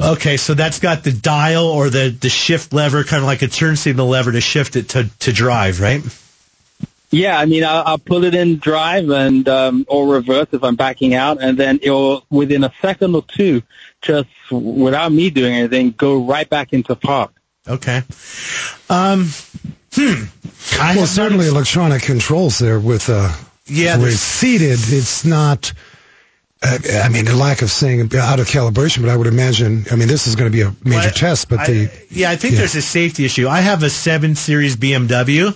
Okay, 0.02 0.38
so 0.38 0.56
that's 0.56 0.80
got 0.80 1.04
the 1.04 1.12
dial 1.12 1.68
or 1.68 1.90
the, 1.90 2.10
the 2.10 2.28
shift 2.28 2.74
lever, 2.74 3.04
kind 3.04 3.22
of 3.22 3.28
like 3.28 3.44
a 3.44 3.48
turn 3.48 3.76
signal 3.76 4.08
lever 4.08 4.32
to 4.32 4.42
shift 4.42 4.76
it 4.76 4.90
to, 4.90 5.08
to 5.20 5.32
drive, 5.32 5.80
right? 5.80 6.02
Yeah, 7.12 7.38
I 7.38 7.46
mean, 7.46 7.64
I'll, 7.64 7.84
I'll 7.86 7.98
put 8.00 8.24
it 8.24 8.34
in 8.34 8.58
drive 8.58 9.08
and 9.12 9.48
um, 9.48 9.86
or 9.88 10.08
reverse 10.08 10.48
if 10.52 10.64
I'm 10.64 10.76
backing 10.76 11.14
out, 11.14 11.38
and 11.40 11.58
then 11.58 11.80
it'll 11.84 12.26
within 12.32 12.64
a 12.64 12.74
second 12.82 13.14
or 13.14 13.24
two, 13.28 13.62
just 14.02 14.28
without 14.52 15.12
me 15.12 15.30
doing 15.30 15.54
anything, 15.54 15.92
go 15.92 16.26
right 16.26 16.50
back 16.50 16.74
into 16.74 16.96
park. 16.96 17.32
Okay. 17.68 18.02
Um, 18.90 19.30
hmm. 19.96 20.26
I 20.82 20.96
well, 20.96 21.06
certainly 21.06 21.46
not- 21.46 21.54
electronic 21.56 22.02
controls 22.04 22.60
there 22.60 22.80
with 22.80 23.10
uh, 23.10 23.32
Yeah, 23.66 23.98
where 23.98 24.08
it's 24.10 24.20
seated. 24.20 24.80
It's 24.82 25.26
not. 25.26 25.74
Uh, 26.66 26.78
I 27.04 27.10
mean, 27.10 27.26
the 27.26 27.36
lack 27.36 27.62
of 27.62 27.70
saying 27.70 28.00
out 28.16 28.40
of 28.40 28.48
calibration, 28.48 29.02
but 29.02 29.10
I 29.10 29.18
would 29.18 29.28
imagine. 29.28 29.86
I 29.92 29.96
mean, 29.98 30.08
this 30.08 30.28
is 30.28 30.36
going 30.36 30.50
to 30.50 30.56
be 30.56 30.62
a 30.62 30.74
major 30.84 31.08
Well, 31.08 31.12
test, 31.12 31.50
but 31.50 31.60
I- 31.60 31.68
the 31.68 31.92
yeah, 32.10 32.32
I 32.32 32.38
think 32.38 32.54
yeah. 32.54 32.60
there's 32.60 32.76
a 32.76 32.82
safety 32.82 33.26
issue. 33.26 33.48
I 33.50 33.60
have 33.62 33.84
a 33.84 33.90
seven 33.90 34.36
series 34.36 34.78
BMW, 34.78 35.48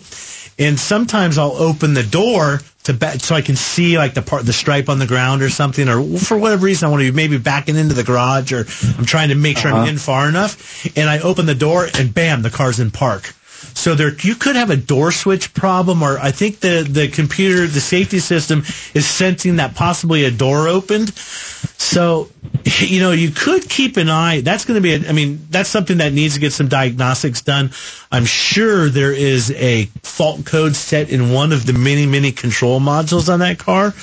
and 0.60 0.78
sometimes 0.80 1.38
I'll 1.38 1.54
open 1.56 1.94
the 1.94 2.04
door 2.04 2.60
to 2.84 2.94
ba- 2.94 3.20
so 3.20 3.36
I 3.36 3.42
can 3.42 3.56
see 3.56 3.98
like 3.98 4.16
the 4.16 4.22
part, 4.22 4.46
the 4.46 4.52
stripe 4.54 4.90
on 4.90 5.00
the 5.00 5.08
ground 5.08 5.44
or 5.44 5.50
something, 5.50 5.88
or 5.88 6.04
for 6.20 6.38
whatever 6.38 6.66
reason 6.66 6.88
I 6.88 6.92
want 6.92 7.04
to 7.04 7.12
be 7.12 7.16
maybe 7.16 7.38
backing 7.38 7.78
into 7.78 7.94
the 7.96 8.04
garage, 8.04 8.52
or 8.52 8.66
I'm 8.98 9.06
trying 9.06 9.30
to 9.30 9.36
make 9.36 9.58
sure 9.58 9.72
I'm 9.72 9.88
in 9.88 9.98
far 9.98 10.28
enough, 10.28 10.86
and 10.98 11.10
I 11.10 11.20
open 11.20 11.46
the 11.46 11.56
door 11.56 11.88
and 11.98 12.14
bam, 12.14 12.42
the 12.42 12.50
car's 12.50 12.82
in 12.82 12.92
park. 12.92 13.34
So 13.78 13.94
there, 13.94 14.12
you 14.22 14.34
could 14.34 14.56
have 14.56 14.72
a 14.72 14.76
door 14.76 15.12
switch 15.12 15.54
problem, 15.54 16.02
or 16.02 16.18
I 16.18 16.32
think 16.32 16.62
the 16.62 16.84
the 16.90 17.10
computer, 17.10 17.68
the 17.68 17.80
safety 17.80 18.18
system 18.18 18.64
is 18.96 19.06
sensing 19.06 19.58
that 19.58 19.76
possibly 19.76 20.26
a 20.26 20.32
door 20.32 20.68
opened. 20.68 21.14
So, 21.14 22.30
you 22.80 23.00
know, 23.00 23.12
you 23.12 23.30
could 23.30 23.70
keep 23.70 23.98
an 23.98 24.10
eye. 24.10 24.42
That's 24.42 24.66
going 24.66 24.76
to 24.76 24.82
be, 24.82 24.96
a, 24.96 25.08
I 25.08 25.12
mean, 25.14 25.46
that's 25.52 25.70
something 25.70 25.98
that 26.00 26.12
needs 26.12 26.34
to 26.34 26.40
get 26.40 26.54
some 26.54 26.70
diagnostics 26.70 27.42
done. 27.44 27.70
I'm 28.12 28.26
sure 28.26 28.90
there 28.90 29.14
is 29.14 29.52
a 29.52 29.86
fault 30.02 30.44
code 30.44 30.76
set 30.76 31.12
in 31.12 31.32
one 31.32 31.54
of 31.54 31.68
the 31.68 31.74
many, 31.74 32.08
many 32.08 32.32
control 32.32 32.80
modules 32.80 33.32
on 33.32 33.40
that 33.42 33.60
car. 33.60 33.94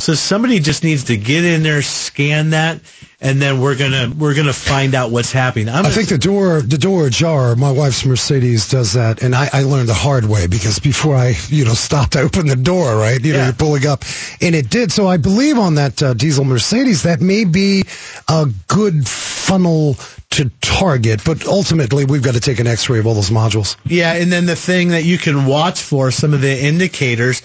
So 0.00 0.14
somebody 0.14 0.60
just 0.60 0.84
needs 0.84 1.04
to 1.04 1.16
get 1.16 1.44
in 1.44 1.62
there, 1.62 1.82
scan 1.82 2.50
that, 2.50 2.80
and 3.20 3.42
then 3.42 3.60
we're 3.60 3.76
gonna 3.76 4.12
we're 4.16 4.34
gonna 4.34 4.52
find 4.52 4.94
out 4.94 5.10
what's 5.10 5.32
happening. 5.32 5.68
I 5.68 5.90
think 5.90 6.08
the 6.08 6.18
door, 6.18 6.60
the 6.60 6.78
door 6.78 7.06
ajar. 7.06 7.56
My 7.56 7.72
wife's 7.72 8.04
Mercedes 8.04 8.68
does 8.68 8.92
that, 8.92 9.22
and 9.22 9.34
I, 9.34 9.48
I 9.52 9.62
learned 9.62 9.88
the 9.88 9.94
hard 9.94 10.24
way 10.24 10.46
because 10.46 10.78
before 10.78 11.16
I, 11.16 11.34
you 11.48 11.64
know, 11.64 11.74
stopped, 11.74 12.16
I 12.16 12.22
opened 12.22 12.50
the 12.50 12.56
door, 12.56 12.96
right? 12.96 13.22
You 13.22 13.32
know, 13.32 13.44
you're 13.44 13.52
pulling 13.52 13.86
up, 13.86 14.04
and 14.40 14.54
it 14.54 14.70
did. 14.70 14.92
So 14.92 15.06
I 15.08 15.16
believe 15.16 15.58
on 15.58 15.74
that 15.76 16.02
uh, 16.02 16.14
diesel 16.14 16.44
Mercedes, 16.44 17.02
that 17.02 17.20
may 17.20 17.44
be 17.44 17.82
a 18.28 18.48
good 18.68 19.06
funnel 19.08 19.96
to 20.30 20.50
target, 20.60 21.22
but 21.24 21.46
ultimately 21.46 22.04
we've 22.04 22.22
got 22.22 22.34
to 22.34 22.40
take 22.40 22.60
an 22.60 22.66
X-ray 22.66 22.98
of 22.98 23.06
all 23.06 23.14
those 23.14 23.30
modules. 23.30 23.76
Yeah, 23.84 24.12
and 24.14 24.30
then 24.30 24.46
the 24.46 24.56
thing 24.56 24.88
that 24.88 25.04
you 25.04 25.18
can 25.18 25.46
watch 25.46 25.80
for, 25.80 26.10
some 26.10 26.34
of 26.34 26.40
the 26.40 26.64
indicators, 26.64 27.42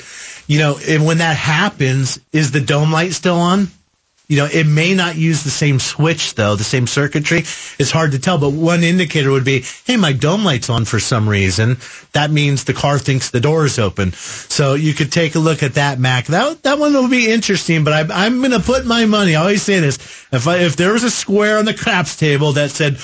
you 0.48 0.60
know, 0.60 0.78
and 0.88 1.06
when 1.06 1.20
that 1.20 1.38
happens, 1.38 2.20
is 2.32 2.52
the 2.52 2.62
dome 2.62 2.92
light 2.92 3.14
still 3.14 3.40
on? 3.40 3.68
You 4.34 4.40
know, 4.40 4.50
it 4.52 4.66
may 4.66 4.96
not 4.96 5.16
use 5.16 5.44
the 5.44 5.52
same 5.52 5.80
switch 5.80 6.34
though, 6.34 6.56
the 6.56 6.64
same 6.64 6.88
circuitry. 6.88 7.42
It's 7.78 7.92
hard 7.92 8.14
to 8.14 8.20
tell, 8.20 8.40
but 8.40 8.50
one 8.50 8.82
indicator 8.82 9.30
would 9.30 9.46
be, 9.46 9.64
hey, 9.86 9.96
my 9.96 10.12
dome 10.12 10.44
light's 10.44 10.72
on 10.72 10.86
for 10.86 11.00
some 11.00 11.30
reason. 11.30 11.78
That 12.14 12.32
means 12.32 12.64
the 12.64 12.74
car 12.74 12.98
thinks 12.98 13.30
the 13.30 13.40
door 13.40 13.64
is 13.66 13.78
open. 13.78 14.14
So 14.14 14.74
you 14.74 14.96
could 14.96 15.12
take 15.12 15.36
a 15.36 15.40
look 15.40 15.62
at 15.62 15.76
that, 15.76 16.00
Mac. 16.00 16.26
That 16.26 16.64
that 16.64 16.80
one 16.80 16.94
will 16.94 17.10
be 17.10 17.32
interesting, 17.32 17.84
but 17.84 17.94
I, 17.94 18.26
I'm 18.26 18.40
going 18.40 18.50
to 18.50 18.60
put 18.60 18.88
my 18.88 19.06
money. 19.06 19.36
I 19.36 19.42
always 19.42 19.62
say 19.62 19.80
this: 19.80 19.98
if 20.32 20.48
I, 20.48 20.62
if 20.62 20.78
there 20.78 20.94
was 20.94 21.04
a 21.04 21.12
square 21.12 21.60
on 21.60 21.66
the 21.66 21.76
craps 21.76 22.16
table 22.16 22.54
that 22.54 22.72
said 22.72 22.98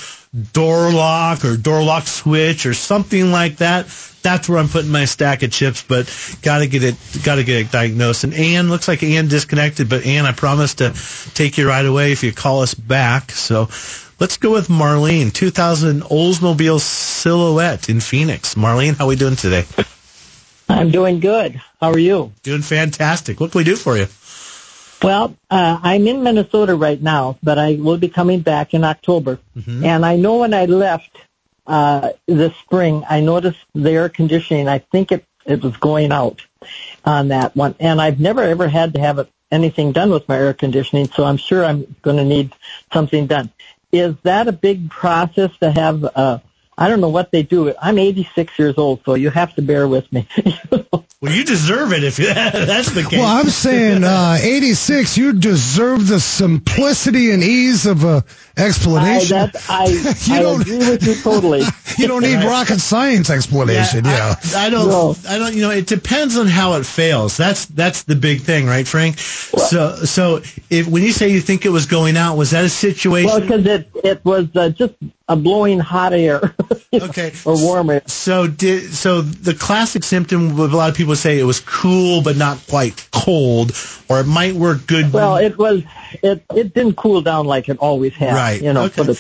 door 0.54 0.92
lock 0.92 1.46
or 1.46 1.58
door 1.58 1.84
lock 1.84 2.08
switch 2.08 2.66
or 2.66 2.74
something 2.74 3.32
like 3.32 3.58
that, 3.58 3.86
that's 4.22 4.50
where 4.50 4.58
I'm 4.58 4.68
putting 4.68 4.92
my 4.92 5.06
stack 5.06 5.44
of 5.44 5.52
chips. 5.52 5.84
But 5.84 6.14
gotta 6.42 6.68
get 6.68 6.84
it, 6.84 6.96
gotta 7.24 7.44
get 7.44 7.62
it 7.62 7.72
diagnosed. 7.72 8.24
And 8.24 8.34
Ann 8.34 8.70
looks 8.70 8.88
like 8.88 9.04
Ann 9.04 9.28
disconnected, 9.28 9.90
but 9.90 10.06
Ann, 10.06 10.26
I 10.26 10.32
promise 10.32 10.76
to 10.76 10.94
take 11.34 11.58
you 11.58 11.68
right 11.68 11.86
away 11.86 12.12
if 12.12 12.24
you 12.24 12.32
call 12.32 12.62
us 12.62 12.74
back. 12.74 13.32
So 13.32 13.70
let's 14.20 14.38
go 14.38 14.52
with 14.52 14.68
Marlene, 14.68 15.34
2000 15.34 16.02
Oldsmobile 16.04 16.80
Silhouette 16.80 17.90
in 17.90 18.00
Phoenix. 18.00 18.56
Marlene, 18.56 18.96
how 18.96 19.06
are 19.06 19.08
we 19.08 19.16
doing 19.16 19.36
today? 19.36 19.66
I'm 20.70 20.92
doing 20.92 21.20
good. 21.20 21.60
How 21.82 21.92
are 21.92 22.00
you? 22.00 22.32
Doing 22.44 22.62
fantastic. 22.62 23.40
What 23.40 23.52
can 23.52 23.60
we 23.60 23.64
do 23.64 23.76
for 23.76 23.98
you? 23.98 24.08
Well, 25.02 25.36
uh, 25.50 25.80
I'm 25.82 26.08
in 26.08 26.24
Minnesota 26.24 26.76
right 26.76 27.02
now, 27.02 27.38
but 27.42 27.58
I 27.58 27.76
will 27.76 27.98
be 27.98 28.10
coming 28.10 28.42
back 28.42 28.74
in 28.74 28.84
October. 28.84 29.40
And 29.84 30.06
I 30.06 30.18
know 30.18 30.40
when 30.40 30.54
I 30.54 30.66
left 30.66 31.18
uh, 31.70 32.14
this 32.26 32.56
spring, 32.56 33.04
I 33.08 33.22
noticed 33.22 33.60
the 33.76 33.92
air 33.92 34.10
conditioning. 34.10 34.68
I 34.68 34.80
think 34.80 35.12
it 35.12 35.24
it 35.46 35.64
was 35.64 35.78
going 35.78 36.12
out 36.12 36.42
on 37.06 37.30
that 37.30 37.56
one, 37.56 37.76
and 37.80 38.02
I've 38.02 38.20
never 38.20 38.42
ever 38.42 38.68
had 38.68 38.96
to 38.96 39.00
have 39.00 39.20
it, 39.20 39.32
anything 39.52 39.92
done 39.92 40.10
with 40.10 40.28
my 40.28 40.38
air 40.38 40.54
conditioning, 40.54 41.08
so 41.08 41.24
I'm 41.24 41.38
sure 41.38 41.64
I'm 41.64 41.96
going 42.02 42.18
to 42.18 42.26
need 42.26 42.54
something 42.92 43.28
done. 43.28 43.52
Is 43.92 44.16
that 44.24 44.48
a 44.48 44.52
big 44.52 44.90
process 44.90 45.56
to 45.58 45.72
have? 45.72 46.04
Uh, 46.04 46.40
I 46.76 46.88
don't 46.88 47.02
know 47.02 47.10
what 47.10 47.32
they 47.32 47.44
do. 47.44 47.74
I'm 47.82 48.00
86 48.00 48.58
years 48.58 48.76
old, 48.78 49.02
so 49.06 49.14
you 49.14 49.30
have 49.30 49.54
to 49.56 49.62
bear 49.62 49.88
with 49.88 50.12
me. 50.12 50.28
Well, 51.22 51.34
you 51.34 51.44
deserve 51.44 51.92
it 51.92 52.06
if 52.06 52.16
that's 52.18 52.92
the 52.92 53.04
case. 53.04 53.20
Well, 53.20 53.28
I'm 53.28 53.50
saying 53.50 54.06
uh, 54.06 54.38
86. 54.40 55.18
You 55.18 55.34
deserve 55.34 56.08
the 56.08 56.22
simplicity 56.22 57.32
and 57.32 57.44
ease 57.44 57.86
of 57.86 58.06
a 58.06 58.24
I, 58.60 58.66
explanation. 58.68 59.38
that, 59.38 59.56
I, 59.70 59.86
You 60.26 60.34
I 60.36 60.42
don't- 60.42 60.62
agree 60.62 60.78
with 60.78 61.06
you 61.08 61.16
totally. 61.16 61.62
you 61.98 62.08
don't 62.08 62.22
need 62.22 62.44
rocket 62.46 62.80
science 62.80 63.30
explanation. 63.30 64.06
Yeah. 64.06 64.36
I, 64.56 64.68
I 64.68 64.70
don't. 64.70 65.28
I 65.28 65.38
don't. 65.38 65.54
You 65.56 65.62
know, 65.62 65.72
it 65.72 65.88
depends 65.88 66.38
on 66.38 66.48
how 66.48 66.74
it 66.74 66.86
fails. 66.86 67.38
That's 67.38 67.66
that's 67.66 68.04
the 68.04 68.16
big 68.16 68.42
thing, 68.42 68.66
right, 68.66 68.88
Frank? 68.88 69.18
so 69.20 69.96
so 70.06 70.42
if 70.70 70.88
when 70.88 71.04
you 71.04 71.12
say 71.12 71.30
you 71.30 71.42
think 71.42 71.66
it 71.66 71.70
was 71.70 71.86
going 71.86 72.18
out, 72.18 72.38
was 72.38 72.52
that 72.52 72.66
a 72.66 72.70
situation? 72.70 73.28
Well, 73.30 73.42
because 73.42 73.66
it 73.66 73.90
it 74.04 74.26
was 74.26 74.48
uh, 74.56 74.70
just 74.70 74.94
a 75.28 75.36
blowing 75.36 75.80
hot 75.80 76.14
air. 76.14 76.56
okay. 76.94 77.32
or 77.46 77.56
warm 77.62 77.90
air. 77.90 78.02
So 78.08 78.48
did 78.48 78.94
so 78.94 79.22
the 79.22 79.54
classic 79.54 80.04
symptom 80.04 80.58
with 80.58 80.74
a 80.74 80.78
lot 80.78 80.90
of 80.90 80.96
people 80.96 81.16
say 81.16 81.40
it 81.40 81.44
was 81.44 81.60
cool 81.60 82.22
but 82.22 82.36
not 82.36 82.60
quite 82.68 83.08
cold, 83.12 83.72
or 84.10 84.20
it 84.20 84.26
might 84.28 84.56
work 84.56 84.88
good. 84.88 85.14
Well, 85.14 85.38
it 85.38 85.58
was 85.58 85.84
it 86.24 86.44
it 86.56 86.74
didn't 86.74 86.96
cool 86.96 87.22
down 87.22 87.46
like 87.46 87.70
it 87.70 87.78
always 87.78 88.14
has. 88.16 88.34
Right. 88.34 88.49
You 88.54 88.74
know, 88.74 88.84
Okay. 88.84 88.96
for 88.96 89.04
the 89.04 89.16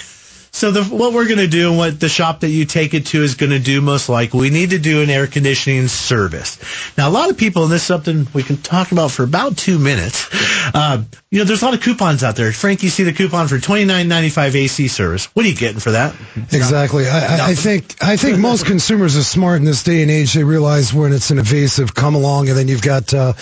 So 0.52 0.72
the, 0.72 0.84
what 0.84 1.14
we're 1.14 1.28
going 1.28 1.38
to 1.40 1.48
do 1.48 1.70
and 1.70 1.78
what 1.78 2.00
the 2.00 2.10
shop 2.10 2.40
that 2.40 2.50
you 2.50 2.66
take 2.66 2.96
it 2.96 3.06
to 3.08 3.22
is 3.22 3.36
going 3.36 3.52
to 3.52 3.60
do 3.60 3.82
most 3.82 4.10
likely, 4.10 4.40
we 4.42 4.50
need 4.50 4.72
to 4.72 4.80
do 4.80 5.04
an 5.04 5.10
air 5.12 5.28
conditioning 5.28 5.88
service. 5.88 6.58
Now, 6.98 7.08
a 7.08 7.12
lot 7.12 7.30
of 7.30 7.38
people, 7.38 7.64
and 7.64 7.72
this 7.72 7.82
is 7.84 7.88
something 7.88 8.28
we 8.34 8.42
can 8.42 8.58
talk 8.58 8.92
about 8.92 9.12
for 9.12 9.24
about 9.24 9.58
two 9.58 9.78
minutes. 9.78 10.28
Uh, 10.74 11.04
you 11.32 11.38
know, 11.38 11.46
there's 11.46 11.62
a 11.62 11.66
lot 11.66 11.76
of 11.76 11.82
coupons 11.82 12.24
out 12.24 12.36
there. 12.36 12.52
Frank, 12.52 12.82
you 12.82 12.90
see 12.90 13.04
the 13.04 13.14
coupon 13.14 13.48
for 13.48 13.60
twenty 13.60 13.86
nine 13.86 14.08
ninety 14.08 14.30
five 14.30 14.56
AC 14.56 14.88
service. 14.88 15.26
What 15.36 15.46
are 15.46 15.50
you 15.50 15.56
getting 15.56 15.80
for 15.80 15.92
that? 15.92 16.16
Exactly. 16.52 17.08
I, 17.08 17.50
I, 17.50 17.56
think 17.56 17.96
I 18.02 18.18
think 18.18 18.40
most 18.40 18.66
consumers 18.66 19.16
are 19.16 19.24
smart 19.24 19.60
in 19.60 19.64
this 19.64 19.84
day 19.84 20.02
and 20.02 20.10
age. 20.10 20.34
They 20.34 20.44
realize 20.44 20.92
when 20.92 21.14
it's 21.14 21.30
an 21.30 21.38
invasive 21.38 21.94
come 21.94 22.16
along, 22.16 22.50
and 22.50 22.58
then 22.58 22.68
you've 22.68 22.82
got 22.82 23.14
uh, 23.14 23.34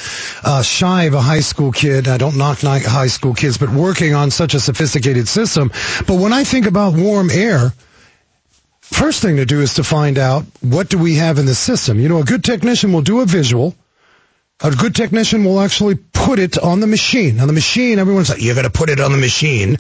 uh, 0.43 0.62
shy 0.63 1.04
of 1.04 1.13
a 1.13 1.21
high 1.21 1.39
school 1.39 1.71
kid. 1.71 2.10
I 2.10 2.17
don't 2.17 2.36
knock 2.36 2.60
high 2.60 3.08
school 3.08 3.34
kids, 3.34 3.58
but 3.58 3.69
working 3.69 4.13
on 4.13 4.32
such 4.32 4.54
a 4.54 4.60
sophisticated 4.60 5.30
system. 5.30 5.71
But 6.06 6.15
when 6.15 6.34
I 6.34 6.43
think 6.43 6.65
about 6.65 6.93
warm 6.93 7.30
air. 7.30 7.71
First 8.82 9.21
thing 9.21 9.36
to 9.36 9.45
do 9.45 9.60
is 9.60 9.73
to 9.73 9.84
find 9.84 10.17
out 10.17 10.45
what 10.62 10.88
do 10.88 10.97
we 10.97 11.15
have 11.15 11.39
in 11.39 11.45
the 11.45 11.54
system. 11.54 12.00
You 12.00 12.08
know, 12.08 12.19
a 12.19 12.23
good 12.23 12.41
technician 12.41 12.93
will 12.93 13.02
do 13.02 13.19
a 13.19 13.26
visual. 13.26 13.76
A 14.63 14.72
good 14.72 14.96
technician 14.96 15.43
will 15.43 15.60
actually 15.60 15.96
put 15.96 16.39
it 16.39 16.58
on 16.58 16.80
the 16.80 16.88
machine. 16.88 17.39
On 17.39 17.48
the 17.48 17.54
machine, 17.54 18.00
everyone's 18.00 18.30
like, 18.30 18.41
you're 18.41 18.56
going 18.56 18.63
to 18.63 18.72
put 18.72 18.89
it 18.89 19.00
on 19.00 19.12
the 19.12 19.17
machine. 19.17 19.78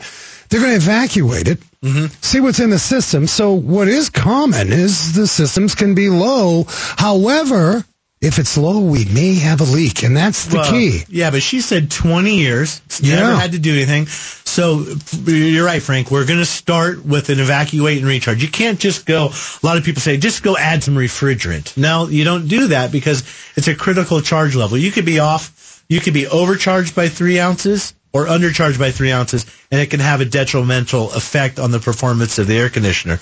They're 0.49 0.61
going 0.61 0.79
to 0.79 0.83
evacuate 0.85 1.47
it, 1.47 1.59
mm-hmm. 1.83 2.05
see 2.21 2.39
what's 2.39 2.59
in 2.59 2.69
the 2.69 2.79
system. 2.79 3.27
So 3.27 3.53
what 3.53 3.87
is 3.87 4.09
common 4.09 4.71
is 4.71 5.13
the 5.13 5.27
systems 5.27 5.75
can 5.75 5.95
be 5.95 6.09
low. 6.09 6.65
However, 6.67 7.83
if 8.19 8.39
it's 8.39 8.57
low, 8.57 8.79
we 8.79 9.05
may 9.05 9.35
have 9.35 9.61
a 9.61 9.63
leak, 9.63 10.03
and 10.03 10.17
that's 10.17 10.45
the 10.45 10.57
Well, 10.57 10.71
key. 10.71 11.03
Yeah, 11.07 11.29
but 11.29 11.43
she 11.43 11.61
said 11.61 11.91
20 11.91 12.35
years. 12.35 12.81
Yeah. 12.99 13.17
Never 13.17 13.35
had 13.35 13.51
to 13.51 13.59
do 13.59 13.73
anything. 13.73 14.07
So 14.07 14.85
you're 15.25 15.65
right, 15.65 15.81
Frank. 15.81 16.09
We're 16.09 16.25
going 16.25 16.39
to 16.39 16.45
start 16.45 17.05
with 17.05 17.29
an 17.29 17.39
evacuate 17.39 17.99
and 17.99 18.07
recharge. 18.07 18.41
You 18.41 18.49
can't 18.49 18.79
just 18.79 19.05
go, 19.05 19.25
a 19.27 19.65
lot 19.65 19.77
of 19.77 19.83
people 19.83 20.01
say, 20.01 20.17
just 20.17 20.41
go 20.41 20.57
add 20.57 20.83
some 20.83 20.95
refrigerant. 20.95 21.77
No, 21.77 22.07
you 22.07 22.23
don't 22.23 22.47
do 22.47 22.67
that 22.69 22.91
because 22.91 23.23
it's 23.55 23.67
a 23.67 23.75
critical 23.75 24.21
charge 24.21 24.55
level. 24.55 24.79
You 24.79 24.91
could 24.91 25.05
be 25.05 25.19
off, 25.19 25.83
you 25.87 25.99
could 25.99 26.15
be 26.15 26.25
overcharged 26.25 26.95
by 26.95 27.09
three 27.09 27.39
ounces 27.39 27.93
or 28.13 28.25
undercharged 28.25 28.79
by 28.79 28.89
three 28.89 29.11
ounces, 29.11 29.45
and 29.69 29.79
it 29.79 29.91
can 29.91 29.99
have 29.99 30.21
a 30.21 30.25
detrimental 30.25 31.11
effect 31.11 31.59
on 31.59 31.69
the 31.69 31.79
performance 31.79 32.39
of 32.39 32.47
the 32.47 32.57
air 32.57 32.69
conditioner 32.69 33.19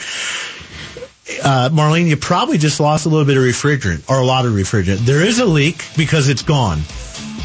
uh, 1.45 1.69
Marlene, 1.69 2.07
you 2.07 2.17
probably 2.17 2.57
just 2.57 2.79
lost 2.79 3.05
a 3.05 3.09
little 3.09 3.25
bit 3.25 3.37
of 3.37 3.43
refrigerant 3.43 4.09
or 4.09 4.19
a 4.19 4.25
lot 4.25 4.45
of 4.45 4.53
refrigerant. 4.53 4.97
There 5.05 5.21
is 5.21 5.37
a 5.39 5.45
leak 5.45 5.85
because 5.95 6.27
it's 6.27 6.41
gone. 6.41 6.81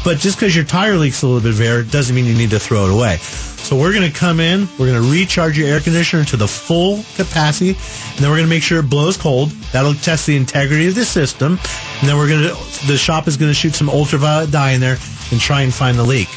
But 0.03 0.17
just 0.17 0.37
because 0.37 0.55
your 0.55 0.65
tire 0.65 0.97
leaks 0.97 1.21
a 1.21 1.27
little 1.27 1.41
bit 1.41 1.51
of 1.51 1.61
air 1.61 1.83
doesn't 1.83 2.15
mean 2.15 2.25
you 2.25 2.33
need 2.33 2.49
to 2.49 2.59
throw 2.59 2.87
it 2.87 2.91
away. 2.91 3.17
So 3.17 3.77
we're 3.77 3.93
going 3.93 4.11
to 4.11 4.17
come 4.17 4.39
in, 4.39 4.67
we're 4.79 4.87
going 4.87 5.01
to 5.03 5.11
recharge 5.11 5.55
your 5.55 5.67
air 5.67 5.79
conditioner 5.79 6.25
to 6.25 6.37
the 6.37 6.47
full 6.47 7.03
capacity, 7.15 7.69
and 7.69 8.17
then 8.17 8.31
we're 8.31 8.37
going 8.37 8.47
to 8.47 8.49
make 8.49 8.63
sure 8.63 8.79
it 8.79 8.89
blows 8.89 9.17
cold. 9.17 9.51
That'll 9.71 9.93
test 9.93 10.25
the 10.25 10.35
integrity 10.35 10.87
of 10.87 10.95
the 10.95 11.05
system. 11.05 11.59
And 11.99 12.09
then 12.09 12.17
we're 12.17 12.27
going 12.27 12.41
to, 12.41 12.87
the 12.87 12.97
shop 12.97 13.27
is 13.27 13.37
going 13.37 13.51
to 13.51 13.53
shoot 13.53 13.75
some 13.75 13.87
ultraviolet 13.87 14.49
dye 14.49 14.71
in 14.71 14.81
there 14.81 14.97
and 15.29 15.39
try 15.39 15.61
and 15.61 15.71
find 15.71 15.99
the 15.99 16.03
leak. 16.03 16.27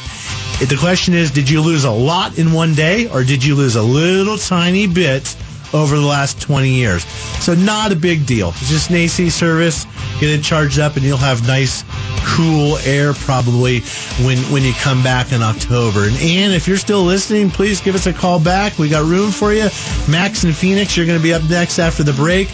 The 0.59 0.77
question 0.79 1.15
is, 1.15 1.31
did 1.31 1.49
you 1.49 1.61
lose 1.61 1.83
a 1.83 1.91
lot 1.91 2.37
in 2.37 2.53
one 2.53 2.75
day 2.75 3.09
or 3.09 3.23
did 3.23 3.43
you 3.43 3.55
lose 3.55 3.75
a 3.75 3.81
little 3.81 4.37
tiny 4.37 4.85
bit 4.85 5.35
over 5.73 5.95
the 5.97 6.05
last 6.05 6.41
20 6.41 6.69
years? 6.69 7.03
So 7.43 7.53
not 7.55 7.91
a 7.91 7.95
big 7.95 8.25
deal. 8.25 8.49
It's 8.49 8.69
just 8.69 8.89
an 8.89 8.97
AC 8.97 9.29
service. 9.29 9.85
Get 10.19 10.29
it 10.29 10.43
charged 10.43 10.79
up 10.79 10.95
and 10.95 11.05
you'll 11.05 11.17
have 11.17 11.45
nice, 11.47 11.83
cool 12.23 12.77
air 12.79 13.13
probably 13.13 13.79
when, 14.23 14.37
when 14.51 14.63
you 14.63 14.73
come 14.73 15.01
back 15.03 15.31
in 15.31 15.41
October. 15.41 16.03
And 16.05 16.15
Ann, 16.17 16.51
if 16.51 16.67
you're 16.67 16.75
still 16.77 17.03
listening, 17.03 17.49
please 17.49 17.79
give 17.81 17.95
us 17.95 18.05
a 18.07 18.13
call 18.13 18.39
back. 18.39 18.77
We 18.77 18.89
got 18.89 19.05
room 19.05 19.31
for 19.31 19.53
you. 19.53 19.69
Max 20.09 20.43
and 20.43 20.53
Phoenix, 20.55 20.95
you're 20.97 21.05
going 21.05 21.19
to 21.19 21.23
be 21.23 21.33
up 21.33 21.43
next 21.49 21.79
after 21.79 22.03
the 22.03 22.13
break. 22.13 22.47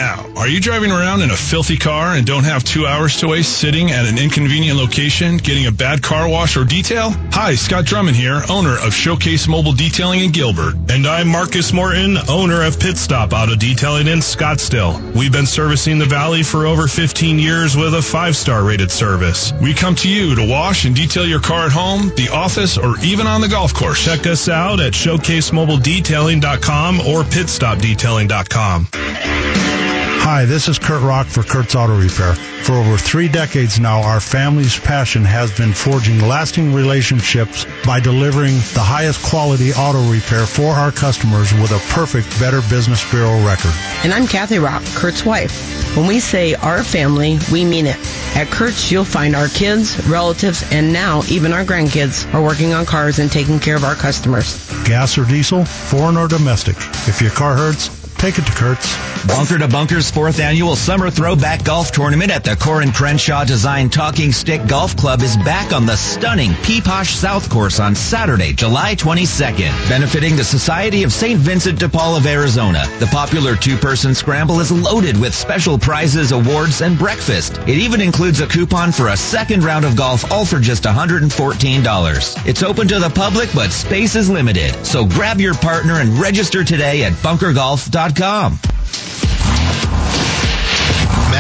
Now, 0.01 0.25
are 0.37 0.49
you 0.49 0.61
driving 0.61 0.91
around 0.91 1.21
in 1.21 1.31
a 1.31 1.37
filthy 1.37 1.77
car 1.77 2.15
and 2.15 2.27
don't 2.27 2.45
have 2.45 2.65
two 2.65 2.87
hours 2.87 3.19
to 3.19 3.29
waste 3.29 3.59
sitting 3.59 3.91
at 3.91 4.07
an 4.07 4.17
inconvenient 4.17 4.79
location 4.79 5.37
getting 5.37 5.67
a 5.67 5.73
bad 5.73 6.03
car 6.03 6.27
wash 6.27 6.57
or 6.57 6.65
detail? 6.65 7.11
Hi, 7.33 7.55
Scott 7.55 7.85
Drummond 7.85 8.17
here, 8.17 8.41
owner 8.49 8.79
of 8.79 8.95
Showcase 8.95 9.47
Mobile 9.47 9.75
Detailing 9.75 10.21
in 10.21 10.31
Gilbert. 10.31 10.75
And 10.89 11.07
I'm 11.07 11.29
Marcus 11.29 11.75
Morton, 11.75 12.17
owner 12.31 12.65
of 12.65 12.81
Pit 12.81 12.97
Stop 12.97 13.35
Auto 13.35 13.57
Detailing 13.57 14.07
in 14.07 14.21
Scottsdale. 14.21 15.15
We've 15.15 15.33
been 15.33 15.45
servicing 15.45 15.99
the 15.99 16.07
Valley 16.07 16.45
for 16.45 16.65
over 16.67 16.89
15 16.89 17.39
years 17.39 17.77
with 17.77 17.95
a 17.95 18.01
five-star 18.01 18.65
rated 18.65 18.91
service. 18.91 19.53
We 19.61 19.75
come 19.75 19.97
to 19.97 20.09
you 20.09 20.35
to 20.35 20.49
wash 20.49 20.87
and 20.87 20.97
detail 20.97 21.27
your 21.27 21.41
car 21.41 21.67
at 21.67 21.73
home, 21.73 22.11
the 22.17 22.31
office, 22.33 22.79
or 22.79 22.99
even 23.01 23.27
on 23.27 23.43
the 23.43 23.49
golf 23.49 23.75
course. 23.75 24.03
Check 24.03 24.27
us 24.27 24.49
out 24.49 24.81
at 24.81 24.95
showcasemobiledetailing.com 24.95 27.01
or 27.01 27.21
pitstopdetailing.com. 27.23 29.90
Hi, 30.23 30.45
this 30.45 30.69
is 30.69 30.79
Kurt 30.79 31.03
Rock 31.03 31.27
for 31.27 31.43
Kurt's 31.43 31.75
Auto 31.75 31.99
Repair. 31.99 32.35
For 32.35 32.75
over 32.75 32.97
three 32.97 33.27
decades 33.27 33.81
now, 33.81 34.01
our 34.01 34.21
family's 34.21 34.79
passion 34.79 35.25
has 35.25 35.51
been 35.57 35.73
forging 35.73 36.21
lasting 36.21 36.73
relationships 36.73 37.67
by 37.85 38.01
delivering 38.01 38.55
the 38.75 38.81
highest 38.81 39.23
quality 39.25 39.73
auto 39.73 40.01
repair 40.11 40.47
for 40.47 40.73
our 40.73 40.93
customers 40.93 41.53
with 41.55 41.73
a 41.73 41.79
perfect 41.93 42.29
Better 42.39 42.61
Business 42.71 43.03
Bureau 43.11 43.45
record. 43.45 43.73
And 44.05 44.15
I'm 44.15 44.27
Kathy 44.27 44.59
Rock, 44.59 44.85
Kurt's 44.95 45.27
wife. 45.27 45.97
When 45.97 46.07
we 46.07 46.21
say 46.21 46.55
our 46.55 46.85
family, 46.85 47.39
we 47.51 47.65
mean 47.65 47.87
it. 47.87 47.97
At 48.37 48.49
Kurt's, 48.49 48.93
you'll 48.93 49.05
find 49.05 49.35
our 49.35 49.49
kids, 49.49 50.07
relatives, 50.07 50.63
and 50.71 50.93
now 50.93 51.23
even 51.29 51.53
our 51.53 51.65
grandkids 51.65 52.33
are 52.33 52.43
working 52.43 52.73
on 52.73 52.87
cars 52.87 53.19
and 53.19 53.33
taking 53.33 53.59
care 53.59 53.75
of 53.75 53.85
our 53.85 53.97
customers. 53.97 54.71
Gas 54.85 55.19
or 55.19 55.25
diesel, 55.25 55.65
foreign 55.65 56.17
or 56.17 56.29
domestic. 56.29 56.77
If 57.09 57.21
your 57.21 57.33
car 57.33 57.57
hurts, 57.57 58.00
take 58.21 58.39
it 58.39 58.45
to 58.45 58.53
Kurt's. 58.53 59.11
Bumper 59.27 59.59
to 59.59 59.67
Bumper's 59.67 60.11
fourth 60.11 60.41
annual 60.41 60.77
Summer 60.77 61.11
Throwback 61.11 61.65
Golf 61.65 61.91
Tournament 61.91 62.31
at 62.31 62.45
the 62.45 62.51
Coore 62.51 62.85
Crenshaw 62.93 63.45
Design 63.45 63.89
Talking 63.89 64.31
Stick 64.31 64.67
Golf 64.67 64.95
Club 64.95 65.23
is 65.23 65.37
back 65.39 65.73
on 65.73 65.87
the 65.87 65.97
stunning 65.97 66.51
Piipaash 66.51 67.15
South 67.15 67.49
Course 67.49 67.81
on 67.81 67.95
Saturday, 67.95 68.53
July 68.53 68.95
22nd. 68.95 69.71
Benefiting 69.89 70.37
the 70.37 70.45
Society 70.45 71.03
of 71.03 71.13
St. 71.13 71.39
Vincent 71.39 71.79
de 71.79 71.89
Paul 71.89 72.15
of 72.15 72.27
Arizona, 72.27 72.85
the 72.99 73.07
popular 73.07 73.57
two-person 73.57 74.15
scramble 74.15 74.61
is 74.61 74.71
loaded 74.71 75.19
with 75.19 75.35
special 75.35 75.79
prizes, 75.79 76.33
awards, 76.33 76.83
and 76.83 76.99
breakfast. 76.99 77.59
It 77.67 77.79
even 77.79 78.03
includes 78.03 78.41
a 78.41 78.47
coupon 78.47 78.93
for 78.93 79.09
a 79.09 79.17
second 79.17 79.65
round 79.65 79.87
of 79.87 79.97
golf, 79.97 80.31
all 80.31 80.45
for 80.45 80.61
just 80.61 80.85
$114. 80.85 82.47
It's 82.47 82.63
open 82.63 82.89
to 82.89 82.99
the 82.99 83.11
public, 83.11 83.49
but 83.55 83.71
space 83.71 84.15
is 84.15 84.29
limited. 84.29 84.75
So 84.85 85.07
grab 85.07 85.41
your 85.41 85.55
partner 85.55 86.01
and 86.01 86.19
register 86.19 86.65
today 86.65 87.05
at 87.05 87.13
bumpergolf.com. 87.15 88.10
Indeed.com. 88.11 88.59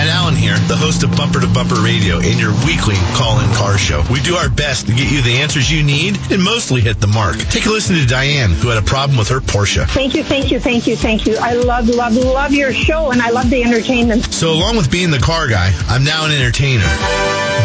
Matt 0.00 0.08
Allen 0.16 0.34
here, 0.34 0.56
the 0.60 0.78
host 0.78 1.02
of 1.02 1.14
Bumper 1.14 1.40
to 1.40 1.46
Bumper 1.46 1.74
Radio 1.74 2.20
and 2.20 2.40
your 2.40 2.52
weekly 2.64 2.94
call-in 3.12 3.52
car 3.52 3.76
show. 3.76 4.02
We 4.10 4.18
do 4.20 4.34
our 4.34 4.48
best 4.48 4.86
to 4.86 4.94
get 4.94 5.12
you 5.12 5.20
the 5.20 5.36
answers 5.36 5.70
you 5.70 5.82
need 5.82 6.18
and 6.32 6.42
mostly 6.42 6.80
hit 6.80 7.02
the 7.02 7.06
mark. 7.06 7.36
Take 7.36 7.66
a 7.66 7.68
listen 7.68 7.96
to 7.96 8.06
Diane, 8.06 8.52
who 8.52 8.68
had 8.68 8.82
a 8.82 8.86
problem 8.86 9.18
with 9.18 9.28
her 9.28 9.40
Porsche. 9.40 9.86
Thank 9.90 10.14
you, 10.14 10.24
thank 10.24 10.50
you, 10.50 10.58
thank 10.58 10.86
you, 10.86 10.96
thank 10.96 11.26
you. 11.26 11.36
I 11.36 11.52
love, 11.52 11.86
love, 11.90 12.16
love 12.16 12.54
your 12.54 12.72
show, 12.72 13.10
and 13.10 13.20
I 13.20 13.28
love 13.28 13.50
the 13.50 13.62
entertainment. 13.62 14.24
So 14.32 14.52
along 14.52 14.78
with 14.78 14.90
being 14.90 15.10
the 15.10 15.18
car 15.18 15.48
guy, 15.48 15.70
I'm 15.88 16.02
now 16.02 16.24
an 16.24 16.32
entertainer. 16.32 16.88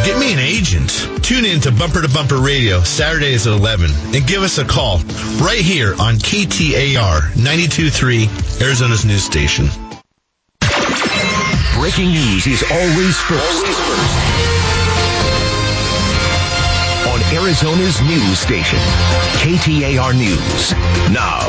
Get 0.04 0.20
me 0.20 0.34
an 0.34 0.40
agent. 0.40 0.90
Tune 1.24 1.46
in 1.46 1.62
to 1.62 1.72
Bumper 1.72 2.02
to 2.02 2.10
Bumper 2.10 2.40
Radio 2.40 2.82
Saturdays 2.84 3.48
at 3.48 3.54
11 3.54 3.90
and 4.14 4.28
give 4.28 4.44
us 4.44 4.58
a 4.58 4.66
call 4.66 4.98
right 5.40 5.62
here 5.64 5.94
on 6.02 6.16
KTAR 6.16 7.32
92.3, 7.32 8.62
Arizona's 8.62 9.06
news 9.06 9.24
station. 9.24 9.70
Breaking 11.76 12.12
news 12.12 12.48
is 12.48 12.64
always 12.72 13.20
first. 13.20 13.66
On 13.66 14.55
Arizona's 17.46 18.02
news 18.02 18.40
station, 18.40 18.80
KTAR 19.38 20.18
News 20.18 20.72
now. 21.14 21.46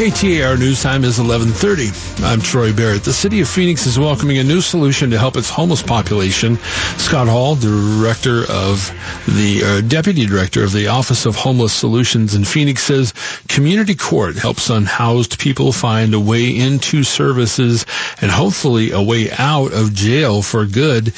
KTAR 0.00 0.58
news 0.58 0.82
time 0.82 1.04
is 1.04 1.18
11:30. 1.18 1.92
I'm 2.24 2.40
Troy 2.40 2.72
Barrett. 2.72 3.04
The 3.04 3.12
city 3.12 3.42
of 3.42 3.48
Phoenix 3.48 3.86
is 3.86 3.98
welcoming 3.98 4.38
a 4.38 4.44
new 4.44 4.62
solution 4.62 5.10
to 5.10 5.18
help 5.18 5.36
its 5.36 5.50
homeless 5.50 5.82
population. 5.82 6.58
Scott 6.96 7.28
Hall, 7.28 7.54
director 7.54 8.44
of 8.50 8.90
the 9.26 9.62
uh, 9.62 9.80
deputy 9.82 10.24
director 10.24 10.64
of 10.64 10.72
the 10.72 10.86
Office 10.86 11.26
of 11.26 11.36
Homeless 11.36 11.74
Solutions 11.74 12.34
in 12.34 12.46
Phoenix, 12.46 12.82
says 12.82 13.12
community 13.48 13.94
court 13.94 14.36
helps 14.36 14.70
unhoused 14.70 15.38
people 15.38 15.70
find 15.70 16.14
a 16.14 16.20
way 16.20 16.48
into 16.48 17.02
services 17.02 17.84
and 18.22 18.30
hopefully 18.30 18.92
a 18.92 19.02
way 19.02 19.30
out 19.32 19.74
of 19.74 19.92
jail 19.92 20.40
for 20.40 20.64
good. 20.64 21.08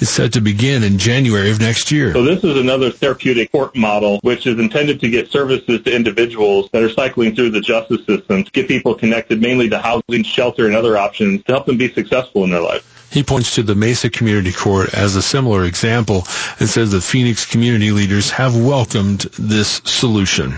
Is 0.00 0.08
set 0.08 0.32
to 0.32 0.40
begin 0.40 0.82
in 0.82 0.98
January 0.98 1.52
of 1.52 1.60
next 1.60 1.92
year. 1.92 2.12
So 2.12 2.24
this 2.24 2.42
is 2.42 2.56
another 2.62 2.90
therapeutic 2.90 3.52
court 3.52 3.76
model, 3.76 4.18
which 4.22 4.46
is 4.46 4.58
intended 4.58 5.00
to 5.00 5.10
get 5.10 5.30
services 5.30 5.82
to 5.82 5.94
individuals 5.94 6.70
that 6.72 6.82
are 6.82 6.88
cycling 6.88 7.34
through 7.34 7.50
the 7.50 7.60
justice 7.60 8.06
system 8.06 8.44
to 8.44 8.50
get 8.52 8.68
people 8.68 8.94
connected 8.94 9.42
mainly 9.42 9.68
to 9.68 9.78
housing, 9.78 10.22
shelter, 10.22 10.66
and 10.66 10.74
other 10.74 10.96
options 10.96 11.42
to 11.44 11.52
help 11.52 11.66
them 11.66 11.76
be 11.76 11.92
successful 11.92 12.44
in 12.44 12.50
their 12.50 12.62
life. 12.62 12.88
He 13.10 13.22
points 13.22 13.56
to 13.56 13.62
the 13.62 13.74
Mesa 13.74 14.08
Community 14.08 14.52
Court 14.52 14.94
as 14.94 15.16
a 15.16 15.22
similar 15.22 15.64
example 15.64 16.24
and 16.60 16.68
says 16.68 16.92
that 16.92 17.02
Phoenix 17.02 17.44
community 17.44 17.90
leaders 17.90 18.30
have 18.30 18.56
welcomed 18.56 19.20
this 19.38 19.82
solution. 19.84 20.54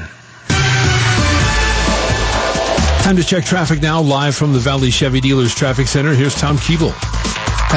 Time 3.02 3.16
to 3.16 3.24
check 3.24 3.44
traffic 3.44 3.82
now, 3.82 4.00
live 4.00 4.36
from 4.36 4.52
the 4.52 4.58
Valley 4.58 4.90
Chevy 4.90 5.20
Dealers 5.20 5.54
Traffic 5.54 5.88
Center. 5.88 6.14
Here's 6.14 6.34
Tom 6.34 6.56
Keeble. 6.58 6.94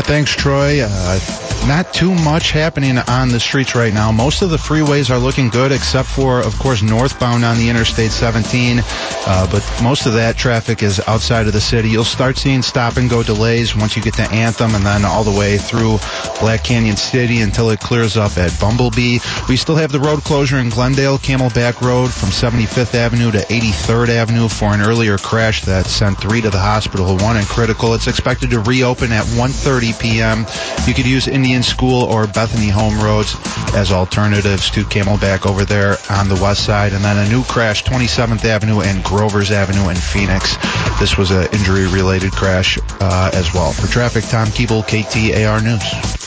Thanks, 0.02 0.32
Troy. 0.32 0.82
Uh, 0.84 1.20
not 1.68 1.92
too 1.94 2.14
much 2.14 2.52
happening 2.52 2.98
on 2.98 3.30
the 3.30 3.40
streets 3.40 3.76
right 3.76 3.94
now. 3.94 4.12
Most 4.12 4.42
of 4.42 4.50
the 4.50 4.58
freeways 4.58 5.10
are 5.10 5.18
looking 5.18 5.50
good, 5.50 5.72
except 5.72 6.08
for, 6.08 6.40
of 6.40 6.58
course, 6.60 6.82
northbound 6.82 7.44
on 7.44 7.58
the 7.58 7.70
Interstate 7.70 8.12
17. 8.12 8.80
Uh, 8.80 9.52
but 9.52 9.84
most 9.84 10.06
of 10.06 10.14
that 10.14 10.38
traffic 10.38 10.84
is 10.84 11.02
outside 11.08 11.48
of 11.48 11.54
the 11.54 11.60
city. 11.60 11.90
You'll 11.90 12.06
start 12.06 12.38
seeing 12.38 12.62
stop 12.62 12.96
and 12.98 13.10
go 13.10 13.24
delays 13.24 13.76
once 13.76 13.98
you 13.98 14.02
get 14.02 14.14
to 14.14 14.32
Anthem 14.32 14.76
and 14.76 14.86
then 14.86 15.04
all 15.04 15.24
the 15.24 15.38
way 15.38 15.58
through 15.58 15.98
Black 16.40 16.64
Canyon 16.64 16.96
City 16.96 17.42
until 17.42 17.70
it 17.72 17.80
clears 17.80 18.16
up 18.16 18.38
at 18.38 18.58
Bumblebee. 18.62 19.20
We 19.50 19.58
still 19.58 19.76
have 19.76 19.92
the 19.92 20.00
road 20.00 20.24
closure 20.24 20.58
in 20.58 20.70
Glendale, 20.70 21.18
Camelback 21.18 21.82
Road 21.82 22.14
from 22.14 22.30
75th 22.30 22.94
Avenue 22.94 23.32
to 23.32 23.40
83rd 23.40 24.10
Avenue 24.10 24.48
for 24.48 24.74
an 24.74 24.82
earlier 24.82 25.18
crash 25.18 25.64
that 25.64 25.88
sent 25.88 26.22
three 26.22 26.40
to 26.42 26.50
the 26.50 26.60
hospital, 26.60 27.18
one 27.18 27.36
in 27.36 27.44
critical. 27.46 27.94
It's 27.94 28.08
expected 28.08 28.52
to 28.52 28.60
reopen 28.62 29.12
at 29.12 29.26
1.30 29.26 29.87
p.m. 29.94 30.46
You 30.86 30.94
could 30.94 31.06
use 31.06 31.28
Indian 31.28 31.64
School 31.64 32.04
or 32.04 32.28
Bethany 32.28 32.70
Home 32.70 33.00
Roads 33.00 33.36
as 33.74 33.92
alternatives 33.92 34.70
to 34.72 34.84
Camelback 34.84 35.46
over 35.46 35.66
there 35.66 35.98
on 36.10 36.30
the 36.30 36.36
west 36.36 36.66
side. 36.66 36.94
And 36.94 37.04
then 37.04 37.18
a 37.18 37.30
new 37.30 37.44
crash, 37.44 37.84
27th 37.84 38.44
Avenue 38.46 38.82
and 38.82 39.04
Grovers 39.04 39.52
Avenue 39.52 39.90
in 39.90 39.96
Phoenix. 39.96 40.58
This 41.00 41.18
was 41.18 41.32
an 41.32 41.48
injury-related 41.54 42.32
crash 42.32 42.78
uh, 43.00 43.32
as 43.34 43.54
well. 43.54 43.72
For 43.72 43.88
traffic, 43.88 44.26
Tom 44.26 44.48
Keeble, 44.48 44.84
KTAR 44.84 45.64
News. 45.64 46.27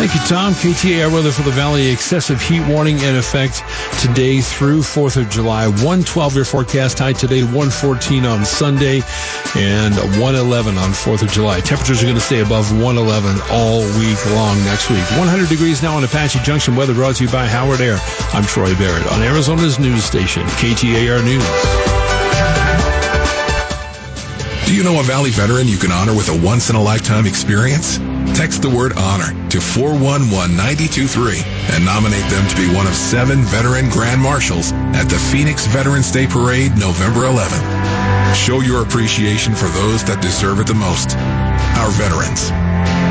Thank 0.00 0.14
you, 0.14 0.20
Tom. 0.20 0.54
KTAR 0.54 1.12
weather 1.12 1.30
for 1.30 1.42
the 1.42 1.50
Valley. 1.50 1.90
Excessive 1.90 2.40
heat 2.40 2.66
warning 2.66 2.98
in 3.00 3.16
effect 3.16 3.62
today 4.00 4.40
through 4.40 4.80
4th 4.80 5.20
of 5.20 5.28
July. 5.28 5.66
112 5.66 6.36
your 6.36 6.44
forecast 6.46 6.98
high 6.98 7.12
today, 7.12 7.42
114 7.42 8.24
on 8.24 8.44
Sunday, 8.46 9.02
and 9.54 9.94
111 10.16 10.78
on 10.78 10.90
4th 10.90 11.20
of 11.20 11.30
July. 11.30 11.60
Temperatures 11.60 12.02
are 12.02 12.06
going 12.06 12.14
to 12.14 12.20
stay 12.20 12.40
above 12.40 12.72
111 12.72 13.40
all 13.50 13.80
week 13.98 14.24
long 14.32 14.56
next 14.64 14.88
week. 14.88 15.04
100 15.18 15.50
degrees 15.50 15.82
now 15.82 15.96
on 15.96 16.04
Apache 16.04 16.38
Junction. 16.40 16.76
Weather 16.76 16.94
brought 16.94 17.16
to 17.16 17.24
you 17.24 17.30
by 17.30 17.46
Howard 17.46 17.82
Air. 17.82 17.98
I'm 18.32 18.44
Troy 18.44 18.74
Barrett 18.76 19.06
on 19.12 19.22
Arizona's 19.22 19.78
news 19.78 20.04
station, 20.04 20.44
KTAR 20.44 21.22
News. 21.22 21.99
Do 24.70 24.76
you 24.76 24.84
know 24.84 25.00
a 25.00 25.02
Valley 25.02 25.30
veteran 25.30 25.66
you 25.66 25.76
can 25.76 25.90
honor 25.90 26.14
with 26.14 26.28
a 26.28 26.46
once-in-a-lifetime 26.46 27.26
experience? 27.26 27.98
Text 28.38 28.62
the 28.62 28.70
word 28.70 28.92
honor 28.96 29.34
to 29.50 29.58
411-923 29.58 31.42
and 31.74 31.84
nominate 31.84 32.30
them 32.30 32.46
to 32.46 32.54
be 32.54 32.72
one 32.72 32.86
of 32.86 32.94
seven 32.94 33.42
veteran 33.42 33.90
grand 33.90 34.22
marshals 34.22 34.70
at 34.94 35.10
the 35.10 35.18
Phoenix 35.18 35.66
Veterans 35.66 36.12
Day 36.12 36.28
Parade 36.28 36.78
November 36.78 37.22
11th. 37.22 38.36
Show 38.36 38.60
your 38.60 38.84
appreciation 38.84 39.56
for 39.56 39.66
those 39.74 40.04
that 40.04 40.22
deserve 40.22 40.60
it 40.60 40.68
the 40.68 40.74
most, 40.74 41.16
our 41.74 41.90
veterans. 41.98 42.50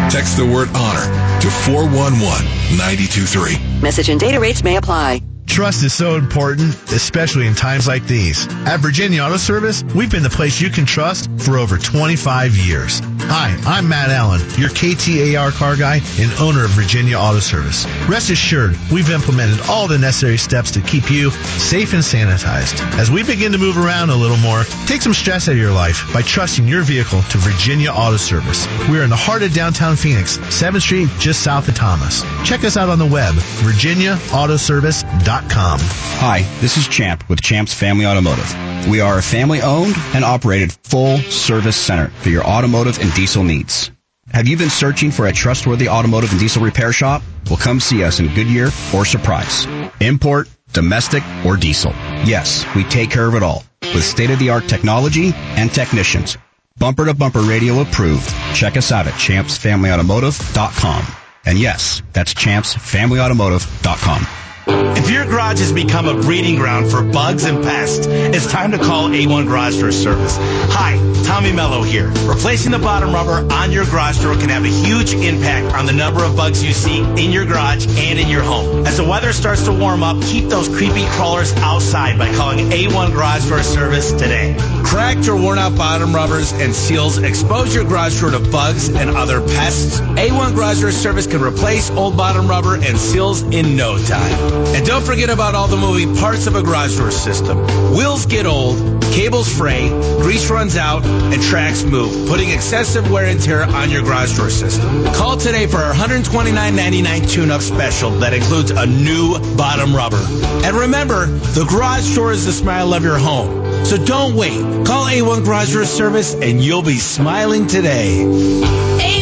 Text 0.08 0.38
the 0.38 0.46
word 0.46 0.70
honor 0.74 1.04
to 1.44 1.50
411-923. 1.68 3.82
Message 3.82 4.08
and 4.08 4.18
data 4.18 4.40
rates 4.40 4.64
may 4.64 4.78
apply. 4.78 5.22
Trust 5.50 5.84
is 5.84 5.94
so 5.94 6.16
important, 6.16 6.74
especially 6.92 7.46
in 7.46 7.56
times 7.56 7.88
like 7.88 8.06
these. 8.06 8.48
At 8.66 8.78
Virginia 8.78 9.24
Auto 9.24 9.36
Service, 9.38 9.84
we've 9.96 10.10
been 10.10 10.24
the 10.24 10.30
place 10.30 10.62
you 10.62 10.70
can 10.70 10.86
trust 10.86 11.30
for 11.40 11.58
over 11.58 11.78
25 11.78 12.56
years. 12.56 13.02
Hi, 13.24 13.60
I'm 13.66 13.90
Matt 13.90 14.10
Allen, 14.10 14.40
your 14.58 14.70
KTAR 14.70 15.52
car 15.52 15.76
guy 15.76 16.02
and 16.18 16.32
owner 16.40 16.64
of 16.64 16.72
Virginia 16.72 17.18
Auto 17.18 17.40
Service. 17.40 17.86
Rest 18.10 18.32
assured, 18.32 18.76
we've 18.92 19.12
implemented 19.12 19.62
all 19.70 19.88
the 19.88 20.00
necessary 20.00 20.38
steps 20.38 20.72
to 20.72 20.82
keep 20.82 21.12
you 21.12 21.30
safe 21.30 21.94
and 21.94 22.02
sanitized. 22.02 22.82
As 22.98 23.12
we 23.12 23.22
begin 23.22 23.52
to 23.52 23.60
move 23.60 23.78
around 23.78 24.10
a 24.10 24.16
little 24.16 24.38
more, 24.38 24.64
take 24.88 25.04
some 25.04 25.14
stress 25.14 25.48
out 25.48 25.52
of 25.52 25.60
your 25.60 25.72
life 25.72 26.12
by 26.12 26.24
trusting 26.24 26.68
your 26.68 26.82
vehicle 26.82 27.22
to 27.22 27.38
Virginia 27.38 27.92
Auto 27.92 28.18
Service. 28.18 28.66
We 28.90 29.00
are 29.00 29.04
in 29.04 29.12
the 29.12 29.16
heart 29.16 29.44
of 29.44 29.54
downtown 29.54 29.96
Phoenix, 29.96 30.40
7th 30.40 30.82
Street, 30.82 31.08
just 31.20 31.44
south 31.44 31.68
of 31.68 31.76
Thomas. 31.76 32.24
Check 32.44 32.64
us 32.64 32.78
out 32.78 32.90
on 32.90 32.98
the 32.98 33.06
web, 33.06 33.36
virginiaautoservice.com. 33.36 35.80
Hi, 35.80 36.42
this 36.62 36.78
is 36.78 36.88
Champ 36.88 37.30
with 37.30 37.44
Champ's 37.44 37.76
Family 37.76 38.08
Automotive. 38.08 38.90
We 38.90 39.02
are 39.02 39.20
a 39.20 39.22
family 39.22 39.62
owned 39.62 39.94
and 40.16 40.26
operated 40.26 40.72
full 40.72 41.20
service 41.20 41.78
center 41.78 42.08
for 42.08 42.30
your 42.30 42.44
automotive 42.44 42.98
and 42.98 43.14
diesel 43.14 43.44
needs. 43.44 43.92
Have 44.32 44.48
you 44.48 44.58
been 44.58 44.70
searching 44.70 45.12
for 45.12 45.26
a 45.28 45.32
trustworthy 45.32 45.90
automotive 45.90 46.32
and 46.32 46.40
diesel 46.40 46.64
repair 46.64 46.94
shop? 46.94 47.24
Well, 47.50 47.58
come 47.58 47.80
see 47.80 48.04
us 48.04 48.20
in 48.20 48.28
Goodyear 48.36 48.70
or 48.94 49.04
Surprise. 49.06 49.66
Import, 50.00 50.48
domestic, 50.72 51.24
or 51.46 51.58
diesel. 51.58 51.92
Yes, 52.26 52.64
we 52.76 52.84
take 52.84 53.10
care 53.10 53.28
of 53.28 53.34
it 53.36 53.42
all 53.44 53.64
with 53.82 54.04
state 54.04 54.30
of 54.30 54.38
the 54.40 54.52
art 54.52 54.68
technology 54.68 55.32
and 55.34 55.72
technicians. 55.74 56.38
Bumper 56.78 57.06
to 57.06 57.14
bumper 57.14 57.42
radio 57.42 57.82
approved. 57.82 58.30
Check 58.54 58.78
us 58.78 58.92
out 58.92 59.08
at 59.08 59.14
champsfamilyautomotive.com. 59.14 61.06
And 61.46 61.58
yes, 61.58 62.04
that's 62.14 62.34
champsfamilyautomotive.com. 62.34 64.28
If 64.70 65.10
your 65.10 65.26
garage 65.26 65.60
has 65.60 65.72
become 65.72 66.08
a 66.08 66.22
breeding 66.22 66.56
ground 66.56 66.92
for 66.92 67.02
bugs 67.02 67.46
and 67.46 67.64
pests, 67.64 68.06
it's 68.08 68.46
time 68.52 68.72
to 68.72 68.78
call 68.78 69.10
A1 69.10 69.48
Garage 69.48 69.80
Door 69.80 69.92
Service. 69.92 70.38
Hi, 70.40 70.98
Tommy 71.26 71.52
Mello 71.52 71.84
here. 71.84 72.08
Replacing 72.28 72.72
the 72.72 72.80
bottom 72.80 73.14
rubber 73.14 73.48
on 73.54 73.72
your 73.72 73.86
garage 73.86 74.22
door 74.22 74.36
can 74.36 74.50
have 74.50 74.64
a 74.66 74.68
huge 74.68 75.14
impact 75.14 75.76
on 75.76 75.86
the 75.86 75.94
number 75.94 76.24
of 76.24 76.36
bugs 76.36 76.64
you 76.64 76.74
see 76.74 77.00
in 77.00 77.32
your 77.32 77.46
garage 77.46 77.88
and 77.88 78.20
in 78.20 78.28
your 78.28 78.44
home. 78.44 78.86
As 78.86 78.98
the 78.98 79.04
weather 79.04 79.34
starts 79.34 79.64
to 79.66 79.72
warm 79.72 80.04
up, 80.04 80.22
keep 80.24 80.50
those 80.50 80.68
creepy 80.68 81.06
crawlers 81.12 81.54
outside 81.54 82.18
by 82.18 82.34
calling 82.36 82.70
A1 82.70 83.14
Garage 83.14 83.48
Door 83.48 83.64
Service 83.64 84.12
today. 84.12 84.56
Cracked 84.84 85.28
or 85.28 85.36
worn 85.36 85.60
out 85.60 85.76
bottom 85.78 86.14
rubbers 86.14 86.52
and 86.52 86.74
seals 86.74 87.18
expose 87.18 87.74
your 87.74 87.84
garage 87.84 88.20
door 88.20 88.32
to 88.32 88.40
bugs 88.40 88.90
and 88.90 89.10
other 89.12 89.42
pests. 89.42 90.00
A1 90.00 90.56
Garage 90.56 90.82
Door 90.82 90.92
Service 90.92 91.28
can 91.28 91.42
replace 91.42 91.90
old 91.92 92.18
bottom 92.18 92.48
rubber 92.48 92.76
and 92.76 92.98
seals 92.98 93.42
in 93.44 93.76
no 93.76 93.98
time. 94.06 94.59
And 94.76 94.86
don't 94.86 95.04
forget 95.04 95.30
about 95.30 95.56
all 95.56 95.68
the 95.68 95.78
moving 95.78 96.16
parts 96.16 96.48
of 96.48 96.56
a 96.56 96.62
garage 96.62 96.98
door 96.98 97.12
system. 97.12 97.58
Wheels 97.96 98.26
get 98.26 98.46
old, 98.46 99.02
cables 99.12 99.52
fray, 99.52 99.90
grease 100.22 100.50
runs 100.50 100.76
out, 100.76 101.06
and 101.06 101.42
tracks 101.42 101.84
move, 101.84 102.28
putting 102.28 102.50
excessive 102.50 103.10
wear 103.12 103.26
and 103.26 103.42
tear 103.42 103.64
on 103.64 103.90
your 103.90 104.02
garage 104.02 104.38
door 104.38 104.50
system. 104.50 105.06
Call 105.14 105.38
today 105.38 105.68
for 105.68 105.78
our 105.78 105.94
$129.99 105.94 107.30
tune-up 107.30 107.62
special 107.62 108.12
that 108.20 108.34
includes 108.34 108.72
a 108.72 108.86
new 108.86 109.40
bottom 109.56 109.96
rubber. 109.96 110.24
And 110.66 110.76
remember, 110.76 111.26
the 111.26 111.66
garage 111.66 112.16
door 112.16 112.32
is 112.32 112.46
the 112.46 112.54
smile 112.54 112.94
of 112.94 113.04
your 113.04 113.18
home. 113.18 113.86
So 113.86 113.98
don't 113.98 114.36
wait. 114.36 114.60
Call 114.86 115.06
A1 115.06 115.46
Garage 115.46 115.74
Door 115.74 115.86
Service 115.86 116.34
and 116.36 116.62
you'll 116.62 116.84
be 116.84 116.98
smiling 116.98 117.68
today. 117.68 119.19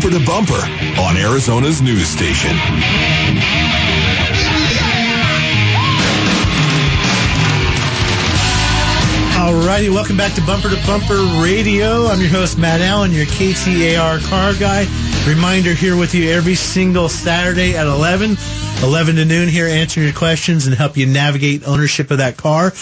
Bumper 0.00 0.18
to 0.18 0.24
bumper 0.24 1.00
on 1.02 1.18
Arizona's 1.18 1.82
news 1.82 2.08
station. 2.08 2.56
All 9.36 9.52
righty, 9.66 9.90
welcome 9.90 10.16
back 10.16 10.32
to 10.36 10.40
Bumper 10.46 10.70
to 10.70 10.82
Bumper 10.86 11.42
Radio. 11.42 12.06
I'm 12.06 12.18
your 12.18 12.30
host, 12.30 12.56
Matt 12.56 12.80
Allen, 12.80 13.12
your 13.12 13.26
KTAR 13.26 14.26
car 14.26 14.54
guy. 14.54 14.86
Reminder 15.28 15.74
here 15.74 15.98
with 15.98 16.14
you 16.14 16.30
every 16.30 16.54
single 16.54 17.10
Saturday 17.10 17.76
at 17.76 17.86
11, 17.86 18.38
11 18.82 19.16
to 19.16 19.26
noon 19.26 19.50
here, 19.50 19.66
answering 19.66 20.06
your 20.06 20.16
questions 20.16 20.66
and 20.66 20.74
help 20.74 20.96
you 20.96 21.04
navigate 21.04 21.68
ownership 21.68 22.10
of 22.10 22.16
that 22.18 22.38
car. 22.38 22.72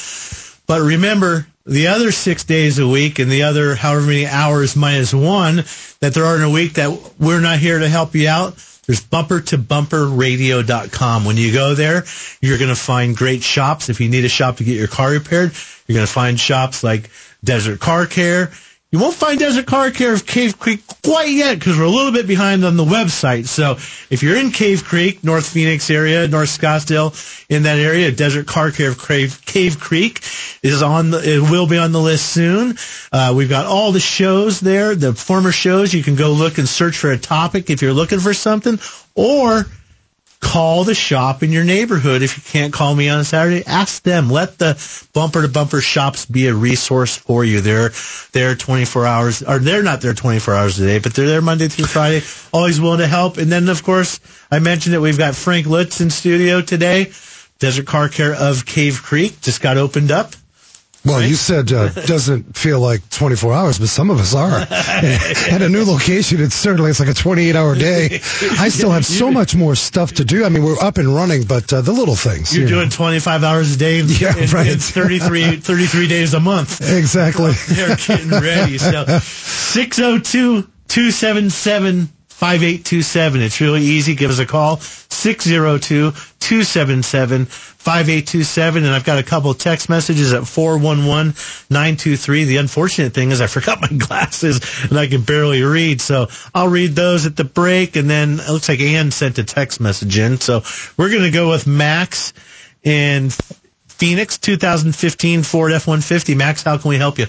But 0.69 0.83
remember, 0.83 1.48
the 1.69 1.89
other 1.89 2.11
six 2.13 2.45
days 2.45 2.79
a 2.79 2.89
week 2.89 3.19
and 3.19 3.31
the 3.31 3.43
other 3.43 3.75
however 3.75 4.07
many 4.07 4.27
hours 4.27 4.75
minus 4.75 5.13
one 5.13 5.65
that 6.01 6.15
there 6.15 6.25
are 6.25 6.37
in 6.37 6.43
a 6.43 6.51
week 6.51 6.75
that 6.75 6.99
we're 7.19 7.41
not 7.41 7.59
here 7.59 7.79
to 7.79 7.89
help 7.89 8.15
you 8.15 8.27
out, 8.27 8.57
there's 8.87 9.05
bumper 9.05 9.43
to 9.43 9.59
bumperradio.com. 9.59 11.27
When 11.27 11.37
you 11.37 11.53
go 11.53 11.75
there, 11.75 12.05
you're 12.41 12.57
going 12.57 12.75
to 12.75 12.81
find 12.81 13.15
great 13.15 13.43
shops. 13.43 13.91
If 13.91 14.01
you 14.01 14.09
need 14.09 14.25
a 14.25 14.31
shop 14.31 14.57
to 14.57 14.65
get 14.65 14.77
your 14.77 14.89
car 14.89 15.11
repaired, 15.11 15.53
you're 15.87 15.95
going 15.95 16.07
to 16.07 16.13
find 16.13 16.41
shops 16.41 16.83
like 16.83 17.11
Desert 17.45 17.81
Car 17.81 18.07
Care. 18.07 18.51
You 18.91 18.99
won't 18.99 19.15
find 19.15 19.39
Desert 19.39 19.67
Car 19.67 19.91
Care 19.91 20.15
of 20.15 20.25
Cave 20.25 20.59
Creek 20.59 20.83
quite 21.05 21.29
yet 21.29 21.59
because 21.59 21.77
we're 21.77 21.85
a 21.85 21.91
little 21.91 22.11
bit 22.11 22.27
behind 22.27 22.65
on 22.65 22.79
the 22.79 22.87
website. 22.87 23.47
So 23.47 23.73
if 24.09 24.23
you're 24.23 24.39
in 24.39 24.51
Cave 24.51 24.83
Creek, 24.83 25.23
North 25.23 25.47
Phoenix 25.47 25.91
area, 25.91 26.27
North 26.27 26.49
Scottsdale, 26.49 27.13
in 27.51 27.65
that 27.65 27.79
area, 27.79 28.11
Desert 28.11 28.47
Car 28.47 28.71
Care 28.71 28.89
of 28.89 29.07
Cave, 29.07 29.45
Cave 29.45 29.79
Creek 29.79 30.23
is 30.63 30.81
on 30.83 31.11
the, 31.11 31.19
it 31.23 31.51
will 31.51 31.67
be 31.67 31.77
on 31.77 31.93
the 31.93 32.01
list 32.01 32.33
soon. 32.33 32.79
Uh, 33.13 33.35
we've 33.37 33.51
got 33.51 33.67
all 33.67 33.93
the 33.93 34.01
shows 34.01 34.59
there, 34.59 34.95
the 34.95 35.13
former 35.13 35.53
shows. 35.53 35.93
You 35.93 36.03
can 36.03 36.15
go 36.15 36.33
look 36.33 36.57
and 36.57 36.67
search 36.67 36.97
for 36.97 37.11
a 37.11 37.19
topic 37.19 37.69
if 37.69 37.83
you're 37.83 37.93
looking 37.93 38.21
for 38.21 38.33
something 38.33 38.79
or 39.15 39.67
call 40.41 40.85
the 40.85 40.95
shop 40.95 41.43
in 41.43 41.53
your 41.53 41.65
neighborhood. 41.65 42.23
If 42.23 42.37
you 42.37 42.43
can't 42.43 42.73
call 42.73 42.95
me 42.95 43.09
on 43.09 43.25
Saturday, 43.25 43.65
ask 43.67 44.03
them. 44.03 44.31
Let 44.31 44.59
the 44.59 44.81
bumper 45.13 45.43
to 45.43 45.49
bumper 45.49 45.81
shops 45.81 46.27
be 46.27 46.47
a 46.47 46.55
resource 46.55 47.17
for 47.17 47.45
you. 47.45 47.61
They're 47.61 47.91
there 48.33 48.55
24 48.55 49.07
hours, 49.07 49.43
or 49.43 49.59
they're 49.59 49.83
not 49.83 50.01
there 50.01 50.15
24 50.15 50.55
hours 50.55 50.79
a 50.79 50.87
day, 50.87 50.99
but 50.99 51.15
they're 51.15 51.27
there 51.27 51.43
Monday 51.43 51.69
through 51.69 51.87
Friday, 51.87 52.25
always 52.53 52.81
willing 52.81 53.01
to 53.01 53.07
help. 53.07 53.37
And 53.37 53.51
then, 53.51 53.69
of 53.69 53.83
course, 53.83 54.21
I 54.51 54.59
mentioned 54.61 54.95
that 54.95 55.01
we've 55.01 55.19
got 55.19 55.35
Frank 55.35 55.67
Leutz 55.67 56.01
in 56.01 56.11
studio 56.11 56.63
today. 56.63 57.13
Desert 57.59 57.87
Car 57.87 58.09
Care 58.09 58.35
of 58.35 58.65
Cave 58.65 59.03
Creek 59.03 59.41
just 59.41 59.61
got 59.61 59.77
opened 59.77 60.13
up. 60.13 60.35
Well, 61.05 61.23
you 61.23 61.37
said 61.37 61.73
uh, 61.73 61.89
doesn't 62.07 62.57
feel 62.57 62.81
like 62.81 63.09
24 63.11 63.53
hours, 63.53 63.79
but 63.79 63.89
some 63.89 64.11
of 64.11 64.19
us 64.19 64.35
are. 64.35 64.51
At 65.51 65.63
a 65.63 65.69
new 65.69 65.85
location, 65.85 66.41
it's 66.41 66.55
certainly 66.55 66.91
it's 66.91 67.01
like 67.01 67.09
a 67.09 67.15
28 67.15 67.57
hour 67.57 67.75
day. 67.75 68.21
I 68.59 68.69
still 68.69 68.91
have 68.91 69.07
so 69.07 69.31
much 69.39 69.55
more 69.55 69.75
stuff 69.75 70.13
to 70.15 70.25
do. 70.25 70.45
I 70.45 70.49
mean, 70.49 70.65
we're 70.65 70.79
up 70.79 70.99
and 70.99 71.09
running, 71.09 71.45
but 71.45 71.73
uh, 71.73 71.81
the 71.81 71.93
little 71.93 72.17
things. 72.17 72.55
You're 72.55 72.67
you 72.67 72.71
know. 72.71 72.81
doing 72.81 72.91
25 72.91 73.45
hours 73.45 73.75
a 73.75 73.79
day. 73.79 74.01
Yeah, 74.01 74.35
and, 74.37 74.53
right. 74.53 74.69
and 74.69 74.83
33, 74.83 75.57
33 75.57 76.09
days 76.09 76.35
a 76.35 76.41
month. 76.41 76.81
Exactly. 76.81 77.53
They're 77.69 77.97
getting 77.97 78.31
ready. 78.31 78.79
So 78.79 79.05
602 79.19 80.69
277 80.89 82.09
5827. 82.39 83.43
It's 83.43 83.61
really 83.61 83.81
easy. 83.83 84.15
Give 84.15 84.31
us 84.31 84.39
a 84.39 84.47
call. 84.47 84.77
602 84.77 86.13
277 86.13 87.47
5827. 87.47 88.85
And 88.85 88.95
I've 88.95 89.05
got 89.05 89.19
a 89.19 89.25
couple 89.25 89.53
text 89.55 89.89
messages 89.89 90.33
at 90.33 90.47
411 90.47 91.35
923. 91.69 92.45
The 92.45 92.59
unfortunate 92.59 93.13
thing 93.13 93.33
is 93.33 93.41
I 93.41 93.49
forgot 93.49 93.81
my 93.83 93.89
glasses 93.89 94.61
and 94.89 94.97
I 94.97 95.09
can 95.09 95.23
barely 95.23 95.63
read. 95.63 96.01
So 96.01 96.29
I'll 96.55 96.69
read 96.69 96.93
those 96.93 97.27
at 97.27 97.35
the 97.35 97.43
break. 97.43 97.97
And 97.97 98.09
then 98.09 98.35
it 98.39 98.49
looks 98.49 98.69
like 98.69 98.79
Ann 98.79 99.11
sent 99.11 99.39
a 99.39 99.45
text 99.45 99.81
message 99.81 100.17
in. 100.17 100.39
So 100.39 100.63
we're 100.97 101.11
going 101.11 101.25
to 101.25 101.33
go 101.33 101.51
with 101.51 101.67
Max 101.67 102.35
in 102.85 103.31
Phoenix 103.89 104.39
2015 104.39 105.43
Ford 105.43 105.73
F-150. 105.73 106.37
Max, 106.37 106.63
how 106.63 106.79
can 106.79 106.89
we 106.89 106.99
help 106.99 107.19
you? 107.19 107.27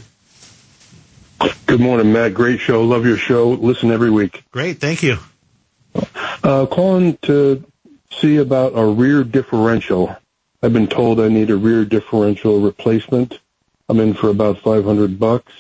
Good 1.66 1.80
morning, 1.80 2.12
Matt. 2.12 2.34
Great 2.34 2.60
show. 2.60 2.84
Love 2.84 3.06
your 3.06 3.18
show. 3.18 3.50
Listen 3.50 3.92
every 3.92 4.10
week. 4.10 4.44
Great. 4.52 4.80
Thank 4.80 5.04
you. 5.04 5.18
Uh, 6.44 6.66
calling 6.66 7.18
to 7.24 7.64
see 8.12 8.38
about 8.38 8.74
a 8.76 8.86
rear 8.86 9.24
differential. 9.24 10.16
I've 10.62 10.74
been 10.74 10.88
told 10.88 11.20
I 11.20 11.28
need 11.30 11.50
a 11.50 11.58
rear 11.58 11.86
differential 11.86 12.60
replacement. 12.60 13.40
I'm 13.88 14.00
in 14.00 14.14
for 14.14 14.30
about 14.30 14.60
500 14.60 15.20
bucks, 15.20 15.54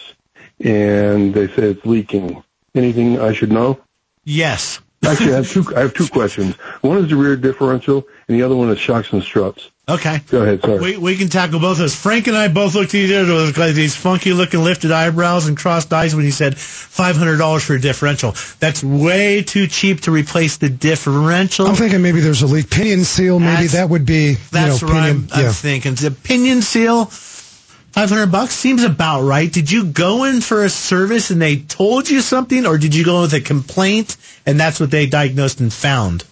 and 0.59 1.33
they 1.33 1.47
say 1.47 1.69
it's 1.69 1.85
leaking. 1.85 2.43
Anything 2.75 3.19
I 3.19 3.33
should 3.33 3.51
know? 3.51 3.79
Yes. 4.25 4.79
Actually, 5.05 5.33
I 5.33 5.37
have 5.37 5.49
two. 5.49 5.65
I 5.75 5.79
have 5.79 5.93
two 5.93 6.07
questions. 6.07 6.55
One 6.81 6.97
is 6.97 7.09
the 7.09 7.15
rear 7.15 7.35
differential, 7.37 8.05
and 8.29 8.37
the 8.39 8.43
other 8.43 8.55
one 8.55 8.69
is 8.69 8.77
shocks 8.79 9.11
and 9.11 9.23
struts. 9.23 9.71
Okay. 9.89 10.19
Go 10.27 10.43
ahead. 10.43 10.61
Sorry. 10.61 10.79
We, 10.79 10.97
we 10.97 11.17
can 11.17 11.29
tackle 11.29 11.59
both 11.59 11.71
of 11.71 11.77
those. 11.79 11.95
Frank 11.95 12.27
and 12.27 12.37
I 12.37 12.47
both 12.47 12.75
looked 12.75 12.93
at 12.93 12.99
each 12.99 13.11
other 13.11 13.33
with 13.33 13.75
these 13.75 13.95
funky 13.95 14.33
looking 14.33 14.63
lifted 14.63 14.91
eyebrows 14.91 15.47
and 15.47 15.57
crossed 15.57 15.91
eyes 15.91 16.13
when 16.13 16.25
he 16.25 16.29
said 16.29 16.53
$500 16.53 17.65
for 17.65 17.73
a 17.73 17.81
differential. 17.81 18.35
That's 18.59 18.83
way 18.83 19.41
too 19.41 19.65
cheap 19.65 20.01
to 20.01 20.11
replace 20.11 20.57
the 20.57 20.69
differential. 20.69 21.65
I'm 21.65 21.73
thinking 21.75 22.03
maybe 22.03 22.19
there's 22.19 22.43
a 22.43 22.47
leak 22.47 22.69
pinion 22.69 23.03
seal. 23.03 23.39
Maybe 23.39 23.49
That's- 23.51 23.71
that 23.73 23.89
would 23.89 24.05
be, 24.05 24.29
you 24.33 24.37
That's 24.51 24.79
know, 24.83 24.87
what 24.89 24.93
pinion. 24.95 25.27
I'm, 25.31 25.39
I'm 25.39 25.45
yeah. 25.45 25.51
thinking. 25.51 25.95
The 25.95 26.11
pinion 26.11 26.61
seal, 26.61 27.05
500 27.05 28.27
bucks 28.27 28.53
seems 28.53 28.83
about 28.83 29.23
right. 29.23 29.51
Did 29.51 29.71
you 29.71 29.85
go 29.85 30.25
in 30.25 30.41
for 30.41 30.63
a 30.63 30.69
service 30.69 31.31
and 31.31 31.41
they 31.41 31.55
told 31.57 32.07
you 32.11 32.21
something 32.21 32.67
or 32.67 32.77
did 32.77 32.93
you 32.93 33.03
go 33.03 33.15
in 33.15 33.21
with 33.23 33.33
a 33.33 33.41
complaint 33.41 34.17
and 34.45 34.59
that's 34.59 34.79
what 34.79 34.91
they 34.91 35.07
diagnosed 35.07 35.61
and 35.61 35.73
found? 35.73 36.25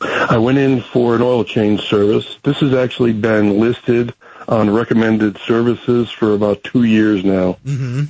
I 0.00 0.38
went 0.38 0.58
in 0.58 0.80
for 0.80 1.14
an 1.16 1.22
oil 1.22 1.44
change 1.44 1.82
service. 1.82 2.38
This 2.44 2.58
has 2.60 2.74
actually 2.74 3.12
been 3.12 3.58
listed 3.58 4.14
on 4.48 4.70
recommended 4.70 5.38
services 5.38 6.10
for 6.10 6.34
about 6.34 6.62
two 6.64 6.84
years 6.84 7.24
now. 7.24 7.54
hmm 7.64 8.04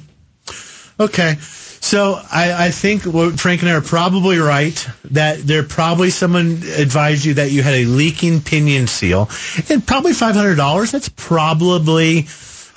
Okay. 1.01 1.37
So 1.81 2.21
I, 2.33 2.67
I 2.67 2.71
think 2.73 3.03
Frank 3.03 3.63
and 3.63 3.71
I 3.71 3.75
are 3.75 3.81
probably 3.81 4.39
right 4.39 4.87
that 5.05 5.39
there 5.39 5.63
probably 5.63 6.11
someone 6.11 6.61
advised 6.77 7.25
you 7.25 7.35
that 7.35 7.53
you 7.53 7.63
had 7.63 7.75
a 7.75 7.85
leaking 7.85 8.41
pinion 8.41 8.89
seal 8.89 9.31
and 9.69 9.87
probably 9.87 10.13
five 10.13 10.35
hundred 10.35 10.57
dollars. 10.57 10.91
That's 10.91 11.09
probably 11.09 12.23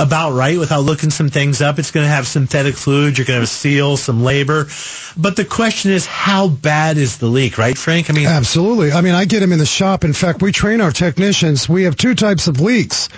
about 0.02 0.32
right 0.32 0.58
without 0.58 0.82
looking 0.82 1.12
some 1.12 1.30
things 1.30 1.62
up. 1.62 1.78
It's 1.78 1.92
going 1.92 2.06
to 2.06 2.10
have 2.10 2.28
synthetic 2.28 2.76
fluid. 2.76 3.18
You're 3.18 3.26
going 3.26 3.38
to 3.38 3.42
have 3.42 3.50
seal, 3.50 3.98
some 3.98 4.24
labor. 4.24 4.68
But 5.16 5.36
the 5.36 5.46
question 5.46 5.92
is, 5.92 6.06
how 6.06 6.48
bad 6.48 6.98
is 6.98 7.20
the 7.20 7.28
leak, 7.28 7.58
right, 7.58 7.78
Frank? 7.78 8.10
I 8.10 8.14
mean, 8.14 8.28
Absolutely. 8.28 8.92
I 8.92 9.02
mean, 9.02 9.14
I 9.14 9.26
get 9.26 9.42
them 9.42 9.52
in 9.52 9.60
the 9.60 9.66
shop. 9.66 10.04
In 10.04 10.14
fact, 10.14 10.42
we 10.42 10.52
train 10.52 10.82
our 10.82 10.92
technicians. 10.92 11.70
We 11.70 11.84
have 11.84 11.96
two 11.96 12.16
types 12.16 12.48
of 12.48 12.60
leaks. 12.60 13.10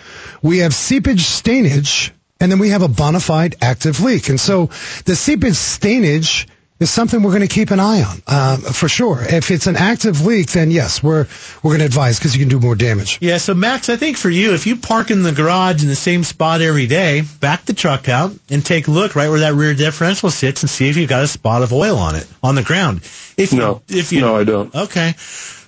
We 0.41 0.59
have 0.59 0.73
seepage 0.73 1.21
stainage, 1.23 2.11
and 2.39 2.51
then 2.51 2.59
we 2.59 2.69
have 2.69 2.81
a 2.81 2.89
bona 2.89 3.21
fide 3.21 3.55
active 3.61 4.01
leak. 4.01 4.29
And 4.29 4.39
so 4.39 4.67
the 5.05 5.15
seepage 5.15 5.55
stainage 5.55 6.47
is 6.83 6.91
something 6.91 7.23
we're 7.23 7.31
going 7.31 7.41
to 7.41 7.47
keep 7.47 7.71
an 7.71 7.79
eye 7.79 8.03
on 8.03 8.21
um, 8.27 8.61
for 8.61 8.87
sure. 8.87 9.23
If 9.23 9.49
it's 9.49 9.65
an 9.65 9.75
active 9.75 10.23
leak, 10.25 10.51
then 10.51 10.69
yes, 10.69 11.01
we're 11.01 11.27
we're 11.63 11.71
going 11.71 11.79
to 11.79 11.85
advise 11.85 12.19
because 12.19 12.35
you 12.35 12.39
can 12.45 12.49
do 12.49 12.59
more 12.59 12.75
damage. 12.75 13.17
Yeah, 13.21 13.37
so 13.37 13.55
Max, 13.55 13.89
I 13.89 13.95
think 13.95 14.17
for 14.17 14.29
you, 14.29 14.53
if 14.53 14.67
you 14.67 14.75
park 14.75 15.09
in 15.09 15.23
the 15.23 15.31
garage 15.31 15.81
in 15.81 15.89
the 15.89 15.95
same 15.95 16.23
spot 16.23 16.61
every 16.61 16.85
day, 16.85 17.23
back 17.39 17.65
the 17.65 17.73
truck 17.73 18.07
out 18.07 18.33
and 18.49 18.63
take 18.63 18.87
a 18.87 18.91
look 18.91 19.15
right 19.15 19.29
where 19.29 19.39
that 19.39 19.55
rear 19.55 19.73
differential 19.73 20.29
sits 20.29 20.61
and 20.61 20.69
see 20.69 20.89
if 20.89 20.97
you've 20.97 21.09
got 21.09 21.23
a 21.23 21.27
spot 21.27 21.63
of 21.63 21.73
oil 21.73 21.97
on 21.97 22.15
it 22.15 22.27
on 22.43 22.55
the 22.55 22.63
ground. 22.63 23.01
If 23.37 23.53
No. 23.53 23.81
you, 23.87 23.99
if 23.99 24.11
you 24.11 24.21
No, 24.21 24.35
I 24.37 24.43
don't. 24.43 24.73
Okay. 24.73 25.13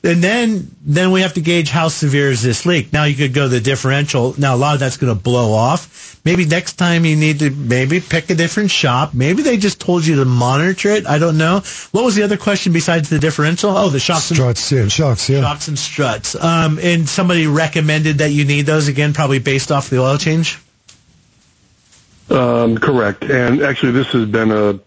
And 0.04 0.24
then 0.24 0.70
then 0.86 1.10
we 1.12 1.22
have 1.22 1.34
to 1.34 1.42
gauge 1.42 1.70
how 1.72 1.88
severe 1.88 2.30
is 2.30 2.44
this 2.44 2.66
leak. 2.68 2.94
Now 2.94 3.06
you 3.06 3.16
could 3.16 3.34
go 3.34 3.48
the 3.48 3.60
differential. 3.60 4.36
Now 4.38 4.54
a 4.54 4.58
lot 4.58 4.76
of 4.76 4.80
that's 4.80 4.98
going 4.98 5.12
to 5.16 5.20
blow 5.20 5.52
off. 5.54 6.20
Maybe 6.24 6.46
next 6.46 6.74
time 6.74 7.06
you 7.06 7.16
need 7.16 7.40
to 7.40 7.50
maybe 7.50 8.00
pick 8.00 8.30
a 8.30 8.36
different 8.36 8.70
shop. 8.70 9.16
Maybe 9.16 9.42
they 9.42 9.58
just 9.58 9.80
told 9.82 10.06
you 10.06 10.18
to 10.18 10.26
monitor 10.26 10.90
it. 10.90 11.08
I 11.08 11.18
don't 11.18 11.38
know. 11.40 11.62
What 11.92 12.04
was 12.04 12.14
the 12.16 12.22
other 12.24 12.38
question 12.38 12.72
besides 12.72 13.10
the 13.10 13.18
differential? 13.18 13.76
Oh, 13.76 13.90
the 13.90 14.00
shocks 14.00 14.30
and 14.30 14.38
Struts, 14.38 14.72
yeah, 14.72 14.88
shocks, 14.90 15.28
yeah. 15.30 15.42
shocks 15.42 15.68
and 15.70 15.78
struts. 15.78 16.36
Um, 16.36 16.78
and 16.82 17.10
somebody 17.10 17.48
recommended 17.48 18.20
that 18.20 18.30
you 18.32 18.46
need 18.46 18.68
those 18.68 18.88
again, 18.88 19.14
probably 19.14 19.40
based 19.40 19.72
off 19.72 19.90
the 19.90 20.00
oil 20.00 20.18
change. 20.20 20.60
Um, 22.30 22.78
correct. 22.78 23.24
And 23.24 23.62
actually, 23.62 23.92
this 23.92 24.08
has 24.08 24.26
been 24.26 24.52
a 24.52 24.80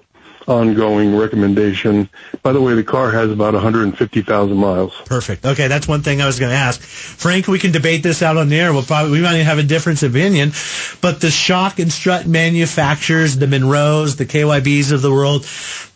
ongoing 0.49 1.15
recommendation. 1.17 2.09
By 2.43 2.53
the 2.53 2.61
way, 2.61 2.75
the 2.75 2.83
car 2.83 3.11
has 3.11 3.31
about 3.31 3.53
150,000 3.53 4.57
miles. 4.57 4.95
Perfect. 5.05 5.45
Okay, 5.45 5.69
that's 5.69 5.87
one 5.87 6.03
thing 6.03 6.23
I 6.23 6.27
was 6.27 6.39
going 6.39 6.51
to 6.51 6.57
ask. 6.57 6.81
Frank, 6.81 7.47
we 7.47 7.59
can 7.59 7.71
debate 7.71 8.03
this 8.03 8.23
out 8.23 8.37
on 8.39 8.49
the 8.49 8.59
air. 8.59 8.73
We'll 8.73 8.83
probably 8.83 9.13
we 9.13 9.21
might 9.21 9.35
even 9.35 9.47
have 9.47 9.59
a 9.59 9.63
difference 9.63 10.03
of 10.03 10.15
opinion, 10.15 10.53
but 11.03 11.21
the 11.21 11.31
shock 11.31 11.79
and 11.79 11.93
strut 11.93 12.27
manufacturers, 12.27 13.37
the 13.37 13.47
Monroes, 13.47 14.17
the 14.17 14.27
KYBs 14.27 14.91
of 14.93 15.03
the 15.03 15.13
world, 15.13 15.45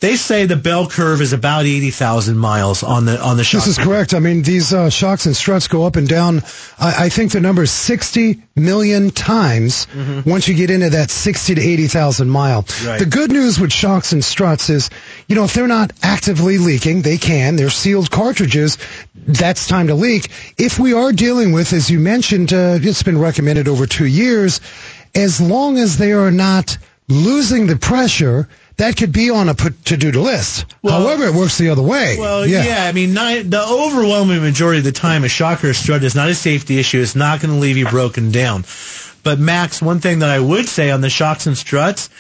they 0.00 0.16
say 0.16 0.44
the 0.46 0.56
bell 0.56 0.86
curve 0.86 1.22
is 1.22 1.32
about 1.32 1.64
80,000 1.64 2.36
miles 2.36 2.82
on 2.82 3.06
the 3.06 3.20
on 3.20 3.36
the 3.36 3.44
shock. 3.44 3.64
This 3.64 3.78
is 3.78 3.84
correct. 3.84 4.12
I 4.12 4.18
mean, 4.18 4.42
these 4.42 4.74
uh, 4.74 4.90
shocks 4.90 5.26
and 5.26 5.34
struts 5.34 5.68
go 5.68 5.86
up 5.86 5.96
and 5.96 6.06
down. 6.08 6.42
I, 6.78 7.06
I 7.06 7.08
think 7.08 7.32
the 7.32 7.40
number 7.40 7.62
is 7.62 7.70
60 7.70 8.42
million 8.54 9.10
times 9.10 9.86
once 10.26 10.46
you 10.46 10.54
get 10.54 10.70
into 10.70 10.90
that 10.90 11.10
60 11.10 11.54
to 11.54 11.60
80,000 11.60 12.28
mile. 12.28 12.66
Right. 12.84 12.98
The 12.98 13.06
good 13.06 13.30
news 13.30 13.58
with 13.58 13.72
shocks 13.72 14.12
and 14.12 14.22
struts 14.22 14.41
is, 14.42 14.90
you 15.28 15.35
know, 15.35 15.44
if 15.44 15.55
they're 15.55 15.66
not 15.66 15.92
actively 16.02 16.59
leaking, 16.59 17.02
they 17.02 17.18
can. 17.18 17.57
They're 17.57 17.70
sealed 17.70 18.11
cartridges. 18.11 18.78
That's 19.14 19.66
time 19.66 19.87
to 19.88 19.94
leak. 19.94 20.31
If 20.59 20.78
we 20.78 20.92
are 20.92 21.12
dealing 21.12 21.52
with, 21.52 21.72
as 21.72 21.90
you 21.90 21.98
mentioned, 22.00 22.52
uh, 22.52 22.78
it's 22.81 23.02
been 23.02 23.18
recommended 23.18 23.68
over 23.68 23.87
two 23.87 24.07
years, 24.07 24.61
as 25.14 25.40
long 25.40 25.78
as 25.78 25.99
they 25.99 26.12
are 26.12 26.30
not 26.30 26.78
losing 27.09 27.66
the 27.66 27.76
pressure, 27.76 28.49
that 28.76 28.97
could 28.97 29.12
be 29.12 29.30
on 29.30 29.49
a 29.49 29.55
to 29.55 29.97
do 29.97 30.11
list. 30.12 30.66
However, 30.82 31.24
it 31.24 31.34
works 31.34 31.59
the 31.59 31.70
other 31.70 31.82
way. 31.82 32.16
Well, 32.18 32.47
yeah. 32.47 32.84
I 32.84 32.93
mean, 32.93 33.14
the 33.14 33.64
overwhelming 33.68 34.40
majority 34.40 34.78
of 34.78 34.84
the 34.84 34.93
time, 34.93 35.24
a 35.24 35.28
shocker 35.28 35.70
or 35.70 35.74
strut 35.74 36.03
is 36.03 36.14
not 36.14 36.28
a 36.28 36.34
safety 36.34 36.78
issue. 36.78 37.01
It's 37.01 37.14
not 37.14 37.40
going 37.40 37.55
to 37.55 37.61
leave 37.61 37.76
you 37.76 37.86
broken 37.86 38.30
down. 38.30 38.64
But 39.22 39.38
Max, 39.38 39.80
one 39.80 40.01
thing 40.01 40.20
that 40.20 40.30
I 40.30 40.40
would 40.40 40.66
say 40.66 40.90
on 40.90 41.01
the 41.01 41.11
shocks 41.11 41.47
and 41.47 41.57
struts, 41.57 42.11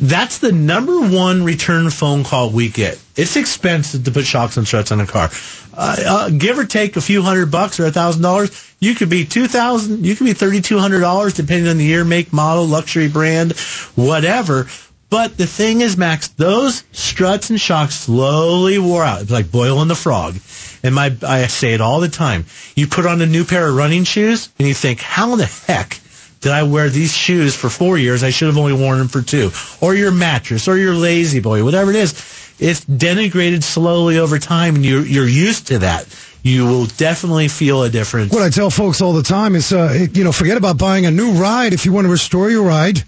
that's 0.00 0.38
the 0.38 0.50
number 0.50 1.00
one 1.00 1.44
return 1.44 1.90
phone 1.90 2.24
call 2.24 2.50
we 2.50 2.68
get. 2.68 3.00
It's 3.16 3.36
expensive 3.36 4.04
to 4.04 4.10
put 4.10 4.26
shocks 4.26 4.56
and 4.56 4.66
struts 4.66 4.90
on 4.90 5.00
a 5.00 5.06
car. 5.06 5.30
Uh, 5.74 5.96
uh, 6.04 6.30
give 6.30 6.58
or 6.58 6.64
take 6.64 6.96
a 6.96 7.00
few 7.00 7.22
hundred 7.22 7.50
bucks 7.52 7.78
or 7.78 7.86
a 7.86 7.92
thousand 7.92 8.22
dollars, 8.22 8.74
you 8.80 8.94
could 8.94 9.08
be 9.08 9.24
two 9.24 9.46
thousand, 9.46 10.04
you 10.04 10.16
could 10.16 10.24
be 10.24 10.32
thirty 10.32 10.60
two 10.60 10.78
hundred 10.78 11.00
dollars, 11.00 11.34
depending 11.34 11.68
on 11.68 11.78
the 11.78 11.84
year, 11.84 12.04
make, 12.04 12.32
model, 12.32 12.66
luxury 12.66 13.08
brand, 13.08 13.52
whatever. 13.94 14.66
But 15.10 15.38
the 15.38 15.46
thing 15.46 15.80
is, 15.80 15.96
Max, 15.96 16.28
those 16.28 16.84
struts 16.92 17.48
and 17.48 17.60
shocks 17.60 17.94
slowly 17.94 18.78
wore 18.78 19.04
out. 19.04 19.22
It's 19.22 19.30
like 19.30 19.50
boiling 19.50 19.88
the 19.88 19.94
frog. 19.94 20.36
And 20.82 20.94
my, 20.94 21.16
I 21.22 21.46
say 21.46 21.72
it 21.72 21.80
all 21.80 22.00
the 22.00 22.08
time. 22.08 22.44
You 22.76 22.86
put 22.86 23.06
on 23.06 23.22
a 23.22 23.26
new 23.26 23.44
pair 23.44 23.68
of 23.68 23.74
running 23.74 24.04
shoes 24.04 24.50
and 24.58 24.68
you 24.68 24.74
think, 24.74 25.00
how 25.00 25.36
the 25.36 25.46
heck 25.46 25.98
did 26.40 26.52
I 26.52 26.62
wear 26.62 26.88
these 26.88 27.12
shoes 27.12 27.54
for 27.54 27.68
four 27.68 27.98
years? 27.98 28.22
I 28.22 28.30
should 28.30 28.46
have 28.46 28.58
only 28.58 28.72
worn 28.72 28.98
them 28.98 29.08
for 29.08 29.22
two. 29.22 29.50
Or 29.80 29.94
your 29.94 30.12
mattress 30.12 30.68
or 30.68 30.76
your 30.76 30.94
lazy 30.94 31.40
boy, 31.40 31.64
whatever 31.64 31.90
it 31.90 31.96
is. 31.96 32.12
It's 32.60 32.84
denigrated 32.84 33.62
slowly 33.62 34.18
over 34.18 34.38
time 34.38 34.76
and 34.76 34.84
you're, 34.84 35.04
you're 35.04 35.28
used 35.28 35.68
to 35.68 35.80
that. 35.80 36.06
You 36.42 36.66
will 36.66 36.86
definitely 36.86 37.48
feel 37.48 37.82
a 37.82 37.90
difference. 37.90 38.32
What 38.32 38.42
I 38.42 38.50
tell 38.50 38.70
folks 38.70 39.00
all 39.00 39.12
the 39.12 39.22
time 39.22 39.54
is, 39.54 39.72
uh, 39.72 40.06
you 40.12 40.24
know, 40.24 40.32
forget 40.32 40.56
about 40.56 40.78
buying 40.78 41.06
a 41.06 41.10
new 41.10 41.32
ride 41.32 41.72
if 41.72 41.84
you 41.84 41.92
want 41.92 42.06
to 42.06 42.10
restore 42.10 42.50
your 42.50 42.62
ride. 42.62 43.02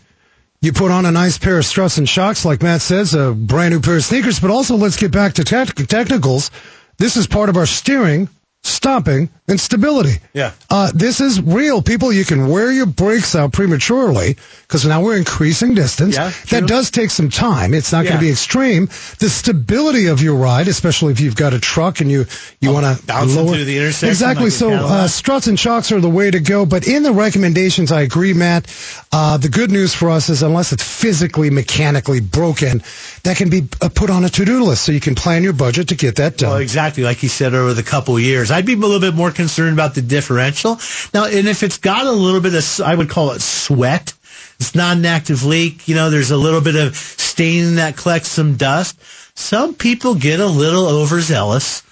You 0.62 0.72
put 0.72 0.90
on 0.90 1.06
a 1.06 1.10
nice 1.10 1.38
pair 1.38 1.58
of 1.58 1.64
struts 1.64 1.96
and 1.96 2.06
shocks, 2.08 2.44
like 2.44 2.62
Matt 2.62 2.82
says, 2.82 3.14
a 3.14 3.32
brand 3.32 3.72
new 3.72 3.80
pair 3.80 3.96
of 3.96 4.04
sneakers, 4.04 4.40
but 4.40 4.50
also 4.50 4.76
let's 4.76 4.96
get 4.96 5.10
back 5.10 5.34
to 5.34 5.44
tech 5.44 5.74
technicals. 5.74 6.50
This 6.98 7.16
is 7.16 7.26
part 7.26 7.48
of 7.48 7.56
our 7.56 7.64
steering, 7.64 8.28
stopping, 8.62 9.30
and 9.48 9.58
stability. 9.58 10.14
Yeah. 10.32 10.52
Uh, 10.68 10.92
this 10.94 11.20
is 11.20 11.40
real, 11.40 11.82
people. 11.82 12.12
You 12.12 12.24
can 12.24 12.48
wear 12.48 12.70
your 12.70 12.86
brakes 12.86 13.34
out 13.34 13.52
prematurely 13.52 14.36
because 14.62 14.86
now 14.86 15.02
we're 15.02 15.16
increasing 15.16 15.74
distance. 15.74 16.16
Yeah, 16.16 16.30
that 16.50 16.68
does 16.68 16.90
take 16.90 17.10
some 17.10 17.30
time. 17.30 17.74
It's 17.74 17.90
not 17.90 18.04
going 18.04 18.16
to 18.16 18.20
be 18.20 18.30
extreme. 18.30 18.86
The 19.18 19.28
stability 19.28 20.06
of 20.06 20.22
your 20.22 20.36
ride, 20.36 20.68
especially 20.68 21.12
if 21.12 21.20
you've 21.20 21.36
got 21.36 21.54
a 21.54 21.58
truck 21.60 22.00
and 22.00 22.10
you 22.10 22.26
you 22.60 22.72
want 22.72 22.84
to 22.98 23.06
bouncing 23.06 23.44
lower 23.44 23.54
through 23.54 23.64
the 23.64 23.78
intersection 23.78 24.08
Exactly. 24.10 24.44
like 24.46 24.52
so 24.52 24.72
uh, 24.72 25.08
struts 25.08 25.46
and 25.46 25.58
shocks 25.58 25.90
are 25.90 26.00
the 26.00 26.10
way 26.10 26.30
to 26.30 26.40
go. 26.40 26.66
But 26.66 26.86
in 26.86 27.02
the 27.02 27.12
recommendations, 27.12 27.90
I 27.92 28.02
agree, 28.02 28.34
Matt. 28.34 28.66
Uh, 29.10 29.38
the 29.38 29.48
good 29.48 29.70
news 29.70 29.94
for 29.94 30.10
us 30.10 30.28
is 30.28 30.42
unless 30.42 30.72
it's 30.72 30.84
physically, 30.84 31.50
mechanically 31.50 32.20
broken, 32.20 32.82
that 33.24 33.36
can 33.36 33.50
be 33.50 33.68
uh, 33.80 33.88
put 33.88 34.10
on 34.10 34.24
a 34.24 34.28
to-do 34.28 34.62
list 34.64 34.84
so 34.84 34.92
you 34.92 35.00
can 35.00 35.14
plan 35.14 35.42
your 35.42 35.54
budget 35.54 35.88
to 35.88 35.96
get 35.96 36.16
that 36.16 36.36
done. 36.36 36.50
Well, 36.50 36.58
exactly 36.58 37.02
like 37.02 37.22
you 37.22 37.28
said 37.28 37.54
over 37.54 37.74
the 37.74 37.82
couple 37.82 38.16
of 38.16 38.22
I'd 38.50 38.66
be 38.66 38.74
a 38.74 38.76
little 38.76 39.00
bit 39.00 39.14
more 39.14 39.30
concerned 39.30 39.72
about 39.72 39.94
the 39.94 40.02
differential. 40.02 40.78
Now, 41.14 41.24
and 41.26 41.48
if 41.48 41.62
it's 41.62 41.78
got 41.78 42.06
a 42.06 42.12
little 42.12 42.40
bit 42.40 42.54
of, 42.54 42.80
I 42.80 42.94
would 42.94 43.08
call 43.08 43.32
it 43.32 43.40
sweat. 43.40 44.14
It's 44.58 44.74
not 44.74 44.96
an 44.96 45.06
active 45.06 45.44
leak. 45.44 45.88
You 45.88 45.94
know, 45.94 46.10
there's 46.10 46.30
a 46.30 46.36
little 46.36 46.60
bit 46.60 46.76
of 46.76 46.94
staining 46.94 47.76
that 47.76 47.96
collects 47.96 48.28
some 48.28 48.56
dust. 48.56 49.00
Some 49.34 49.74
people 49.74 50.14
get 50.14 50.40
a 50.40 50.46
little 50.46 50.86
overzealous 50.86 51.82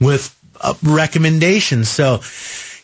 with 0.00 0.34
uh, 0.60 0.74
recommendations. 0.82 1.88
So, 1.88 2.20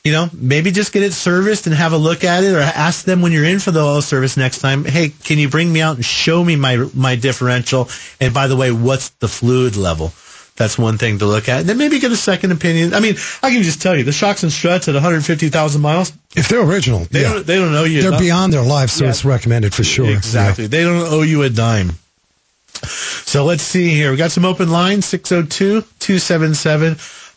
you 0.02 0.12
know, 0.12 0.28
maybe 0.32 0.70
just 0.70 0.92
get 0.92 1.02
it 1.02 1.12
serviced 1.12 1.66
and 1.66 1.74
have 1.74 1.92
a 1.92 1.98
look 1.98 2.24
at 2.24 2.44
it 2.44 2.54
or 2.54 2.60
ask 2.60 3.04
them 3.04 3.22
when 3.22 3.32
you're 3.32 3.44
in 3.44 3.58
for 3.58 3.70
the 3.70 3.80
oil 3.80 4.02
service 4.02 4.36
next 4.36 4.60
time, 4.60 4.84
hey, 4.84 5.10
can 5.10 5.38
you 5.38 5.48
bring 5.48 5.72
me 5.72 5.80
out 5.82 5.96
and 5.96 6.04
show 6.04 6.42
me 6.42 6.56
my, 6.56 6.88
my 6.94 7.16
differential? 7.16 7.88
And 8.20 8.32
by 8.32 8.46
the 8.46 8.56
way, 8.56 8.72
what's 8.72 9.10
the 9.10 9.28
fluid 9.28 9.76
level? 9.76 10.12
That's 10.56 10.78
one 10.78 10.98
thing 10.98 11.18
to 11.18 11.26
look 11.26 11.48
at. 11.48 11.60
And 11.60 11.68
then 11.68 11.78
maybe 11.78 11.98
get 11.98 12.12
a 12.12 12.16
second 12.16 12.52
opinion. 12.52 12.94
I 12.94 13.00
mean, 13.00 13.16
I 13.42 13.50
can 13.50 13.62
just 13.64 13.82
tell 13.82 13.96
you, 13.96 14.04
the 14.04 14.12
shocks 14.12 14.44
and 14.44 14.52
struts 14.52 14.86
at 14.86 14.94
150,000 14.94 15.80
miles, 15.80 16.12
if 16.36 16.48
they're 16.48 16.62
original, 16.62 17.00
they, 17.10 17.22
yeah. 17.22 17.32
don't, 17.32 17.46
they 17.46 17.56
don't 17.56 17.74
owe 17.74 17.84
you. 17.84 18.02
They're 18.02 18.18
beyond 18.18 18.52
their 18.52 18.62
life, 18.62 18.90
so 18.90 19.04
Yeah. 19.04 19.10
it's 19.10 19.24
recommended 19.24 19.74
for 19.74 19.82
sure. 19.82 20.08
Exactly. 20.08 20.68
They 20.68 20.84
don't 20.84 21.12
owe 21.12 21.22
you 21.22 21.42
a 21.42 21.50
dime. 21.50 21.92
So 22.84 23.44
let's 23.44 23.62
see 23.62 23.88
here. 23.88 24.10
We 24.12 24.16
got 24.16 24.30
some 24.30 24.44
open 24.44 24.70
lines, 24.70 25.12
oh 25.12 25.18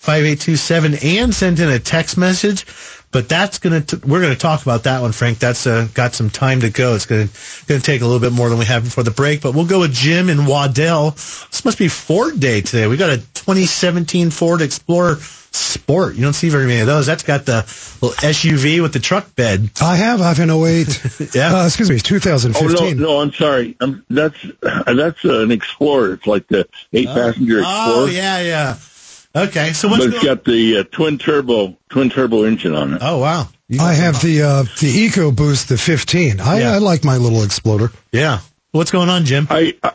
602-277-5827 0.08 1.04
and 1.04 1.34
send 1.34 1.60
in 1.60 1.70
a 1.70 1.80
text 1.80 2.18
message. 2.18 2.66
But 3.10 3.30
that's 3.30 3.60
going 3.60 3.84
to, 3.86 3.98
we're 4.06 4.20
going 4.20 4.34
to 4.34 4.40
talk 4.40 4.62
about 4.64 4.84
that 4.84 5.02
one, 5.02 5.14
Frank. 5.14 5.40
That's 5.40 5.66
uh, 5.66 5.88
got 5.94 6.14
some 6.14 6.30
time 6.30 6.60
to 6.62 6.70
go. 6.70 6.94
It's 6.94 7.06
going 7.06 7.30
to, 7.30 7.34
going 7.66 7.80
to 7.80 7.86
take 7.86 8.02
a 8.02 8.06
little 8.06 8.20
bit 8.20 8.34
more 8.34 8.50
than 8.50 8.58
we 8.60 8.66
have 8.66 8.84
before 8.84 9.04
the 9.04 9.12
break, 9.12 9.42
but 9.42 9.56
we'll 9.56 9.66
go 9.66 9.80
with 9.80 9.94
Jim 9.94 10.30
in 10.30 10.46
Waddell. 10.46 11.12
This 11.12 11.64
must 11.64 11.78
be 11.78 11.88
Ford 11.88 12.40
day 12.40 12.60
today. 12.62 12.86
We 12.88 12.98
got 12.98 13.10
a 13.12 13.18
2017 13.18 14.30
Ford 14.30 14.62
Explorer 14.62 15.16
Sport. 15.22 16.16
You 16.16 16.22
don't 16.22 16.34
see 16.34 16.50
very 16.50 16.68
many 16.68 16.82
of 16.82 16.88
those. 16.88 17.06
That's 17.06 17.24
got 17.24 17.46
the 17.46 17.64
little 18.02 18.12
SUV 18.18 18.82
with 18.82 18.92
the 18.92 19.00
truck 19.00 19.34
bed. 19.36 19.72
I 19.82 19.96
have. 19.96 20.20
I 20.22 20.28
have 20.34 20.40
an 20.40 20.52
08. 20.52 21.34
yeah. 21.34 21.62
Uh, 21.62 21.66
excuse 21.66 21.90
me, 21.90 21.96
Oh 21.96 22.00
2015. 22.00 22.98
no, 22.98 23.04
no, 23.06 23.22
I'm 23.22 23.32
sorry. 23.32 23.78
Um 23.80 24.06
that's 24.10 24.38
that's 24.62 25.24
uh, 25.24 25.40
an 25.40 25.52
Explorer. 25.52 26.14
It's 26.14 26.28
like 26.28 26.48
the 26.48 26.68
eight 26.92 27.08
passenger 27.08 27.60
Explorer. 27.60 27.88
Oh, 27.88 28.06
yeah, 28.08 28.42
yeah. 28.42 28.78
Okay, 29.38 29.74
so 29.74 29.88
what's 29.88 30.06
but 30.06 30.14
it's 30.14 30.24
going 30.24 30.36
got 30.36 30.46
the 30.46 30.78
uh, 30.80 30.84
twin 30.84 31.18
turbo 31.18 31.78
twin 31.90 32.10
turbo 32.10 32.44
engine 32.44 32.74
on 32.74 32.96
it. 32.96 33.00
Oh 33.02 33.20
wow. 33.20 33.48
I 33.80 33.94
have 33.94 34.22
the 34.22 34.44
uh, 34.44 34.64
the 34.80 35.08
EcoBoost, 35.10 35.68
the 35.68 35.78
15. 35.78 36.40
I, 36.40 36.60
Yeah. 36.60 36.72
I 36.72 36.78
like 36.78 37.04
my 37.04 37.18
little 37.18 37.44
Exploder. 37.44 37.92
Yeah. 38.14 38.40
What's 38.72 38.92
going 38.92 39.10
on, 39.10 39.26
Jim? 39.26 39.48
I, 39.50 39.76
I 39.84 39.92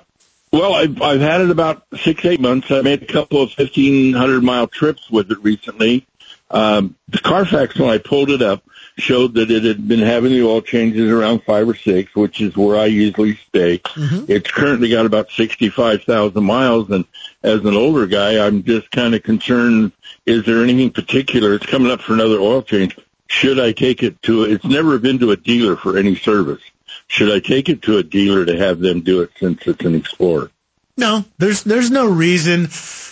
well, 0.53 0.75
I've 0.75 1.01
I've 1.01 1.21
had 1.21 1.41
it 1.41 1.51
about 1.51 1.85
six 2.03 2.25
eight 2.27 2.41
months. 2.41 2.71
I 2.71 2.83
made 2.83 3.03
a 3.03 3.07
couple 3.07 3.41
of 3.43 3.51
fifteen 3.53 4.13
hundred 4.13 4.43
mile 4.45 4.67
trips 4.67 5.11
with 5.11 5.31
it 5.31 5.43
recently. 5.43 6.07
Um, 6.51 6.97
the 7.09 7.19
Carfax 7.19 7.79
when 7.79 7.89
I 7.89 7.97
pulled 7.97 8.29
it 8.29 8.43
up 8.43 8.63
showed 8.99 9.33
that 9.35 9.51
it 9.51 9.65
had 9.65 9.89
been 9.89 10.01
having 10.01 10.33
the 10.33 10.43
oil 10.43 10.61
changes 10.61 11.11
around 11.11 11.43
five 11.45 11.67
or 11.67 11.75
six, 11.75 12.15
which 12.15 12.43
is 12.43 12.55
where 12.55 12.79
I 12.79 12.85
usually 12.85 13.37
stay. 13.49 13.81
It's 13.97 14.51
currently 14.51 14.91
got 14.91 15.07
about 15.07 15.31
sixty 15.31 15.71
five 15.71 16.03
thousand 16.05 16.45
miles, 16.45 16.91
and 16.91 17.07
as 17.43 17.61
an 17.61 17.75
older 17.75 18.07
guy, 18.07 18.45
I'm 18.45 18.63
just 18.63 18.91
kind 18.91 19.15
of 19.15 19.23
concerned. 19.23 19.93
Is 20.27 20.45
there 20.45 20.63
anything 20.63 20.91
particular? 20.91 21.55
It's 21.55 21.67
coming 21.67 21.91
up 21.91 22.01
for 22.01 22.15
another 22.15 22.39
oil 22.39 22.63
change. 22.63 22.97
Should 23.27 23.59
I 23.59 23.73
take 23.73 24.03
it 24.03 24.21
to? 24.23 24.45
It's 24.45 24.65
never 24.65 24.99
been 24.99 25.19
to 25.21 25.33
a 25.33 25.37
dealer 25.37 25.77
for 25.77 25.97
any 25.97 26.17
service. 26.17 26.63
Should 27.09 27.33
I 27.33 27.41
take 27.41 27.69
it 27.69 27.83
to 27.83 27.99
a 27.99 28.03
dealer 28.03 28.45
to 28.45 28.57
have 28.57 28.79
them 28.81 29.01
do 29.01 29.23
it 29.23 29.31
since 29.39 29.67
it's 29.67 29.85
an 29.85 29.95
Explorer? 29.95 30.51
No, 30.97 31.25
there's 31.39 31.63
there's 31.63 31.91
no 31.91 32.07
reason 32.07 32.69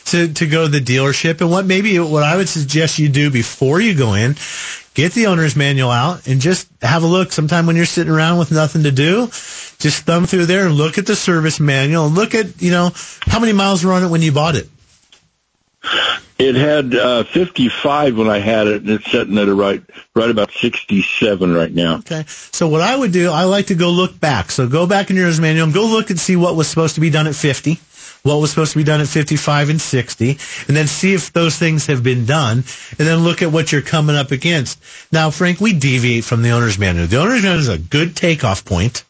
to 0.07 0.33
to 0.35 0.47
go 0.47 0.64
to 0.64 0.70
the 0.70 0.81
dealership. 0.81 1.41
And 1.41 1.51
what 1.51 1.64
maybe 1.64 1.99
what 1.99 2.22
I 2.22 2.37
would 2.37 2.49
suggest 2.49 2.99
you 2.99 3.09
do 3.09 3.31
before 3.31 3.81
you 3.81 3.95
go 3.95 4.14
in, 4.14 4.37
get 4.95 5.12
the 5.12 5.26
owner's 5.26 5.57
manual 5.57 5.91
out 5.91 6.26
and 6.26 6.41
just 6.41 6.68
have 6.82 7.03
a 7.03 7.07
look. 7.07 7.32
Sometime 7.32 7.66
when 7.66 7.76
you're 7.76 7.86
sitting 7.86 8.12
around 8.12 8.38
with 8.38 8.51
nothing 8.51 8.84
to 8.84 8.93
do, 8.93 9.26
just 9.78 10.05
thumb 10.05 10.26
through 10.26 10.47
there 10.47 10.66
and 10.66 10.74
look 10.74 10.99
at 10.99 11.07
the 11.07 11.16
service 11.16 11.61
manual 11.61 12.07
and 12.07 12.14
look 12.14 12.34
at 12.34 12.61
you 12.61 12.70
know 12.70 12.91
how 13.22 13.41
many 13.41 13.53
miles 13.53 13.84
were 13.84 13.93
on 13.93 14.05
it 14.05 14.09
when 14.09 14.22
you 14.22 14.32
bought 14.32 14.57
it. 14.57 14.68
It 16.38 16.55
had 16.55 16.95
uh, 16.95 17.24
55 17.24 18.16
when 18.16 18.30
I 18.30 18.38
had 18.38 18.66
it, 18.66 18.80
and 18.80 18.91
it's 18.91 19.11
sitting 19.11 19.36
at 19.36 19.49
a 19.49 19.55
right 19.55 19.82
right 20.14 20.30
about 20.30 20.51
67 20.53 21.55
right 21.55 21.72
now. 21.72 21.99
Okay. 21.99 22.24
So 22.26 22.66
what 22.66 22.80
I 22.80 22.97
would 22.97 23.12
do, 23.12 23.30
I 23.30 23.45
like 23.45 23.66
to 23.66 23.74
go 23.74 23.91
look 23.91 24.18
back. 24.18 24.51
So 24.51 24.66
go 24.66 24.86
back 24.86 25.11
in 25.11 25.16
your 25.16 25.26
owner's 25.26 25.38
manual 25.41 25.64
and 25.64 25.74
go 25.74 25.84
look 25.84 26.09
and 26.09 26.18
see 26.18 26.36
what 26.36 26.57
was 26.57 26.66
supposed 26.66 26.95
to 26.95 27.03
be 27.03 27.11
done 27.11 27.26
at 27.26 27.34
50, 27.34 27.78
what 28.23 28.37
was 28.37 28.51
supposed 28.51 28.73
to 28.73 28.79
be 28.79 28.85
done 28.85 29.01
at 29.01 29.09
55 29.09 29.71
and 29.71 29.81
60, 29.81 30.31
and 30.68 30.77
then 30.77 30.87
see 30.87 31.14
if 31.14 31.33
those 31.33 31.57
things 31.57 31.87
have 31.87 32.03
been 32.03 32.27
done, 32.27 32.59
and 32.59 33.09
then 33.09 33.18
look 33.18 33.43
at 33.43 33.53
what 33.53 33.73
you're 33.73 33.83
coming 33.83 34.16
up 34.16 34.31
against. 34.31 34.81
Now, 35.12 35.31
Frank, 35.31 35.61
we 35.61 35.73
deviate 35.73 36.25
from 36.25 36.43
the 36.43 36.51
owner's 36.51 36.79
manual. 36.79 37.07
The 37.07 37.21
owner's 37.21 37.43
manual 37.43 37.61
is 37.61 37.68
a 37.68 37.79
good 37.79 38.16
takeoff 38.16 38.64
point, 38.64 39.05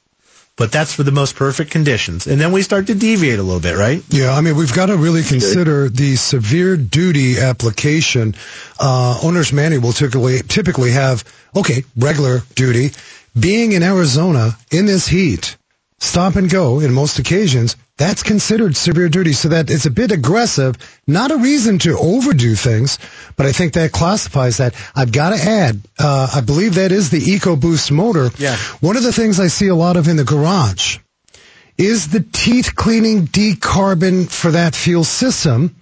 but 0.56 0.70
that's 0.70 0.94
for 0.94 1.02
the 1.02 1.10
most 1.10 1.36
perfect 1.36 1.70
conditions. 1.70 2.26
And 2.26 2.40
then 2.40 2.52
we 2.52 2.62
start 2.62 2.88
to 2.88 2.94
deviate 2.94 3.38
a 3.38 3.42
little 3.42 3.60
bit, 3.60 3.76
right? 3.76 4.02
Yeah, 4.10 4.32
I 4.32 4.42
mean, 4.42 4.56
we've 4.56 4.74
got 4.74 4.86
to 4.86 4.96
really 4.96 5.22
consider 5.22 5.88
the 5.88 6.16
severe 6.16 6.76
duty 6.76 7.38
application. 7.38 8.34
Uh, 8.78 9.18
owner's 9.22 9.52
manual 9.52 9.82
will 9.82 9.92
typically, 9.92 10.40
typically 10.40 10.90
have, 10.92 11.24
okay, 11.56 11.82
regular 11.96 12.40
duty. 12.54 12.90
Being 13.38 13.72
in 13.72 13.82
Arizona 13.82 14.56
in 14.70 14.86
this 14.86 15.06
heat, 15.06 15.56
stop 16.00 16.36
and 16.36 16.50
go 16.50 16.80
in 16.80 16.92
most 16.92 17.18
occasions, 17.18 17.76
that's 17.98 18.22
considered 18.22 18.74
severe 18.76 19.08
duty. 19.08 19.32
So 19.34 19.50
that 19.50 19.70
it's 19.70 19.84
a 19.86 19.90
bit 19.90 20.10
aggressive, 20.10 20.76
not 21.06 21.30
a 21.30 21.36
reason 21.36 21.78
to 21.80 21.96
overdo 21.98 22.54
things, 22.54 22.98
but 23.36 23.46
I 23.46 23.52
think 23.52 23.74
that 23.74 23.92
classifies 23.92 24.56
that. 24.56 24.74
I've 24.96 25.12
got 25.12 25.30
to 25.36 25.42
add, 25.42 25.80
uh, 25.98 26.30
I 26.34 26.40
believe 26.40 26.74
that 26.76 26.90
is 26.92 27.10
the 27.10 27.20
EcoBoost 27.20 27.90
motor. 27.90 28.30
Yeah. 28.38 28.56
One 28.80 28.96
of 28.96 29.02
the 29.02 29.12
things 29.12 29.38
I 29.38 29.48
see 29.48 29.68
a 29.68 29.74
lot 29.74 29.96
of 29.96 30.08
in 30.08 30.16
the 30.16 30.24
garage 30.24 30.98
is 31.76 32.08
the 32.08 32.20
teeth 32.32 32.74
cleaning 32.74 33.26
decarbon 33.26 34.30
for 34.30 34.50
that 34.52 34.74
fuel 34.74 35.04
system 35.04 35.76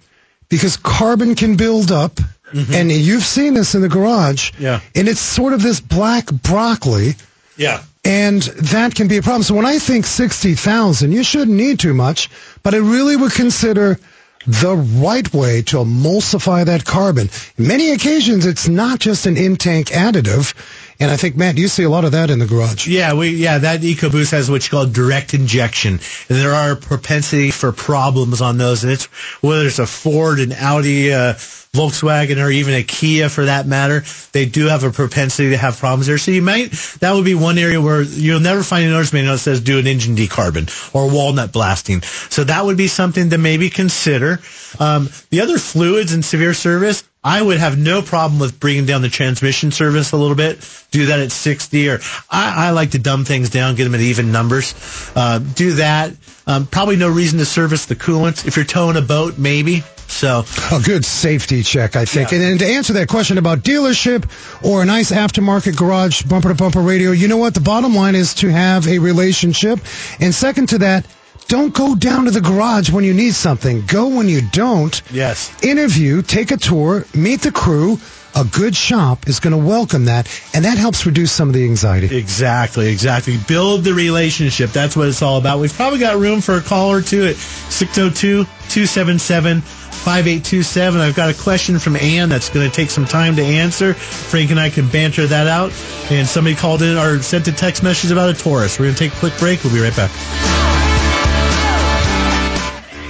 because 0.49 0.77
carbon 0.77 1.35
can 1.35 1.55
build 1.55 1.91
up 1.91 2.19
and 2.51 2.91
you've 2.91 3.23
seen 3.23 3.53
this 3.53 3.75
in 3.75 3.81
the 3.81 3.89
garage 3.89 4.51
Yeah. 4.57 4.79
and 4.95 5.07
it's 5.07 5.19
sort 5.19 5.53
of 5.53 5.61
this 5.61 5.79
black 5.79 6.25
broccoli 6.31 7.13
Yeah. 7.57 7.83
And 8.09 8.41
that 8.41 8.95
can 8.95 9.07
be 9.07 9.17
a 9.17 9.21
problem. 9.21 9.43
So 9.43 9.53
when 9.53 9.67
I 9.67 9.77
think 9.77 10.05
60,000, 10.05 11.11
you 11.11 11.23
shouldn't 11.23 11.55
need 11.55 11.79
too 11.79 11.93
much, 11.93 12.31
but 12.63 12.73
I 12.73 12.77
really 12.77 13.15
would 13.15 13.33
consider 13.33 13.99
the 14.47 14.75
right 14.75 15.31
way 15.31 15.61
to 15.61 15.77
emulsify 15.77 16.65
that 16.65 16.85
carbon. 16.85 17.29
In 17.57 17.67
many 17.67 17.91
occasions, 17.91 18.47
it's 18.47 18.67
not 18.67 18.99
just 18.99 19.27
an 19.27 19.37
in-tank 19.37 19.89
additive. 19.89 20.55
And 20.99 21.11
I 21.11 21.17
think, 21.17 21.35
Matt, 21.35 21.59
you 21.59 21.67
see 21.67 21.83
a 21.83 21.89
lot 21.89 22.03
of 22.03 22.13
that 22.13 22.31
in 22.31 22.39
the 22.39 22.47
garage. 22.47 22.87
Yeah, 22.87 23.13
we 23.13 23.29
yeah 23.29 23.59
that 23.59 23.81
EcoBoost 23.81 24.31
has 24.31 24.49
what's 24.49 24.67
called 24.67 24.91
direct 24.91 25.33
injection, 25.33 25.93
and 25.93 26.37
there 26.37 26.53
are 26.53 26.75
propensity 26.75 27.51
for 27.51 27.71
problems 27.71 28.41
on 28.41 28.57
those. 28.57 28.83
And 28.83 28.91
it's 28.91 29.05
whether 29.41 29.67
it's 29.67 29.79
a 29.79 29.85
Ford, 29.85 30.39
an 30.39 30.51
Audi, 30.51 31.13
uh, 31.13 31.35
Volkswagen, 31.73 32.43
or 32.43 32.49
even 32.49 32.73
a 32.73 32.83
Kia 32.83 33.29
for 33.29 33.45
that 33.45 33.67
matter, 33.67 34.03
they 34.31 34.45
do 34.45 34.67
have 34.67 34.83
a 34.83 34.89
propensity 34.89 35.51
to 35.51 35.57
have 35.57 35.77
problems 35.77 36.07
there. 36.07 36.17
So 36.17 36.31
you 36.31 36.41
might 36.41 36.71
that 36.99 37.13
would 37.13 37.25
be 37.25 37.35
one 37.35 37.59
area 37.59 37.79
where 37.79 38.01
you'll 38.01 38.39
never 38.39 38.63
find 38.63 38.85
a 38.87 38.89
notice 38.89 39.13
manual 39.13 39.33
that 39.33 39.39
says 39.39 39.61
do 39.61 39.77
an 39.77 39.85
engine 39.85 40.15
decarbon 40.15 40.95
or 40.95 41.13
walnut 41.13 41.51
blasting. 41.51 42.01
So 42.01 42.43
that 42.43 42.65
would 42.65 42.77
be 42.77 42.87
something 42.87 43.29
to 43.29 43.37
maybe 43.37 43.69
consider. 43.69 44.39
Um, 44.79 45.09
the 45.29 45.41
other 45.41 45.59
fluids 45.59 46.11
in 46.13 46.23
severe 46.23 46.55
service. 46.55 47.03
I 47.23 47.41
would 47.41 47.57
have 47.57 47.77
no 47.77 48.01
problem 48.01 48.39
with 48.39 48.59
bringing 48.61 48.85
down 48.85 49.01
the 49.01 49.09
transmission 49.09 49.71
service 49.71 50.13
a 50.13 50.17
little 50.17 50.37
bit. 50.37 50.59
Do 50.91 51.07
that 51.07 51.19
at 51.19 51.33
60 51.33 51.89
or 51.89 51.99
I, 52.29 52.67
I 52.67 52.71
like 52.71 52.91
to 52.91 52.99
dumb 52.99 53.25
things 53.25 53.49
down, 53.49 53.75
get 53.75 53.83
them 53.83 53.95
at 53.95 53.99
even 53.99 54.31
numbers. 54.31 54.73
Uh, 55.15 55.39
do 55.39 55.73
that. 55.73 56.13
Um, 56.47 56.65
probably 56.65 56.95
no 56.95 57.09
reason 57.09 57.37
to 57.39 57.45
service 57.45 57.87
the 57.87 57.95
coolant. 57.95 58.47
If 58.47 58.55
you're 58.55 58.65
towing 58.65 58.95
a 58.95 59.01
boat, 59.01 59.37
maybe. 59.37 59.83
So 60.07 60.43
a 60.71 60.81
good 60.81 61.03
safety 61.05 61.61
check, 61.61 61.95
I 61.95 62.05
think. 62.05 62.31
And, 62.31 62.41
and 62.41 62.59
to 62.59 62.65
answer 62.65 62.93
that 62.93 63.09
question 63.09 63.37
about 63.37 63.59
dealership 63.59 64.25
or 64.65 64.81
a 64.81 64.85
nice 64.85 65.11
aftermarket 65.11 65.75
garage 65.77 66.23
bumper 66.23 66.47
to 66.49 66.55
bumper 66.55 66.81
radio, 66.81 67.11
you 67.11 67.27
know 67.27 67.37
what? 67.37 67.53
The 67.53 67.61
bottom 67.61 67.93
line 67.93 68.15
is 68.15 68.33
to 68.35 68.49
have 68.49 68.87
a 68.87 68.97
relationship. 68.99 69.79
And 70.19 70.33
second 70.33 70.69
to 70.69 70.79
that, 70.79 71.05
don't 71.49 71.73
go 71.73 71.95
down 71.95 72.25
to 72.25 72.31
the 72.31 72.41
garage 72.41 72.91
when 72.91 73.03
you 73.03 73.13
need 73.13 73.33
something. 73.33 73.83
Go 73.87 74.07
when 74.07 74.29
you 74.29 74.41
don't. 74.51 75.01
Yes. 75.11 75.51
Interview, 75.63 76.21
take 76.21 76.51
a 76.51 76.57
tour, 76.57 77.05
meet 77.13 77.41
the 77.41 77.51
crew. 77.51 77.99
A 78.35 78.45
good 78.45 78.75
shop 78.75 79.27
is 79.27 79.39
going 79.39 79.59
to 79.59 79.67
welcome 79.67 80.05
that, 80.05 80.29
and 80.53 80.63
that 80.63 80.77
helps 80.77 81.07
reduce 81.07 81.31
some 81.31 81.49
of 81.49 81.55
the 81.55 81.65
anxiety. 81.65 82.15
Exactly, 82.15 82.87
exactly. 82.87 83.37
Build 83.47 83.83
the 83.83 83.95
relationship. 83.95 84.69
That's 84.69 84.95
what 84.95 85.07
it's 85.07 85.23
all 85.23 85.39
about. 85.39 85.59
We've 85.59 85.73
probably 85.73 85.97
got 85.97 86.17
room 86.19 86.39
for 86.39 86.55
a 86.55 86.61
call 86.61 86.91
or 86.91 87.01
two 87.01 87.25
at 87.25 87.35
602 87.35 88.43
277 88.43 89.61
5827. 89.61 91.01
I've 91.01 91.15
got 91.15 91.31
a 91.31 91.41
question 91.41 91.79
from 91.79 91.95
Ann 91.95 92.29
that's 92.29 92.49
going 92.49 92.69
to 92.69 92.73
take 92.73 92.91
some 92.91 93.05
time 93.05 93.35
to 93.37 93.41
answer. 93.41 93.95
Frank 93.95 94.51
and 94.51 94.59
I 94.59 94.69
can 94.69 94.87
banter 94.87 95.25
that 95.25 95.47
out. 95.47 95.71
And 96.11 96.27
somebody 96.27 96.55
called 96.55 96.83
in 96.83 96.95
or 96.97 97.19
sent 97.23 97.47
a 97.47 97.51
text 97.51 97.81
message 97.81 98.11
about 98.11 98.29
a 98.29 98.39
Taurus. 98.39 98.77
We're 98.77 98.85
going 98.85 98.95
to 98.95 98.99
take 99.09 99.13
a 99.13 99.19
quick 99.19 99.37
break. 99.39 99.63
We'll 99.63 99.73
be 99.73 99.81
right 99.81 99.95
back. 99.95 100.88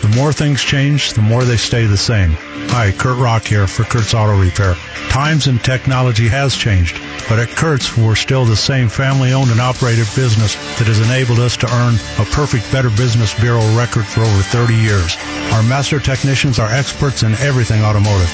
The 0.10 0.16
more 0.16 0.34
things 0.34 0.64
change, 0.64 1.14
the 1.14 1.22
more 1.22 1.44
they 1.44 1.56
stay 1.56 1.86
the 1.86 1.96
same. 1.96 2.32
Hi, 2.74 2.92
Kurt 2.92 3.20
Rock 3.20 3.46
here 3.46 3.68
for 3.68 3.84
Kurt's 3.84 4.16
Auto 4.16 4.42
Repair. 4.42 4.74
Times 5.10 5.46
and 5.46 5.64
technology 5.64 6.28
has 6.28 6.56
changed, 6.56 7.00
but 7.30 7.38
at 7.38 7.50
Kurt's, 7.50 7.96
we're 7.96 8.16
still 8.16 8.44
the 8.44 8.56
same 8.56 8.90
family 8.90 9.34
owned 9.34 9.52
and 9.52 9.62
operated 9.62 10.08
business 10.16 10.56
that 10.80 10.88
has 10.88 11.00
enabled 11.00 11.38
us 11.38 11.56
to 11.58 11.72
earn 11.72 11.94
a 12.18 12.26
perfect 12.32 12.72
Better 12.72 12.90
Business 12.90 13.40
Bureau 13.40 13.62
record 13.78 14.04
for 14.04 14.22
over 14.22 14.42
30 14.42 14.74
years. 14.74 15.16
Our 15.54 15.62
master 15.62 16.00
technicians 16.00 16.58
are 16.58 16.72
experts 16.74 17.22
in 17.22 17.34
everything 17.34 17.84
automotive, 17.84 18.30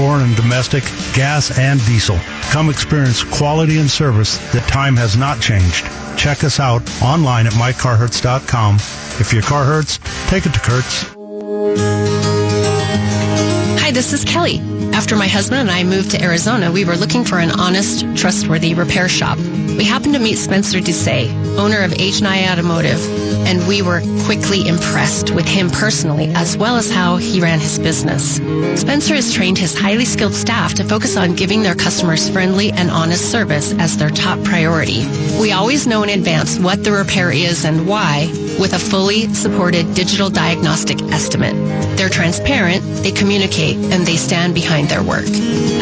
foreign 0.00 0.22
and 0.22 0.36
domestic, 0.36 0.84
gas 1.12 1.58
and 1.58 1.78
diesel. 1.84 2.18
Come 2.52 2.70
experience 2.70 3.22
quality 3.22 3.76
and 3.76 3.90
service 3.90 4.38
that 4.52 4.66
time 4.66 4.96
has 4.96 5.18
not 5.18 5.42
changed. 5.42 5.84
Check 6.16 6.42
us 6.42 6.58
out 6.58 6.80
online 7.02 7.46
at 7.46 7.52
mycarhurts.com. 7.52 8.76
If 9.20 9.34
your 9.34 9.42
car 9.42 9.64
hurts, 9.64 9.98
take 10.28 10.46
it 10.46 10.54
to 10.54 10.60
Kurt's. 10.60 11.17
Hi, 13.80 13.90
this 13.92 14.12
is 14.12 14.24
Kelly. 14.24 14.67
After 14.94 15.16
my 15.16 15.26
husband 15.26 15.60
and 15.60 15.70
I 15.70 15.84
moved 15.84 16.10
to 16.12 16.22
Arizona, 16.22 16.70
we 16.70 16.84
were 16.84 16.96
looking 16.96 17.24
for 17.24 17.38
an 17.38 17.50
honest, 17.50 18.04
trustworthy 18.16 18.74
repair 18.74 19.08
shop. 19.08 19.38
We 19.38 19.84
happened 19.84 20.14
to 20.14 20.20
meet 20.20 20.38
Spencer 20.38 20.80
Doucet, 20.80 21.30
owner 21.58 21.82
of 21.82 21.92
H&I 21.92 22.50
Automotive, 22.50 23.00
and 23.46 23.66
we 23.66 23.82
were 23.82 24.02
quickly 24.24 24.66
impressed 24.66 25.30
with 25.30 25.46
him 25.46 25.70
personally 25.70 26.32
as 26.34 26.56
well 26.56 26.76
as 26.76 26.90
how 26.90 27.16
he 27.16 27.40
ran 27.40 27.60
his 27.60 27.78
business. 27.78 28.36
Spencer 28.80 29.14
has 29.14 29.32
trained 29.32 29.58
his 29.58 29.78
highly 29.78 30.04
skilled 30.04 30.34
staff 30.34 30.74
to 30.74 30.84
focus 30.84 31.16
on 31.16 31.36
giving 31.36 31.62
their 31.62 31.74
customers 31.74 32.28
friendly 32.28 32.70
and 32.72 32.90
honest 32.90 33.30
service 33.30 33.72
as 33.78 33.96
their 33.96 34.10
top 34.10 34.42
priority. 34.44 35.06
We 35.40 35.52
always 35.52 35.86
know 35.86 36.02
in 36.02 36.10
advance 36.10 36.58
what 36.58 36.84
the 36.84 36.92
repair 36.92 37.30
is 37.30 37.64
and 37.64 37.86
why 37.88 38.26
with 38.60 38.72
a 38.72 38.78
fully 38.78 39.32
supported 39.34 39.94
digital 39.94 40.28
diagnostic 40.28 41.00
estimate. 41.12 41.54
They're 41.96 42.08
transparent, 42.08 42.82
they 43.02 43.12
communicate, 43.12 43.76
and 43.76 44.04
they 44.04 44.16
stand 44.16 44.54
behind 44.54 44.67
their 44.68 45.02
work. 45.02 45.24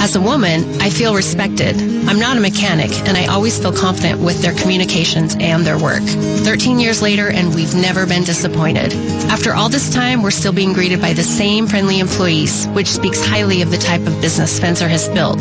As 0.01 0.14
a 0.14 0.20
woman, 0.20 0.80
I 0.80 0.91
feel 0.91 1.14
respected. 1.14 1.76
I'm 2.09 2.20
not 2.20 2.37
a 2.37 2.41
mechanic, 2.41 2.93
and 3.09 3.16
I 3.16 3.26
always 3.26 3.59
feel 3.59 3.72
confident 3.72 4.20
with 4.20 4.41
their 4.43 4.55
communications 4.55 5.37
and 5.41 5.66
their 5.66 5.76
work. 5.76 6.03
13 6.03 6.78
years 6.78 7.03
later, 7.03 7.28
and 7.28 7.53
we've 7.53 7.74
never 7.74 8.07
been 8.07 8.22
disappointed. 8.22 8.93
After 9.28 9.53
all 9.53 9.68
this 9.68 9.93
time, 9.93 10.22
we're 10.22 10.30
still 10.30 10.53
being 10.53 10.72
greeted 10.72 11.01
by 11.01 11.14
the 11.14 11.24
same 11.24 11.66
friendly 11.66 11.99
employees, 11.99 12.66
which 12.68 12.87
speaks 12.87 13.26
highly 13.26 13.61
of 13.62 13.72
the 13.72 13.78
type 13.78 14.07
of 14.07 14.20
business 14.20 14.57
Spencer 14.57 14.87
has 14.87 15.09
built. 15.09 15.41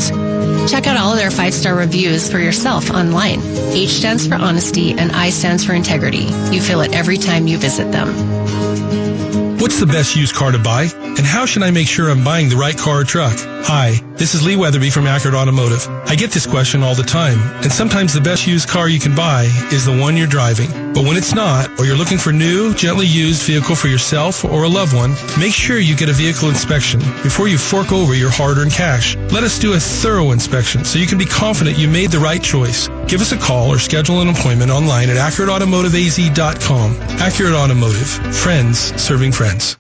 Check 0.68 0.88
out 0.88 0.98
all 0.98 1.12
of 1.12 1.20
their 1.20 1.30
five-star 1.30 1.76
reviews 1.76 2.30
for 2.30 2.40
yourself 2.40 2.90
online. 2.90 3.40
H 3.74 3.92
stands 3.92 4.26
for 4.26 4.36
honesty 4.36 4.94
and 4.94 5.12
I 5.12 5.30
stands 5.30 5.64
for 5.64 5.74
integrity. 5.74 6.26
You 6.52 6.62
feel 6.62 6.82
it 6.82 6.94
every 6.94 7.18
time 7.18 7.46
you 7.46 7.60
visit 7.60 7.92
them. 7.92 9.45
What's 9.66 9.80
the 9.80 9.88
best 9.88 10.16
used 10.16 10.36
car 10.36 10.52
to 10.52 10.60
buy? 10.60 10.84
And 10.94 11.26
how 11.26 11.48
should 11.48 11.64
I 11.64 11.72
make 11.72 11.88
sure 11.88 12.08
I'm 12.08 12.24
buying 12.24 12.50
the 12.50 12.56
right 12.56 12.78
car 12.78 13.02
or 13.02 13.04
truck? 13.04 13.34
Hi, 13.66 14.00
this 14.14 14.36
is 14.36 14.46
Lee 14.46 14.56
Weatherby 14.56 14.92
from 14.92 15.08
Accurate 15.08 15.34
Automotive. 15.34 15.88
I 16.06 16.14
get 16.14 16.30
this 16.30 16.46
question 16.46 16.84
all 16.84 16.94
the 16.94 17.02
time, 17.02 17.40
and 17.64 17.72
sometimes 17.72 18.14
the 18.14 18.22
best 18.22 18.46
used 18.46 18.70
car 18.70 18.88
you 18.88 19.00
can 19.00 19.16
buy 19.16 19.46
is 19.72 19.84
the 19.84 19.98
one 19.98 20.18
you're 20.18 20.28
driving. 20.28 20.70
But 20.94 21.06
when 21.06 21.18
it's 21.18 21.34
not, 21.34 21.80
or 21.80 21.86
you're 21.86 21.98
looking 21.98 22.20
for 22.20 22.32
new, 22.32 22.76
gently 22.76 23.08
used 23.08 23.42
vehicle 23.42 23.76
for 23.76 23.88
yourself 23.88 24.46
or 24.46 24.66
a 24.66 24.70
loved 24.70 24.94
one, 24.94 25.16
make 25.40 25.54
sure 25.54 25.80
you 25.80 25.96
get 25.96 26.10
a 26.10 26.14
vehicle 26.14 26.48
inspection 26.48 27.00
before 27.24 27.48
you 27.48 27.58
fork 27.58 27.92
over 27.92 28.14
your 28.14 28.30
hard-earned 28.30 28.72
cash. 28.72 29.16
Let 29.34 29.44
us 29.44 29.58
do 29.58 29.74
a 29.74 29.80
thorough 29.80 30.30
inspection 30.30 30.86
so 30.86 31.00
you 31.00 31.08
can 31.08 31.18
be 31.18 31.26
confident 31.26 31.80
you 31.80 31.90
made 31.90 32.12
the 32.12 32.20
right 32.20 32.44
choice. 32.44 32.88
Give 33.08 33.22
us 33.22 33.32
a 33.32 33.38
call 33.38 33.72
or 33.72 33.80
schedule 33.80 34.22
an 34.22 34.30
appointment 34.30 34.72
online 34.72 35.10
at 35.10 35.18
AccurateAutomotiveAZ.com. 35.18 36.92
Accurate 37.20 37.54
Automotive. 37.54 38.36
Friends 38.36 38.80
serving 39.02 39.32
friends. 39.32 39.78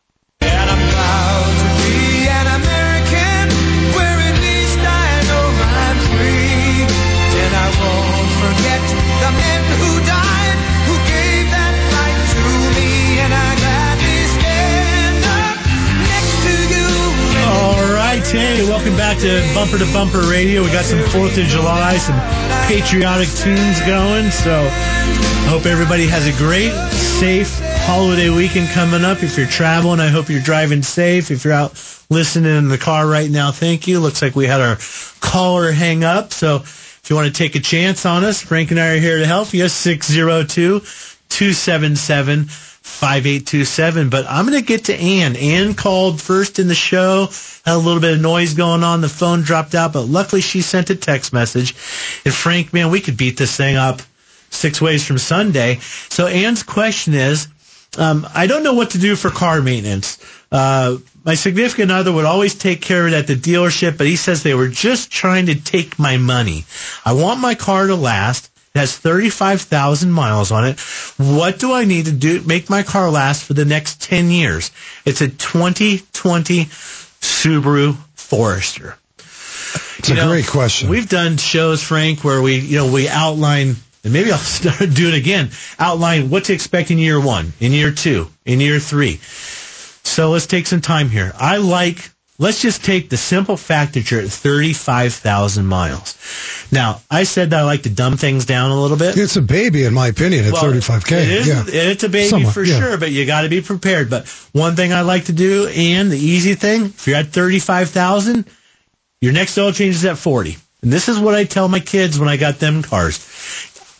All 18.25 18.31
right, 18.31 18.57
hey, 18.57 18.63
welcome 18.67 18.97
back 18.97 19.19
to 19.19 19.53
Bumper 19.53 19.77
to 19.77 19.85
Bumper 19.93 20.27
Radio. 20.31 20.63
We 20.63 20.71
got 20.71 20.83
some 20.83 20.97
4th 20.97 21.39
of 21.39 21.45
July, 21.47 21.97
some 21.97 22.19
patriotic 22.67 23.29
tunes 23.29 23.79
going. 23.81 24.31
So 24.31 24.63
I 24.63 25.47
hope 25.47 25.67
everybody 25.67 26.07
has 26.07 26.25
a 26.25 26.35
great, 26.35 26.71
safe 26.91 27.59
holiday 27.85 28.31
weekend 28.31 28.69
coming 28.69 29.05
up. 29.05 29.21
If 29.21 29.37
you're 29.37 29.45
traveling, 29.45 29.99
I 29.99 30.07
hope 30.07 30.29
you're 30.29 30.41
driving 30.41 30.81
safe. 30.81 31.29
If 31.29 31.45
you're 31.45 31.53
out 31.53 31.73
listening 32.09 32.57
in 32.57 32.67
the 32.67 32.79
car 32.79 33.07
right 33.07 33.29
now, 33.29 33.51
thank 33.51 33.87
you. 33.87 33.99
Looks 33.99 34.23
like 34.23 34.35
we 34.35 34.47
had 34.47 34.59
our 34.59 34.77
caller 35.19 35.71
hang 35.71 36.03
up. 36.03 36.33
So 36.33 36.55
if 36.63 37.05
you 37.11 37.15
want 37.15 37.27
to 37.27 37.33
take 37.33 37.55
a 37.55 37.59
chance 37.59 38.07
on 38.07 38.23
us, 38.23 38.41
Frank 38.41 38.71
and 38.71 38.79
I 38.79 38.95
are 38.95 38.99
here 38.99 39.19
to 39.19 39.27
help 39.27 39.53
you. 39.53 39.67
602 39.67 40.79
277 41.29 42.47
5827. 42.85 44.09
But 44.09 44.25
I'm 44.29 44.45
going 44.45 44.57
to 44.59 44.65
get 44.65 44.85
to 44.85 44.95
Ann. 44.95 45.35
Ann 45.35 45.73
called 45.73 46.21
first 46.21 46.59
in 46.59 46.67
the 46.67 46.75
show, 46.75 47.27
had 47.65 47.75
a 47.75 47.77
little 47.77 47.99
bit 47.99 48.13
of 48.13 48.21
noise 48.21 48.53
going 48.53 48.83
on. 48.83 49.01
The 49.01 49.09
phone 49.09 49.41
dropped 49.41 49.73
out, 49.75 49.91
but 49.91 50.03
luckily 50.03 50.41
she 50.41 50.61
sent 50.61 50.91
a 50.91 50.95
text 50.95 51.33
message. 51.33 51.71
And 52.23 52.33
Frank, 52.33 52.71
man, 52.73 52.91
we 52.91 53.01
could 53.01 53.17
beat 53.17 53.37
this 53.37 53.57
thing 53.57 53.75
up 53.75 54.01
six 54.51 54.79
ways 54.79 55.05
from 55.05 55.17
Sunday. 55.17 55.79
So 56.09 56.27
Ann's 56.27 56.63
question 56.63 57.15
is, 57.15 57.47
um, 57.97 58.27
I 58.33 58.45
don't 58.47 58.63
know 58.63 58.75
what 58.75 58.91
to 58.91 58.99
do 58.99 59.15
for 59.15 59.29
car 59.29 59.61
maintenance. 59.61 60.19
Uh, 60.51 60.97
my 61.23 61.33
significant 61.33 61.91
other 61.91 62.13
would 62.13 62.25
always 62.25 62.53
take 62.53 62.81
care 62.81 63.07
of 63.07 63.13
it 63.13 63.17
at 63.17 63.27
the 63.27 63.35
dealership, 63.35 63.97
but 63.97 64.05
he 64.07 64.15
says 64.15 64.43
they 64.43 64.53
were 64.53 64.67
just 64.67 65.11
trying 65.11 65.47
to 65.47 65.55
take 65.55 65.97
my 65.97 66.17
money. 66.17 66.65
I 67.03 67.13
want 67.13 67.39
my 67.39 67.55
car 67.55 67.87
to 67.87 67.95
last. 67.95 68.51
It 68.75 68.79
has 68.79 68.97
35,000 68.97 70.11
miles 70.11 70.51
on 70.51 70.65
it. 70.65 70.79
What 71.15 71.59
do 71.59 71.71
I 71.71 71.85
need 71.85 72.05
to 72.07 72.11
do 72.11 72.41
make 72.41 72.69
my 72.69 72.83
car 72.83 73.09
last 73.09 73.45
for 73.45 73.53
the 73.53 73.63
next 73.63 74.01
10 74.01 74.29
years? 74.29 74.69
It's 75.05 75.21
a 75.21 75.29
2020 75.29 76.65
Subaru 76.65 77.95
Forester. 78.15 78.97
It's 79.97 80.09
a 80.09 80.15
great 80.15 80.47
question. 80.47 80.89
We've 80.89 81.07
done 81.07 81.37
shows, 81.37 81.81
Frank, 81.81 82.25
where 82.25 82.41
we, 82.41 82.59
you 82.59 82.75
know, 82.75 82.91
we 82.91 83.07
outline, 83.07 83.77
and 84.03 84.11
maybe 84.13 84.33
I'll 84.33 84.37
start 84.59 84.93
do 84.93 85.07
it 85.07 85.13
again, 85.13 85.51
outline 85.79 86.29
what 86.29 86.43
to 86.45 86.53
expect 86.53 86.91
in 86.91 86.97
year 86.97 87.19
one, 87.19 87.53
in 87.61 87.71
year 87.71 87.91
two, 87.93 88.27
in 88.45 88.59
year 88.59 88.81
three. 88.81 89.21
So 90.03 90.31
let's 90.31 90.47
take 90.47 90.67
some 90.67 90.81
time 90.81 91.09
here. 91.09 91.31
I 91.37 91.57
like, 91.57 92.09
let's 92.37 92.61
just 92.61 92.83
take 92.83 93.09
the 93.09 93.17
simple 93.17 93.55
fact 93.55 93.93
that 93.93 94.11
you're 94.11 94.21
at 94.21 94.29
35,000 94.29 95.65
miles. 95.65 96.17
Now, 96.71 97.01
I 97.09 97.23
said 97.23 97.51
that 97.51 97.59
I 97.59 97.63
like 97.63 97.83
to 97.83 97.89
dumb 97.89 98.17
things 98.17 98.45
down 98.45 98.71
a 98.71 98.81
little 98.81 98.97
bit. 98.97 99.17
It's 99.17 99.35
a 99.35 99.41
baby, 99.41 99.85
in 99.85 99.93
my 99.93 100.07
opinion, 100.07 100.45
at 100.45 100.53
Well, 100.53 100.63
35K. 100.63 101.11
It 101.11 101.27
is, 101.29 101.47
yeah. 101.47 101.63
It's 101.67 102.03
a 102.03 102.09
baby 102.09 102.29
Somewhat, 102.29 102.53
for 102.53 102.63
yeah. 102.63 102.79
sure, 102.79 102.97
but 102.97 103.11
you 103.11 103.25
got 103.25 103.41
to 103.41 103.49
be 103.49 103.61
prepared. 103.61 104.09
But 104.09 104.27
one 104.51 104.75
thing 104.75 104.91
I 104.93 105.01
like 105.01 105.25
to 105.25 105.33
do, 105.33 105.67
and 105.67 106.11
the 106.11 106.17
easy 106.17 106.55
thing, 106.55 106.85
if 106.85 107.07
you're 107.07 107.17
at 107.17 107.27
35,000, 107.27 108.45
your 109.21 109.33
next 109.33 109.57
oil 109.57 109.71
change 109.71 109.95
is 109.95 110.05
at 110.05 110.17
40. 110.17 110.57
And 110.81 110.91
this 110.91 111.09
is 111.09 111.19
what 111.19 111.35
I 111.35 111.45
tell 111.45 111.67
my 111.67 111.79
kids 111.79 112.19
when 112.19 112.29
I 112.29 112.37
got 112.37 112.59
them 112.59 112.81
cars. 112.81 113.19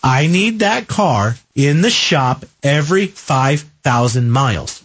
I 0.04 0.28
need 0.28 0.60
that 0.60 0.88
car 0.88 1.36
in 1.56 1.82
the 1.82 1.90
shop 1.90 2.46
every 2.62 3.08
5,000 3.08 4.30
miles. 4.30 4.84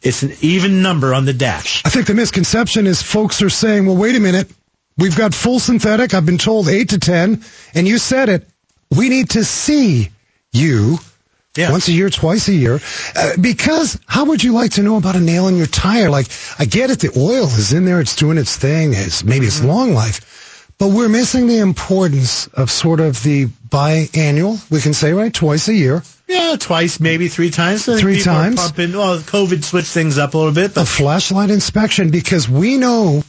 It's 0.00 0.22
an 0.22 0.32
even 0.42 0.82
number 0.82 1.14
on 1.14 1.24
the 1.24 1.32
dash. 1.32 1.82
I 1.84 1.88
think 1.88 2.06
the 2.06 2.14
misconception 2.14 2.86
is 2.86 3.02
folks 3.02 3.42
are 3.42 3.50
saying, 3.50 3.86
well, 3.86 3.96
wait 3.96 4.14
a 4.14 4.20
minute. 4.20 4.48
We've 4.96 5.16
got 5.16 5.34
full 5.34 5.58
synthetic. 5.58 6.14
I've 6.14 6.26
been 6.26 6.38
told 6.38 6.68
8 6.68 6.90
to 6.90 6.98
10. 6.98 7.44
And 7.74 7.88
you 7.88 7.98
said 7.98 8.28
it. 8.28 8.48
We 8.90 9.08
need 9.08 9.30
to 9.30 9.44
see 9.44 10.10
you 10.52 10.98
once 11.56 11.88
a 11.88 11.92
year, 11.92 12.10
twice 12.10 12.48
a 12.48 12.54
year. 12.54 12.80
Uh, 13.16 13.32
because 13.40 13.98
how 14.06 14.26
would 14.26 14.42
you 14.42 14.52
like 14.52 14.72
to 14.72 14.82
know 14.82 14.96
about 14.96 15.16
a 15.16 15.20
nail 15.20 15.48
in 15.48 15.56
your 15.56 15.66
tire? 15.66 16.10
Like, 16.10 16.26
I 16.58 16.64
get 16.64 16.90
it. 16.90 17.00
The 17.00 17.10
oil 17.16 17.46
is 17.46 17.72
in 17.72 17.84
there. 17.84 18.00
It's 18.00 18.16
doing 18.16 18.38
its 18.38 18.56
thing. 18.56 18.92
It's, 18.94 19.24
maybe 19.24 19.46
it's 19.46 19.62
long 19.62 19.94
life. 19.94 20.72
But 20.78 20.88
we're 20.88 21.08
missing 21.08 21.46
the 21.46 21.58
importance 21.58 22.48
of 22.48 22.70
sort 22.70 23.00
of 23.00 23.22
the 23.22 23.46
biannual, 23.46 24.68
we 24.70 24.80
can 24.80 24.92
say, 24.92 25.12
right? 25.12 25.32
Twice 25.32 25.68
a 25.68 25.74
year. 25.74 26.02
Yeah, 26.26 26.56
twice, 26.58 26.98
maybe 26.98 27.28
three 27.28 27.50
times. 27.50 27.84
Three 27.84 28.20
times. 28.20 28.56
Pumping, 28.56 28.92
well, 28.92 29.18
COVID 29.18 29.62
switched 29.62 29.92
things 29.92 30.18
up 30.18 30.34
a 30.34 30.38
little 30.38 30.52
bit. 30.52 30.76
a 30.76 30.84
flashlight 30.84 31.50
inspection 31.50 32.10
because 32.10 32.48
we 32.48 32.76
know 32.76 33.22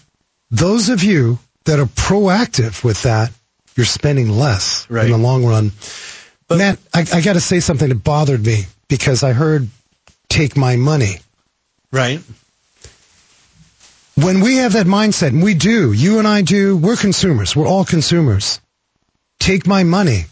those 0.50 0.90
of 0.90 1.04
you 1.04 1.38
that 1.66 1.80
are 1.80 1.86
proactive 1.86 2.84
with 2.84 3.04
that, 3.04 3.32
you're 3.76 3.86
spending 3.86 4.30
less 4.30 4.88
in 5.06 5.12
the 5.12 5.18
long 5.18 5.46
run. 5.46 5.72
Matt, 6.50 6.80
I, 6.94 7.06
I 7.12 7.22
got 7.22 7.34
to 7.34 7.42
say 7.42 7.60
something 7.60 7.90
that 7.90 8.04
bothered 8.04 8.46
me 8.46 8.66
because 8.88 9.24
I 9.24 9.34
heard 9.34 9.68
take 10.30 10.56
my 10.56 10.76
money. 10.76 11.18
Right. 11.92 12.22
When 14.16 14.40
we 14.40 14.58
have 14.58 14.74
that 14.74 14.86
mindset, 14.86 15.30
and 15.30 15.44
we 15.44 15.56
do, 15.56 15.92
you 15.92 16.20
and 16.20 16.28
I 16.28 16.42
do, 16.42 16.78
we're 16.78 16.96
consumers. 16.96 17.56
We're 17.56 17.68
all 17.68 17.84
consumers. 17.84 18.62
Take 19.40 19.68
my 19.68 19.84
money. 19.84 20.26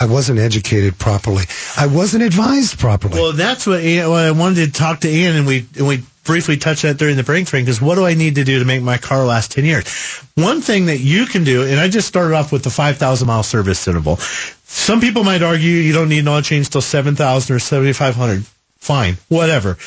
I 0.00 0.06
wasn't 0.06 0.38
educated 0.38 0.96
properly. 0.98 1.44
I 1.76 1.86
wasn't 1.88 2.22
advised 2.22 2.78
properly. 2.78 3.14
Well, 3.20 3.32
that's 3.32 3.66
what, 3.66 3.82
Ian- 3.82 4.10
what 4.10 4.24
I 4.24 4.30
wanted 4.30 4.66
to 4.66 4.72
talk 4.72 5.00
to 5.00 5.08
Ian, 5.10 5.34
and 5.36 5.46
we 5.46 5.66
and 5.76 5.88
we 5.88 6.04
briefly 6.22 6.56
touched 6.56 6.82
that 6.82 6.98
during 6.98 7.16
the 7.16 7.24
break, 7.24 7.48
Frank. 7.48 7.66
Because 7.66 7.80
what 7.80 7.96
do 7.96 8.06
I 8.06 8.14
need 8.14 8.36
to 8.36 8.44
do 8.44 8.60
to 8.60 8.64
make 8.64 8.80
my 8.82 8.98
car 8.98 9.24
last 9.24 9.50
ten 9.50 9.64
years? 9.64 9.88
One 10.36 10.60
thing 10.60 10.86
that 10.86 10.98
you 11.00 11.26
can 11.26 11.42
do, 11.42 11.64
and 11.64 11.80
I 11.80 11.88
just 11.88 12.06
started 12.06 12.34
off 12.36 12.52
with 12.52 12.62
the 12.62 12.70
five 12.70 12.98
thousand 12.98 13.26
mile 13.26 13.42
service 13.42 13.88
interval. 13.88 14.16
Some 14.16 15.00
people 15.00 15.24
might 15.24 15.42
argue 15.42 15.70
you 15.72 15.92
don't 15.92 16.08
need 16.08 16.20
an 16.20 16.28
oil 16.28 16.42
change 16.42 16.70
till 16.70 16.80
seven 16.82 17.16
thousand 17.16 17.56
or 17.56 17.58
seventy 17.58 17.92
five 17.92 18.14
hundred. 18.14 18.44
Fine, 18.78 19.16
whatever. 19.28 19.78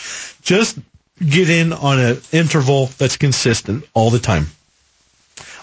Just 0.42 0.78
get 1.26 1.50
in 1.50 1.72
on 1.72 2.00
an 2.00 2.18
interval 2.34 2.88
that's 2.98 3.16
consistent 3.16 3.86
all 3.94 4.10
the 4.10 4.20
time. 4.20 4.48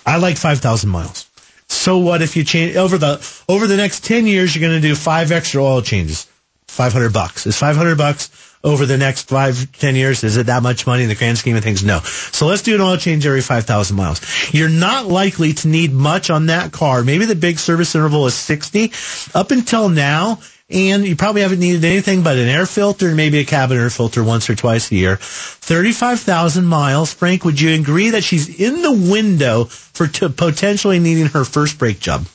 I 0.07 0.17
like 0.17 0.39
5,000 0.39 0.89
miles. 0.89 1.28
So 1.69 1.99
what 1.99 2.23
if 2.23 2.37
you 2.37 2.45
change 2.45 2.77
over 2.77 2.99
the 2.99 3.43
over 3.49 3.67
the 3.67 3.77
next 3.77 4.05
10 4.05 4.27
years 4.27 4.55
you're 4.55 4.67
going 4.69 4.81
to 4.81 4.87
do 4.87 4.95
five 4.95 5.33
extra 5.33 5.63
oil 5.63 5.83
changes. 5.83 6.27
500 6.69 7.13
bucks. 7.13 7.47
Is 7.47 7.57
500 7.57 7.97
bucks 7.97 8.31
over 8.65 8.87
the 8.87 8.99
next 8.99 9.29
five, 9.29 9.71
10 9.73 9.95
years 9.97 10.25
is 10.25 10.37
it 10.37 10.47
that 10.47 10.63
much 10.63 10.87
money 10.87 11.03
in 11.05 11.09
the 11.09 11.15
grand 11.15 11.39
scheme 11.39 11.57
of 11.57 11.63
things? 11.63 11.85
No. 11.85 12.01
So 12.01 12.47
let's 12.47 12.63
do 12.63 12.75
an 12.75 12.81
oil 12.81 12.97
change 12.97 13.27
every 13.27 13.41
5,000 13.41 13.97
miles. 13.97 14.21
You're 14.53 14.69
not 14.69 15.07
likely 15.07 15.53
to 15.55 15.69
need 15.69 15.93
much 15.93 16.31
on 16.31 16.47
that 16.47 16.73
car. 16.73 17.03
Maybe 17.05 17.25
the 17.25 17.35
big 17.37 17.59
service 17.59 17.95
interval 17.95 18.27
is 18.27 18.35
60 18.35 18.93
up 19.35 19.51
until 19.51 19.89
now. 19.89 20.41
And 20.71 21.07
you 21.07 21.17
probably 21.17 21.41
haven't 21.41 21.61
needed 21.61 21.83
anything 21.85 22.23
but 22.23 22.37
an 22.37 22.47
air 22.47 22.67
filter 22.67 23.09
and 23.09 23.17
maybe 23.17 23.39
a 23.39 23.45
cabin 23.45 23.79
air 23.79 23.89
filter 23.89 24.23
once 24.23 24.51
or 24.51 24.55
twice 24.55 24.91
a 24.91 24.97
year. 24.97 25.17
35,000 25.17 26.67
miles. 26.67 27.13
Frank, 27.15 27.45
would 27.47 27.59
you 27.59 27.73
agree 27.81 28.11
that 28.11 28.23
she's 28.23 28.61
in 28.61 28.83
the 28.83 28.93
window 28.93 29.65
for 29.65 30.07
t- 30.07 30.29
potentially 30.29 30.99
needing 30.99 31.27
her 31.27 31.45
first 31.45 31.79
brake 31.79 32.01
job? 32.01 32.27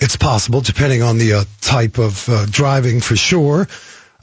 It's 0.00 0.14
possible, 0.16 0.60
depending 0.60 1.02
on 1.02 1.18
the 1.18 1.32
uh, 1.32 1.44
type 1.60 1.98
of 1.98 2.28
uh, 2.28 2.46
driving, 2.48 3.00
for 3.00 3.16
sure. 3.16 3.66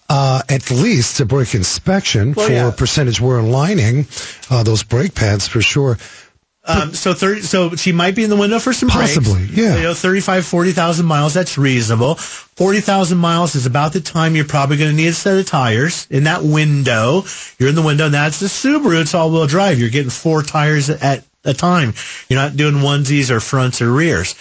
Uh, 0.10 0.42
at 0.50 0.72
least 0.72 1.20
a 1.20 1.26
brake 1.26 1.54
inspection 1.54 2.34
Well, 2.34 2.48
for 2.48 2.54
yeah. 2.54 2.72
percentage 2.72 3.20
wear 3.22 3.38
and 3.40 3.52
lining, 3.52 4.08
uh, 4.50 4.64
those 4.64 4.84
brake 4.84 5.14
pads 5.16 5.48
for 5.48 5.62
sure. 5.62 5.98
Um, 6.64 6.94
so 6.94 7.16
30, 7.16 7.42
so 7.42 7.76
she 7.76 7.92
might 7.92 8.16
be 8.16 8.24
in 8.24 8.30
the 8.30 8.36
window 8.36 8.60
for 8.60 8.72
some. 8.72 8.90
Possibly, 8.90 9.46
yeah. 9.46 9.78
You 9.78 9.84
know, 9.84 9.94
35, 9.96 10.46
40,000 10.46 11.06
miles, 11.06 11.34
that's 11.34 11.58
reasonable. 11.58 12.16
40,000 12.16 13.18
miles 13.18 13.56
is 13.56 13.66
about 13.66 13.94
the 13.94 14.02
time 14.02 14.36
you're 14.36 14.46
probably 14.46 14.78
going 14.78 14.92
to 14.92 14.96
need 14.96 15.08
a 15.08 15.14
set 15.14 15.40
of 15.40 15.48
tires. 15.48 16.06
In 16.12 16.26
that 16.26 16.44
window, 16.44 17.24
you're 17.58 17.70
in 17.70 17.76
the 17.76 17.82
window, 17.82 18.06
and 18.06 18.14
that's 18.14 18.40
the 18.40 18.46
Subaru. 18.46 19.02
It's 19.02 19.16
all-wheel 19.16 19.48
drive. 19.48 19.80
You're 19.80 19.90
getting 19.90 20.12
four 20.12 20.44
tires 20.44 20.92
at 20.92 21.26
a 21.44 21.56
time. 21.56 21.96
You're 22.30 22.40
not 22.40 22.56
doing 22.56 22.76
onesies 22.76 23.32
or 23.32 23.40
fronts 23.40 23.82
or 23.82 23.92
rears. 23.92 24.36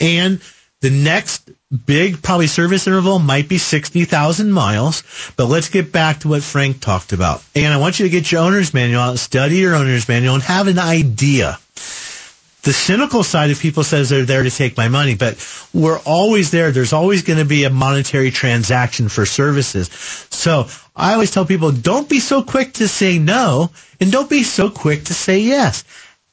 And 0.00 0.40
the 0.80 0.90
next 0.90 1.50
big 1.86 2.22
probably 2.22 2.46
service 2.46 2.86
interval 2.86 3.18
might 3.18 3.48
be 3.48 3.58
60,000 3.58 4.50
miles, 4.50 5.02
but 5.36 5.46
let's 5.46 5.68
get 5.68 5.92
back 5.92 6.20
to 6.20 6.28
what 6.28 6.42
Frank 6.42 6.80
talked 6.80 7.12
about. 7.12 7.42
And 7.54 7.72
I 7.72 7.76
want 7.76 7.98
you 7.98 8.06
to 8.06 8.10
get 8.10 8.30
your 8.32 8.42
owner's 8.42 8.74
manual 8.74 9.00
out, 9.00 9.18
study 9.18 9.56
your 9.56 9.74
owner's 9.74 10.08
manual, 10.08 10.34
and 10.34 10.42
have 10.42 10.66
an 10.66 10.78
idea. 10.78 11.58
The 12.62 12.72
cynical 12.74 13.22
side 13.22 13.50
of 13.50 13.58
people 13.58 13.84
says 13.84 14.10
they're 14.10 14.24
there 14.24 14.42
to 14.42 14.50
take 14.50 14.76
my 14.76 14.88
money, 14.88 15.14
but 15.14 15.38
we're 15.72 15.98
always 16.00 16.50
there. 16.50 16.72
There's 16.72 16.92
always 16.92 17.22
going 17.22 17.38
to 17.38 17.44
be 17.46 17.64
a 17.64 17.70
monetary 17.70 18.30
transaction 18.30 19.08
for 19.08 19.24
services. 19.24 19.88
So 20.30 20.66
I 20.94 21.14
always 21.14 21.30
tell 21.30 21.46
people, 21.46 21.72
don't 21.72 22.08
be 22.08 22.20
so 22.20 22.42
quick 22.42 22.74
to 22.74 22.88
say 22.88 23.18
no, 23.18 23.70
and 23.98 24.12
don't 24.12 24.28
be 24.28 24.42
so 24.42 24.68
quick 24.68 25.04
to 25.04 25.14
say 25.14 25.38
yes. 25.40 25.84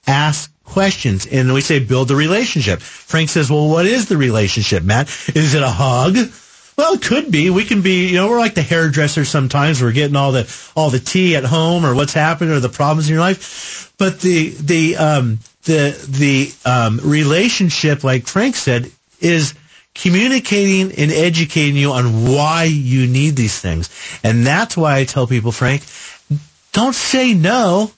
Ask 0.06 0.52
questions. 0.68 1.26
And 1.26 1.53
we 1.53 1.61
say 1.61 1.80
build 1.80 2.11
a 2.11 2.15
relationship. 2.15 2.82
Frank 2.82 3.30
says, 3.30 3.49
well, 3.49 3.68
what 3.70 3.86
is 3.86 4.07
the 4.07 4.18
relationship, 4.18 4.84
Matt? 4.84 5.07
Is 5.34 5.55
it 5.55 5.63
a 5.63 5.70
hug? 5.70 6.15
Well, 6.78 6.93
it 6.93 7.01
could 7.01 7.32
be. 7.32 7.49
We 7.49 7.65
can 7.65 7.82
be, 7.82 8.09
you 8.09 8.15
know, 8.18 8.30
we're 8.30 8.38
like 8.38 8.53
the 8.53 8.61
hairdresser 8.61 9.26
sometimes. 9.26 9.82
We're 9.82 9.93
getting 9.93 10.15
all 10.15 10.32
the, 10.32 10.72
all 10.76 10.91
the 10.91 10.99
tea 10.99 11.36
at 11.36 11.43
home 11.43 11.86
or 11.86 11.95
what's 11.95 12.13
happened 12.13 12.51
or 12.51 12.59
the 12.59 12.70
problems 12.70 13.09
in 13.09 13.13
your 13.15 13.22
life. 13.22 13.91
But 13.97 14.20
the, 14.22 14.49
the, 14.49 14.97
um, 14.97 15.39
the, 15.63 15.97
the, 16.07 16.53
um, 16.70 16.99
relationship, 17.03 18.03
like 18.03 18.28
Frank 18.28 18.55
said, 18.55 18.91
is 19.20 19.55
communicating 19.95 20.91
and 20.91 21.11
educating 21.11 21.76
you 21.76 21.91
on 21.93 22.28
why 22.28 22.65
you 22.65 23.07
need 23.07 23.36
these 23.36 23.59
things. 23.59 23.89
And 24.24 24.45
that's 24.45 24.78
why 24.78 24.97
I 24.97 25.05
tell 25.05 25.26
people, 25.26 25.51
Frank, 25.51 25.82
don't 26.74 26.93
say 26.93 27.34
no. 27.34 27.91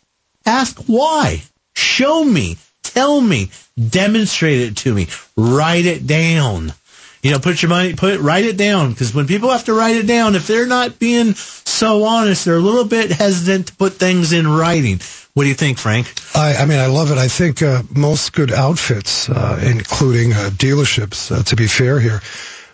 Ask 0.45 0.82
why. 0.88 1.43
Show 1.80 2.23
me. 2.23 2.57
Tell 2.84 3.19
me. 3.19 3.51
Demonstrate 3.77 4.61
it 4.61 4.77
to 4.77 4.93
me. 4.93 5.07
Write 5.36 5.86
it 5.86 6.05
down. 6.05 6.73
You 7.21 7.32
know, 7.32 7.39
put 7.39 7.61
your 7.61 7.69
money, 7.69 7.95
put 7.95 8.13
it, 8.13 8.19
write 8.21 8.45
it 8.45 8.55
down. 8.55 8.91
Because 8.91 9.13
when 9.13 9.27
people 9.27 9.49
have 9.49 9.65
to 9.65 9.73
write 9.73 9.95
it 9.95 10.07
down, 10.07 10.36
if 10.36 10.47
they're 10.47 10.65
not 10.65 10.99
being 10.99 11.34
so 11.34 12.03
honest, 12.03 12.45
they're 12.45 12.55
a 12.55 12.59
little 12.59 12.86
bit 12.86 13.11
hesitant 13.11 13.67
to 13.67 13.75
put 13.75 13.93
things 13.93 14.32
in 14.32 14.47
writing. 14.47 14.99
What 15.34 15.43
do 15.43 15.49
you 15.49 15.55
think, 15.55 15.77
Frank? 15.77 16.13
I, 16.36 16.55
I 16.55 16.65
mean, 16.65 16.80
I 16.80 16.88
love 16.88 17.11
it. 17.11 17.17
I 17.17 17.27
think 17.27 17.61
uh, 17.61 17.84
most 17.95 18.34
good 18.34 18.51
outfits, 18.51 19.30
uh, 19.30 19.61
including 19.63 20.34
uh, 20.34 20.49
dealerships, 20.51 21.32
uh, 21.32 21.43
to 21.43 21.55
be 21.55 21.67
fair 21.67 21.99
here, 21.99 22.21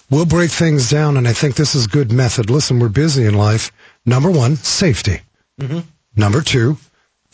will 0.10 0.26
break 0.26 0.52
things 0.52 0.90
down, 0.90 1.18
and 1.18 1.28
I 1.28 1.34
think 1.34 1.56
this 1.56 1.76
is 1.76 1.88
good 1.88 2.12
method. 2.12 2.50
Listen, 2.50 2.80
we're 2.80 2.90
busy 2.90 3.26
in 3.26 3.34
life. 3.34 3.72
Number 4.06 4.30
one, 4.32 4.56
safety. 4.56 5.22
Mm-hmm. 5.60 5.80
Number 6.16 6.42
two, 6.42 6.78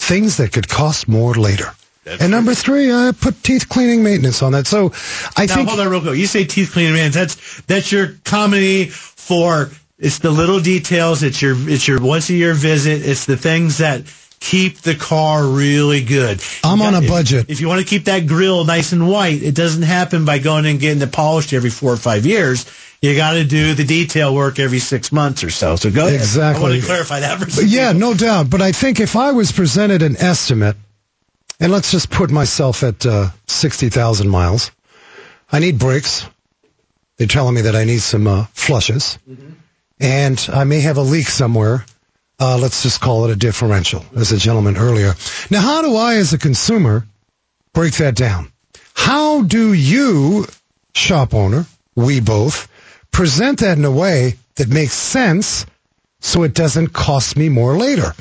things 0.02 0.38
that 0.38 0.52
could 0.52 0.68
cost 0.68 1.08
more 1.08 1.34
later. 1.36 1.72
and 2.06 2.32
number 2.32 2.56
three, 2.56 2.92
uh, 2.92 3.14
put 3.14 3.42
teeth 3.44 3.70
cleaning 3.70 4.04
maintenance 4.04 4.42
on 4.42 4.52
that. 4.54 4.66
So 4.68 4.92
I 5.38 5.46
now, 5.46 5.56
think 5.56 5.70
hold 5.70 5.80
on 5.80 5.88
real 5.90 6.02
quick. 6.02 6.18
You 6.18 6.26
say 6.26 6.44
teeth 6.46 6.72
cleaning 6.74 6.94
man. 6.94 7.12
That's 7.12 7.62
that's 7.62 7.92
your 7.92 8.16
comedy 8.24 8.86
for 8.88 9.70
it's 10.00 10.18
the 10.20 10.32
little 10.32 10.60
details. 10.60 11.22
It's 11.22 11.42
your 11.42 11.56
it's 11.70 11.88
your 11.88 12.02
once 12.02 12.30
a 12.30 12.34
year 12.34 12.54
visit. 12.56 13.06
It's 13.08 13.26
the 13.26 13.38
things 13.38 13.78
that 13.78 14.02
keep 14.40 14.80
the 14.82 14.96
car 14.96 15.46
really 15.46 16.04
good. 16.04 16.42
I'm 16.64 16.80
You 16.80 16.86
on 16.86 16.94
got- 16.94 17.04
a 17.04 17.06
if- 17.06 17.12
budget. 17.12 17.46
If, 17.50 17.62
you 17.62 17.68
want 17.68 17.82
to 17.82 17.86
keep 17.88 18.06
that 18.06 18.26
grill 18.26 18.66
nice 18.66 18.92
and 18.92 19.08
white, 19.08 19.44
it 19.44 19.54
doesn't 19.54 19.84
happen 19.84 20.26
by 20.26 20.40
going 20.40 20.66
and 20.66 20.80
getting 20.80 21.04
it 21.04 21.12
polished 21.12 21.54
every 21.54 21.70
four 21.70 21.94
or 21.94 21.98
five 21.98 22.26
years. 22.26 22.66
You 23.02 23.16
got 23.16 23.34
to 23.34 23.44
do 23.44 23.74
the 23.74 23.84
detail 23.84 24.34
work 24.34 24.60
every 24.60 24.78
six 24.78 25.12
months 25.12 25.44
or 25.44 25.50
so. 25.50 25.76
So 25.76 25.90
go 25.90 26.06
ahead. 26.06 26.20
Exactly. 26.20 26.64
I 26.64 26.70
want 26.70 26.82
to 26.82 26.86
clarify 26.86 27.20
that 27.22 27.40
for 27.40 27.62
yeah, 27.64 27.94
no 27.94 28.14
doubt. 28.14 28.50
But 28.50 28.62
I 28.62 28.72
think 28.72 29.00
if 29.00 29.16
I 29.16 29.32
was 29.32 29.52
presented 29.52 30.04
an 30.04 30.18
estimate, 30.18 30.78
and 31.60 31.72
let's 31.72 31.92
just 31.92 32.12
put 32.12 32.30
myself 32.30 32.84
at 32.84 33.06
uh, 33.06 33.30
60,000 33.48 34.30
miles, 34.30 34.72
I 35.52 35.60
need 35.60 35.80
brakes. 35.80 36.28
They're 37.18 37.28
telling 37.28 37.56
me 37.56 37.62
that 37.62 37.76
I 37.76 37.84
need 37.86 38.02
some 38.02 38.28
uh, 38.28 38.46
flushes. 38.54 39.18
And 40.00 40.50
I 40.52 40.64
may 40.64 40.82
have 40.82 40.98
a 40.98 41.02
leak 41.02 41.28
somewhere. 41.28 41.86
Uh, 42.40 42.58
let's 42.58 42.82
just 42.82 43.02
call 43.02 43.26
it 43.26 43.32
a 43.32 43.36
differential, 43.36 44.04
as 44.16 44.32
a 44.32 44.38
gentleman 44.38 44.78
earlier. 44.78 45.14
Now, 45.52 45.62
how 45.62 45.82
do 45.84 45.96
I, 45.96 46.16
as 46.16 46.34
a 46.34 46.40
consumer, 46.40 47.06
break 47.74 47.94
that 47.96 48.16
down? 48.16 48.52
How 48.96 49.44
do 49.44 49.74
you 49.74 50.48
shop 50.94 51.36
owner, 51.36 51.68
we 51.96 52.20
both, 52.20 52.68
present 53.12 53.60
that 53.60 53.78
in 53.78 53.86
a 53.86 53.92
way 53.92 54.36
that 54.56 54.70
makes 54.70 54.94
sense 54.94 55.66
so 56.20 56.44
it 56.44 56.54
doesn't 56.54 56.88
cost 56.94 57.36
me 57.36 57.50
more 57.50 57.78
later. 57.78 58.14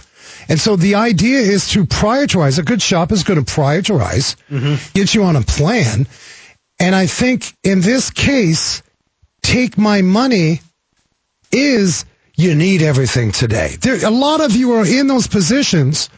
And 0.48 0.58
so 0.58 0.76
the 0.76 0.96
idea 0.96 1.38
is 1.38 1.68
to 1.70 1.84
prioritize. 1.84 2.58
A 2.58 2.62
good 2.62 2.82
shop 2.82 3.12
is 3.12 3.22
going 3.22 3.42
to 3.42 3.52
prioritize, 3.52 4.36
mm-hmm. 4.50 4.74
get 4.94 5.14
you 5.14 5.22
on 5.22 5.36
a 5.36 5.42
plan. 5.42 6.06
And 6.78 6.94
I 6.94 7.06
think 7.06 7.54
in 7.62 7.80
this 7.82 8.10
case, 8.10 8.82
take 9.42 9.78
my 9.78 10.02
money 10.02 10.60
is 11.52 12.04
you 12.34 12.54
need 12.54 12.82
everything 12.82 13.32
today. 13.32 13.76
There, 13.80 14.04
a 14.04 14.10
lot 14.10 14.40
of 14.40 14.56
you 14.56 14.72
are 14.72 14.86
in 14.86 15.06
those 15.06 15.26
positions. 15.26 16.08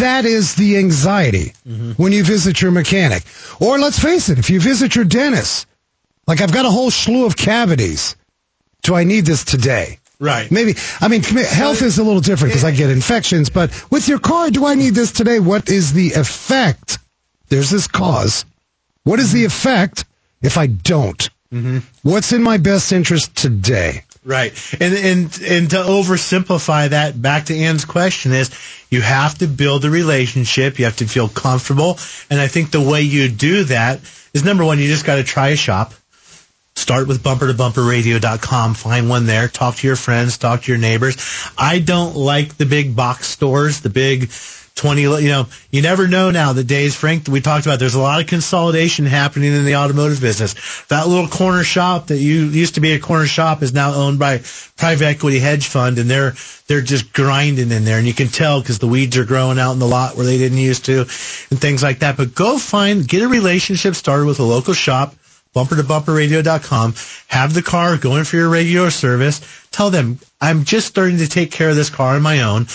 That 0.00 0.24
is 0.24 0.54
the 0.54 0.78
anxiety 0.78 1.52
mm-hmm. 1.68 1.92
when 1.92 2.12
you 2.12 2.24
visit 2.24 2.60
your 2.60 2.70
mechanic. 2.70 3.24
Or 3.60 3.78
let's 3.78 3.98
face 3.98 4.28
it, 4.30 4.38
if 4.38 4.50
you 4.50 4.58
visit 4.58 4.96
your 4.96 5.04
dentist, 5.04 5.66
like 6.26 6.40
I've 6.40 6.52
got 6.52 6.64
a 6.64 6.70
whole 6.70 6.90
slew 6.90 7.26
of 7.26 7.36
cavities. 7.36 8.16
Do 8.82 8.94
I 8.94 9.04
need 9.04 9.26
this 9.26 9.44
today? 9.44 9.98
Right. 10.18 10.50
Maybe. 10.50 10.74
I 11.00 11.08
mean, 11.08 11.22
health 11.22 11.82
is 11.82 11.98
a 11.98 12.04
little 12.04 12.20
different 12.20 12.52
because 12.52 12.64
I 12.64 12.70
get 12.70 12.90
infections, 12.90 13.50
but 13.50 13.90
with 13.90 14.08
your 14.08 14.18
car, 14.18 14.50
do 14.50 14.66
I 14.66 14.74
need 14.74 14.94
this 14.94 15.12
today? 15.12 15.40
What 15.40 15.68
is 15.68 15.92
the 15.92 16.12
effect? 16.12 16.98
There's 17.48 17.70
this 17.70 17.86
cause. 17.86 18.44
What 19.04 19.20
is 19.20 19.32
the 19.32 19.44
effect 19.44 20.04
if 20.42 20.56
I 20.56 20.66
don't? 20.66 21.28
Mm-hmm. 21.52 21.78
What's 22.02 22.32
in 22.32 22.42
my 22.42 22.56
best 22.56 22.92
interest 22.92 23.36
today? 23.36 24.04
Right. 24.24 24.52
And 24.80 24.94
and 24.94 25.40
and 25.42 25.70
to 25.70 25.76
oversimplify 25.76 26.90
that 26.90 27.20
back 27.20 27.46
to 27.46 27.56
Ann's 27.56 27.84
question 27.84 28.32
is 28.32 28.50
you 28.90 29.00
have 29.00 29.38
to 29.38 29.46
build 29.46 29.84
a 29.84 29.90
relationship, 29.90 30.80
you 30.80 30.86
have 30.86 30.96
to 30.96 31.06
feel 31.06 31.28
comfortable, 31.28 31.98
and 32.28 32.40
I 32.40 32.48
think 32.48 32.72
the 32.72 32.80
way 32.80 33.02
you 33.02 33.28
do 33.28 33.64
that 33.64 34.00
is 34.34 34.44
number 34.44 34.64
one, 34.64 34.80
you 34.80 34.88
just 34.88 35.04
got 35.04 35.16
to 35.16 35.24
try 35.24 35.50
a 35.50 35.56
shop. 35.56 35.94
Start 36.76 37.08
with 37.08 37.22
bumper 37.22 37.46
to 37.46 37.54
bumperradio.com, 37.54 38.74
find 38.74 39.08
one 39.08 39.24
there, 39.24 39.48
talk 39.48 39.76
to 39.76 39.86
your 39.86 39.96
friends, 39.96 40.36
talk 40.36 40.62
to 40.62 40.72
your 40.72 40.78
neighbors. 40.78 41.16
I 41.56 41.78
don't 41.78 42.14
like 42.14 42.58
the 42.58 42.66
big 42.66 42.94
box 42.94 43.26
stores, 43.28 43.80
the 43.80 43.88
big 43.88 44.30
20, 44.76 45.00
you 45.00 45.28
know, 45.28 45.46
you 45.70 45.80
never 45.80 46.06
know 46.06 46.30
now 46.30 46.52
the 46.52 46.62
days, 46.62 46.94
Frank, 46.94 47.28
we 47.28 47.40
talked 47.40 47.64
about. 47.64 47.78
There's 47.78 47.94
a 47.94 48.00
lot 48.00 48.20
of 48.20 48.26
consolidation 48.26 49.06
happening 49.06 49.54
in 49.54 49.64
the 49.64 49.76
automotive 49.76 50.20
business. 50.20 50.54
That 50.88 51.08
little 51.08 51.28
corner 51.28 51.64
shop 51.64 52.08
that 52.08 52.18
you 52.18 52.44
used 52.44 52.74
to 52.74 52.82
be 52.82 52.92
a 52.92 53.00
corner 53.00 53.26
shop 53.26 53.62
is 53.62 53.72
now 53.72 53.94
owned 53.94 54.18
by 54.18 54.42
private 54.76 55.06
equity 55.06 55.38
hedge 55.38 55.66
fund 55.66 55.98
and 55.98 56.10
they're, 56.10 56.34
they're 56.66 56.82
just 56.82 57.14
grinding 57.14 57.70
in 57.70 57.86
there 57.86 57.96
and 57.96 58.06
you 58.06 58.12
can 58.12 58.28
tell 58.28 58.60
because 58.60 58.78
the 58.78 58.86
weeds 58.86 59.16
are 59.16 59.24
growing 59.24 59.58
out 59.58 59.72
in 59.72 59.78
the 59.78 59.86
lot 59.86 60.14
where 60.14 60.26
they 60.26 60.36
didn't 60.36 60.58
used 60.58 60.84
to 60.84 61.00
and 61.00 61.58
things 61.58 61.82
like 61.82 62.00
that. 62.00 62.18
But 62.18 62.34
go 62.34 62.58
find, 62.58 63.08
get 63.08 63.22
a 63.22 63.28
relationship 63.28 63.94
started 63.94 64.26
with 64.26 64.40
a 64.40 64.44
local 64.44 64.74
shop 64.74 65.14
bumper 65.56 65.76
to 65.76 65.82
bumperradio.com. 65.82 66.94
Have 67.28 67.54
the 67.54 67.62
car 67.62 67.96
going 67.96 68.24
for 68.24 68.36
your 68.36 68.50
regular 68.50 68.90
service. 68.90 69.40
Tell 69.70 69.88
them, 69.88 70.18
I'm 70.38 70.64
just 70.64 70.86
starting 70.86 71.16
to 71.16 71.28
take 71.28 71.50
care 71.50 71.70
of 71.70 71.76
this 71.76 71.88
car 71.88 72.14
on 72.14 72.20
my 72.20 72.42
own. 72.42 72.66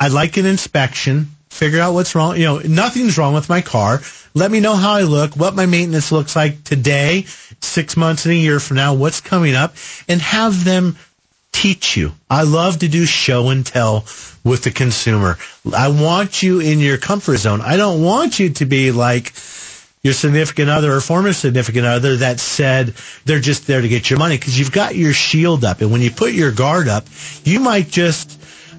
I'd 0.00 0.10
like 0.10 0.36
an 0.36 0.44
inspection. 0.44 1.28
Figure 1.48 1.80
out 1.80 1.94
what's 1.94 2.16
wrong. 2.16 2.36
You 2.36 2.44
know, 2.44 2.58
nothing's 2.58 3.18
wrong 3.18 3.34
with 3.34 3.48
my 3.48 3.60
car. 3.60 4.00
Let 4.34 4.50
me 4.50 4.58
know 4.58 4.74
how 4.74 4.94
I 4.94 5.02
look, 5.02 5.36
what 5.36 5.54
my 5.54 5.66
maintenance 5.66 6.10
looks 6.10 6.34
like 6.34 6.64
today, 6.64 7.22
six 7.60 7.96
months 7.96 8.24
and 8.24 8.32
a 8.32 8.36
year 8.36 8.58
from 8.58 8.78
now, 8.78 8.94
what's 8.94 9.20
coming 9.20 9.54
up, 9.54 9.76
and 10.08 10.20
have 10.20 10.64
them 10.64 10.96
teach 11.52 11.96
you. 11.96 12.14
I 12.28 12.42
love 12.42 12.80
to 12.80 12.88
do 12.88 13.06
show 13.06 13.50
and 13.50 13.64
tell 13.64 14.06
with 14.42 14.64
the 14.64 14.72
consumer. 14.72 15.38
I 15.72 15.88
want 15.88 16.42
you 16.42 16.58
in 16.58 16.80
your 16.80 16.98
comfort 16.98 17.36
zone. 17.36 17.60
I 17.60 17.76
don't 17.76 18.02
want 18.02 18.40
you 18.40 18.50
to 18.54 18.66
be 18.66 18.90
like, 18.90 19.32
your 20.02 20.14
significant 20.14 20.70
other 20.70 20.92
or 20.92 21.00
former 21.00 21.32
significant 21.32 21.86
other 21.86 22.16
that 22.16 22.40
said 22.40 22.94
they're 23.24 23.40
just 23.40 23.66
there 23.66 23.80
to 23.80 23.88
get 23.88 24.08
your 24.08 24.18
money 24.18 24.36
because 24.36 24.58
you've 24.58 24.72
got 24.72 24.94
your 24.94 25.12
shield 25.12 25.64
up. 25.64 25.80
And 25.80 25.90
when 25.90 26.00
you 26.00 26.10
put 26.10 26.32
your 26.32 26.52
guard 26.52 26.88
up, 26.88 27.04
you 27.44 27.60
might 27.60 27.88
just 27.88 28.38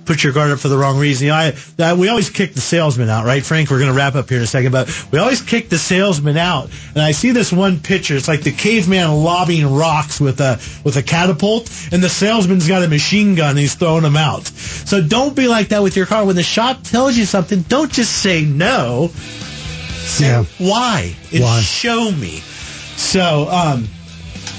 put 0.10 0.24
your 0.24 0.34
guard 0.34 0.50
up 0.50 0.58
for 0.58 0.70
the 0.70 0.78
wrong 0.78 0.98
reason. 0.98 1.28
You 1.28 1.34
know, 1.34 1.52
I, 1.80 1.94
we 1.94 2.08
always 2.08 2.32
kick 2.32 2.56
the 2.56 2.62
salesman 2.62 3.10
out, 3.10 3.26
right, 3.26 3.46
Frank? 3.46 3.70
We're 3.70 3.78
going 3.78 3.92
to 3.92 3.96
wrap 3.96 4.16
up 4.16 4.28
here 4.28 4.40
in 4.40 4.44
a 4.44 4.48
second, 4.48 4.72
but 4.72 4.90
we 5.12 5.20
always 5.20 5.40
kick 5.40 5.70
the 5.70 5.78
salesman 5.78 6.36
out. 6.36 6.72
And 6.96 7.04
I 7.04 7.12
see 7.12 7.30
this 7.30 7.54
one 7.54 7.80
picture. 7.80 8.16
It's 8.16 8.28
like 8.28 8.42
the 8.42 8.52
caveman 8.52 9.12
lobbing 9.24 9.72
rocks 9.72 10.20
with 10.20 10.42
a 10.42 10.60
with 10.84 10.98
a 10.98 11.04
catapult, 11.04 11.70
and 11.92 12.02
the 12.02 12.10
salesman's 12.10 12.68
got 12.68 12.82
a 12.82 12.88
machine 12.88 13.36
gun. 13.36 13.52
and 13.52 13.60
He's 13.60 13.76
throwing 13.76 14.02
them 14.02 14.18
out. 14.18 14.48
So 14.48 15.00
don't 15.00 15.36
be 15.36 15.48
like 15.48 15.68
that 15.70 15.84
with 15.84 15.96
your 15.96 16.08
car. 16.08 16.26
When 16.26 16.36
the 16.36 16.42
shop 16.42 16.82
tells 16.82 17.16
you 17.16 17.26
something, 17.26 17.62
don't 17.62 17.92
just 17.92 18.12
say 18.12 18.44
no. 18.44 19.12
Say 20.10 20.26
Yeah. 20.28 20.44
why 20.58 21.16
Why? 21.32 21.62
show 21.62 22.12
me. 22.12 22.42
So, 22.98 23.48
um, 23.50 23.88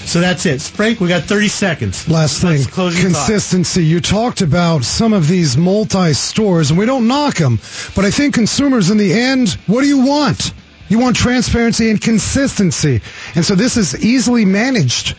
so 0.06 0.20
that's 0.20 0.46
it. 0.46 0.62
Frank, 0.62 1.00
we 1.00 1.08
got 1.08 1.24
30 1.24 1.48
seconds. 1.48 2.08
Last 2.08 2.40
thing, 2.40 2.64
consistency. 2.64 3.84
You 3.84 4.00
talked 4.00 4.40
about 4.40 4.84
some 4.84 5.12
of 5.12 5.28
these 5.28 5.56
multi-stores, 5.56 6.70
and 6.70 6.78
we 6.78 6.86
don't 6.86 7.06
knock 7.06 7.34
them, 7.36 7.58
but 7.94 8.04
I 8.04 8.10
think 8.10 8.34
consumers 8.34 8.90
in 8.90 8.96
the 8.96 9.12
end, 9.12 9.56
what 9.66 9.82
do 9.82 9.88
you 9.88 9.98
want? 9.98 10.52
You 10.88 10.98
want 10.98 11.16
transparency 11.16 11.90
and 11.90 12.00
consistency. 12.00 13.00
And 13.34 13.44
so 13.44 13.54
this 13.54 13.76
is 13.76 14.02
easily 14.04 14.44
managed 14.44 15.14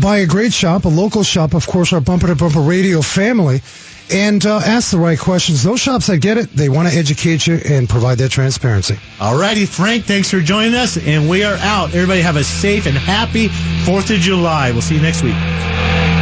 by 0.00 0.18
a 0.18 0.26
great 0.26 0.52
shop, 0.52 0.84
a 0.84 0.88
local 0.88 1.22
shop, 1.22 1.54
of 1.54 1.66
course, 1.66 1.92
our 1.92 2.00
Bumper 2.00 2.26
to 2.26 2.34
Bumper 2.34 2.60
Radio 2.60 3.00
family, 3.02 3.62
and 4.10 4.44
uh, 4.46 4.60
ask 4.64 4.90
the 4.90 4.98
right 4.98 5.18
questions. 5.18 5.62
Those 5.62 5.80
shops 5.80 6.06
that 6.06 6.18
get 6.18 6.38
it, 6.38 6.50
they 6.52 6.68
want 6.68 6.88
to 6.88 6.94
educate 6.94 7.46
you 7.46 7.60
and 7.64 7.88
provide 7.88 8.18
that 8.18 8.30
transparency. 8.30 8.98
All 9.20 9.38
righty, 9.38 9.66
Frank, 9.66 10.04
thanks 10.04 10.30
for 10.30 10.40
joining 10.40 10.74
us, 10.74 10.96
and 10.96 11.28
we 11.28 11.44
are 11.44 11.56
out. 11.56 11.94
Everybody 11.94 12.20
have 12.20 12.36
a 12.36 12.44
safe 12.44 12.86
and 12.86 12.96
happy 12.96 13.48
4th 13.84 14.14
of 14.14 14.20
July. 14.20 14.70
We'll 14.72 14.82
see 14.82 14.96
you 14.96 15.02
next 15.02 15.22
week. 15.22 16.17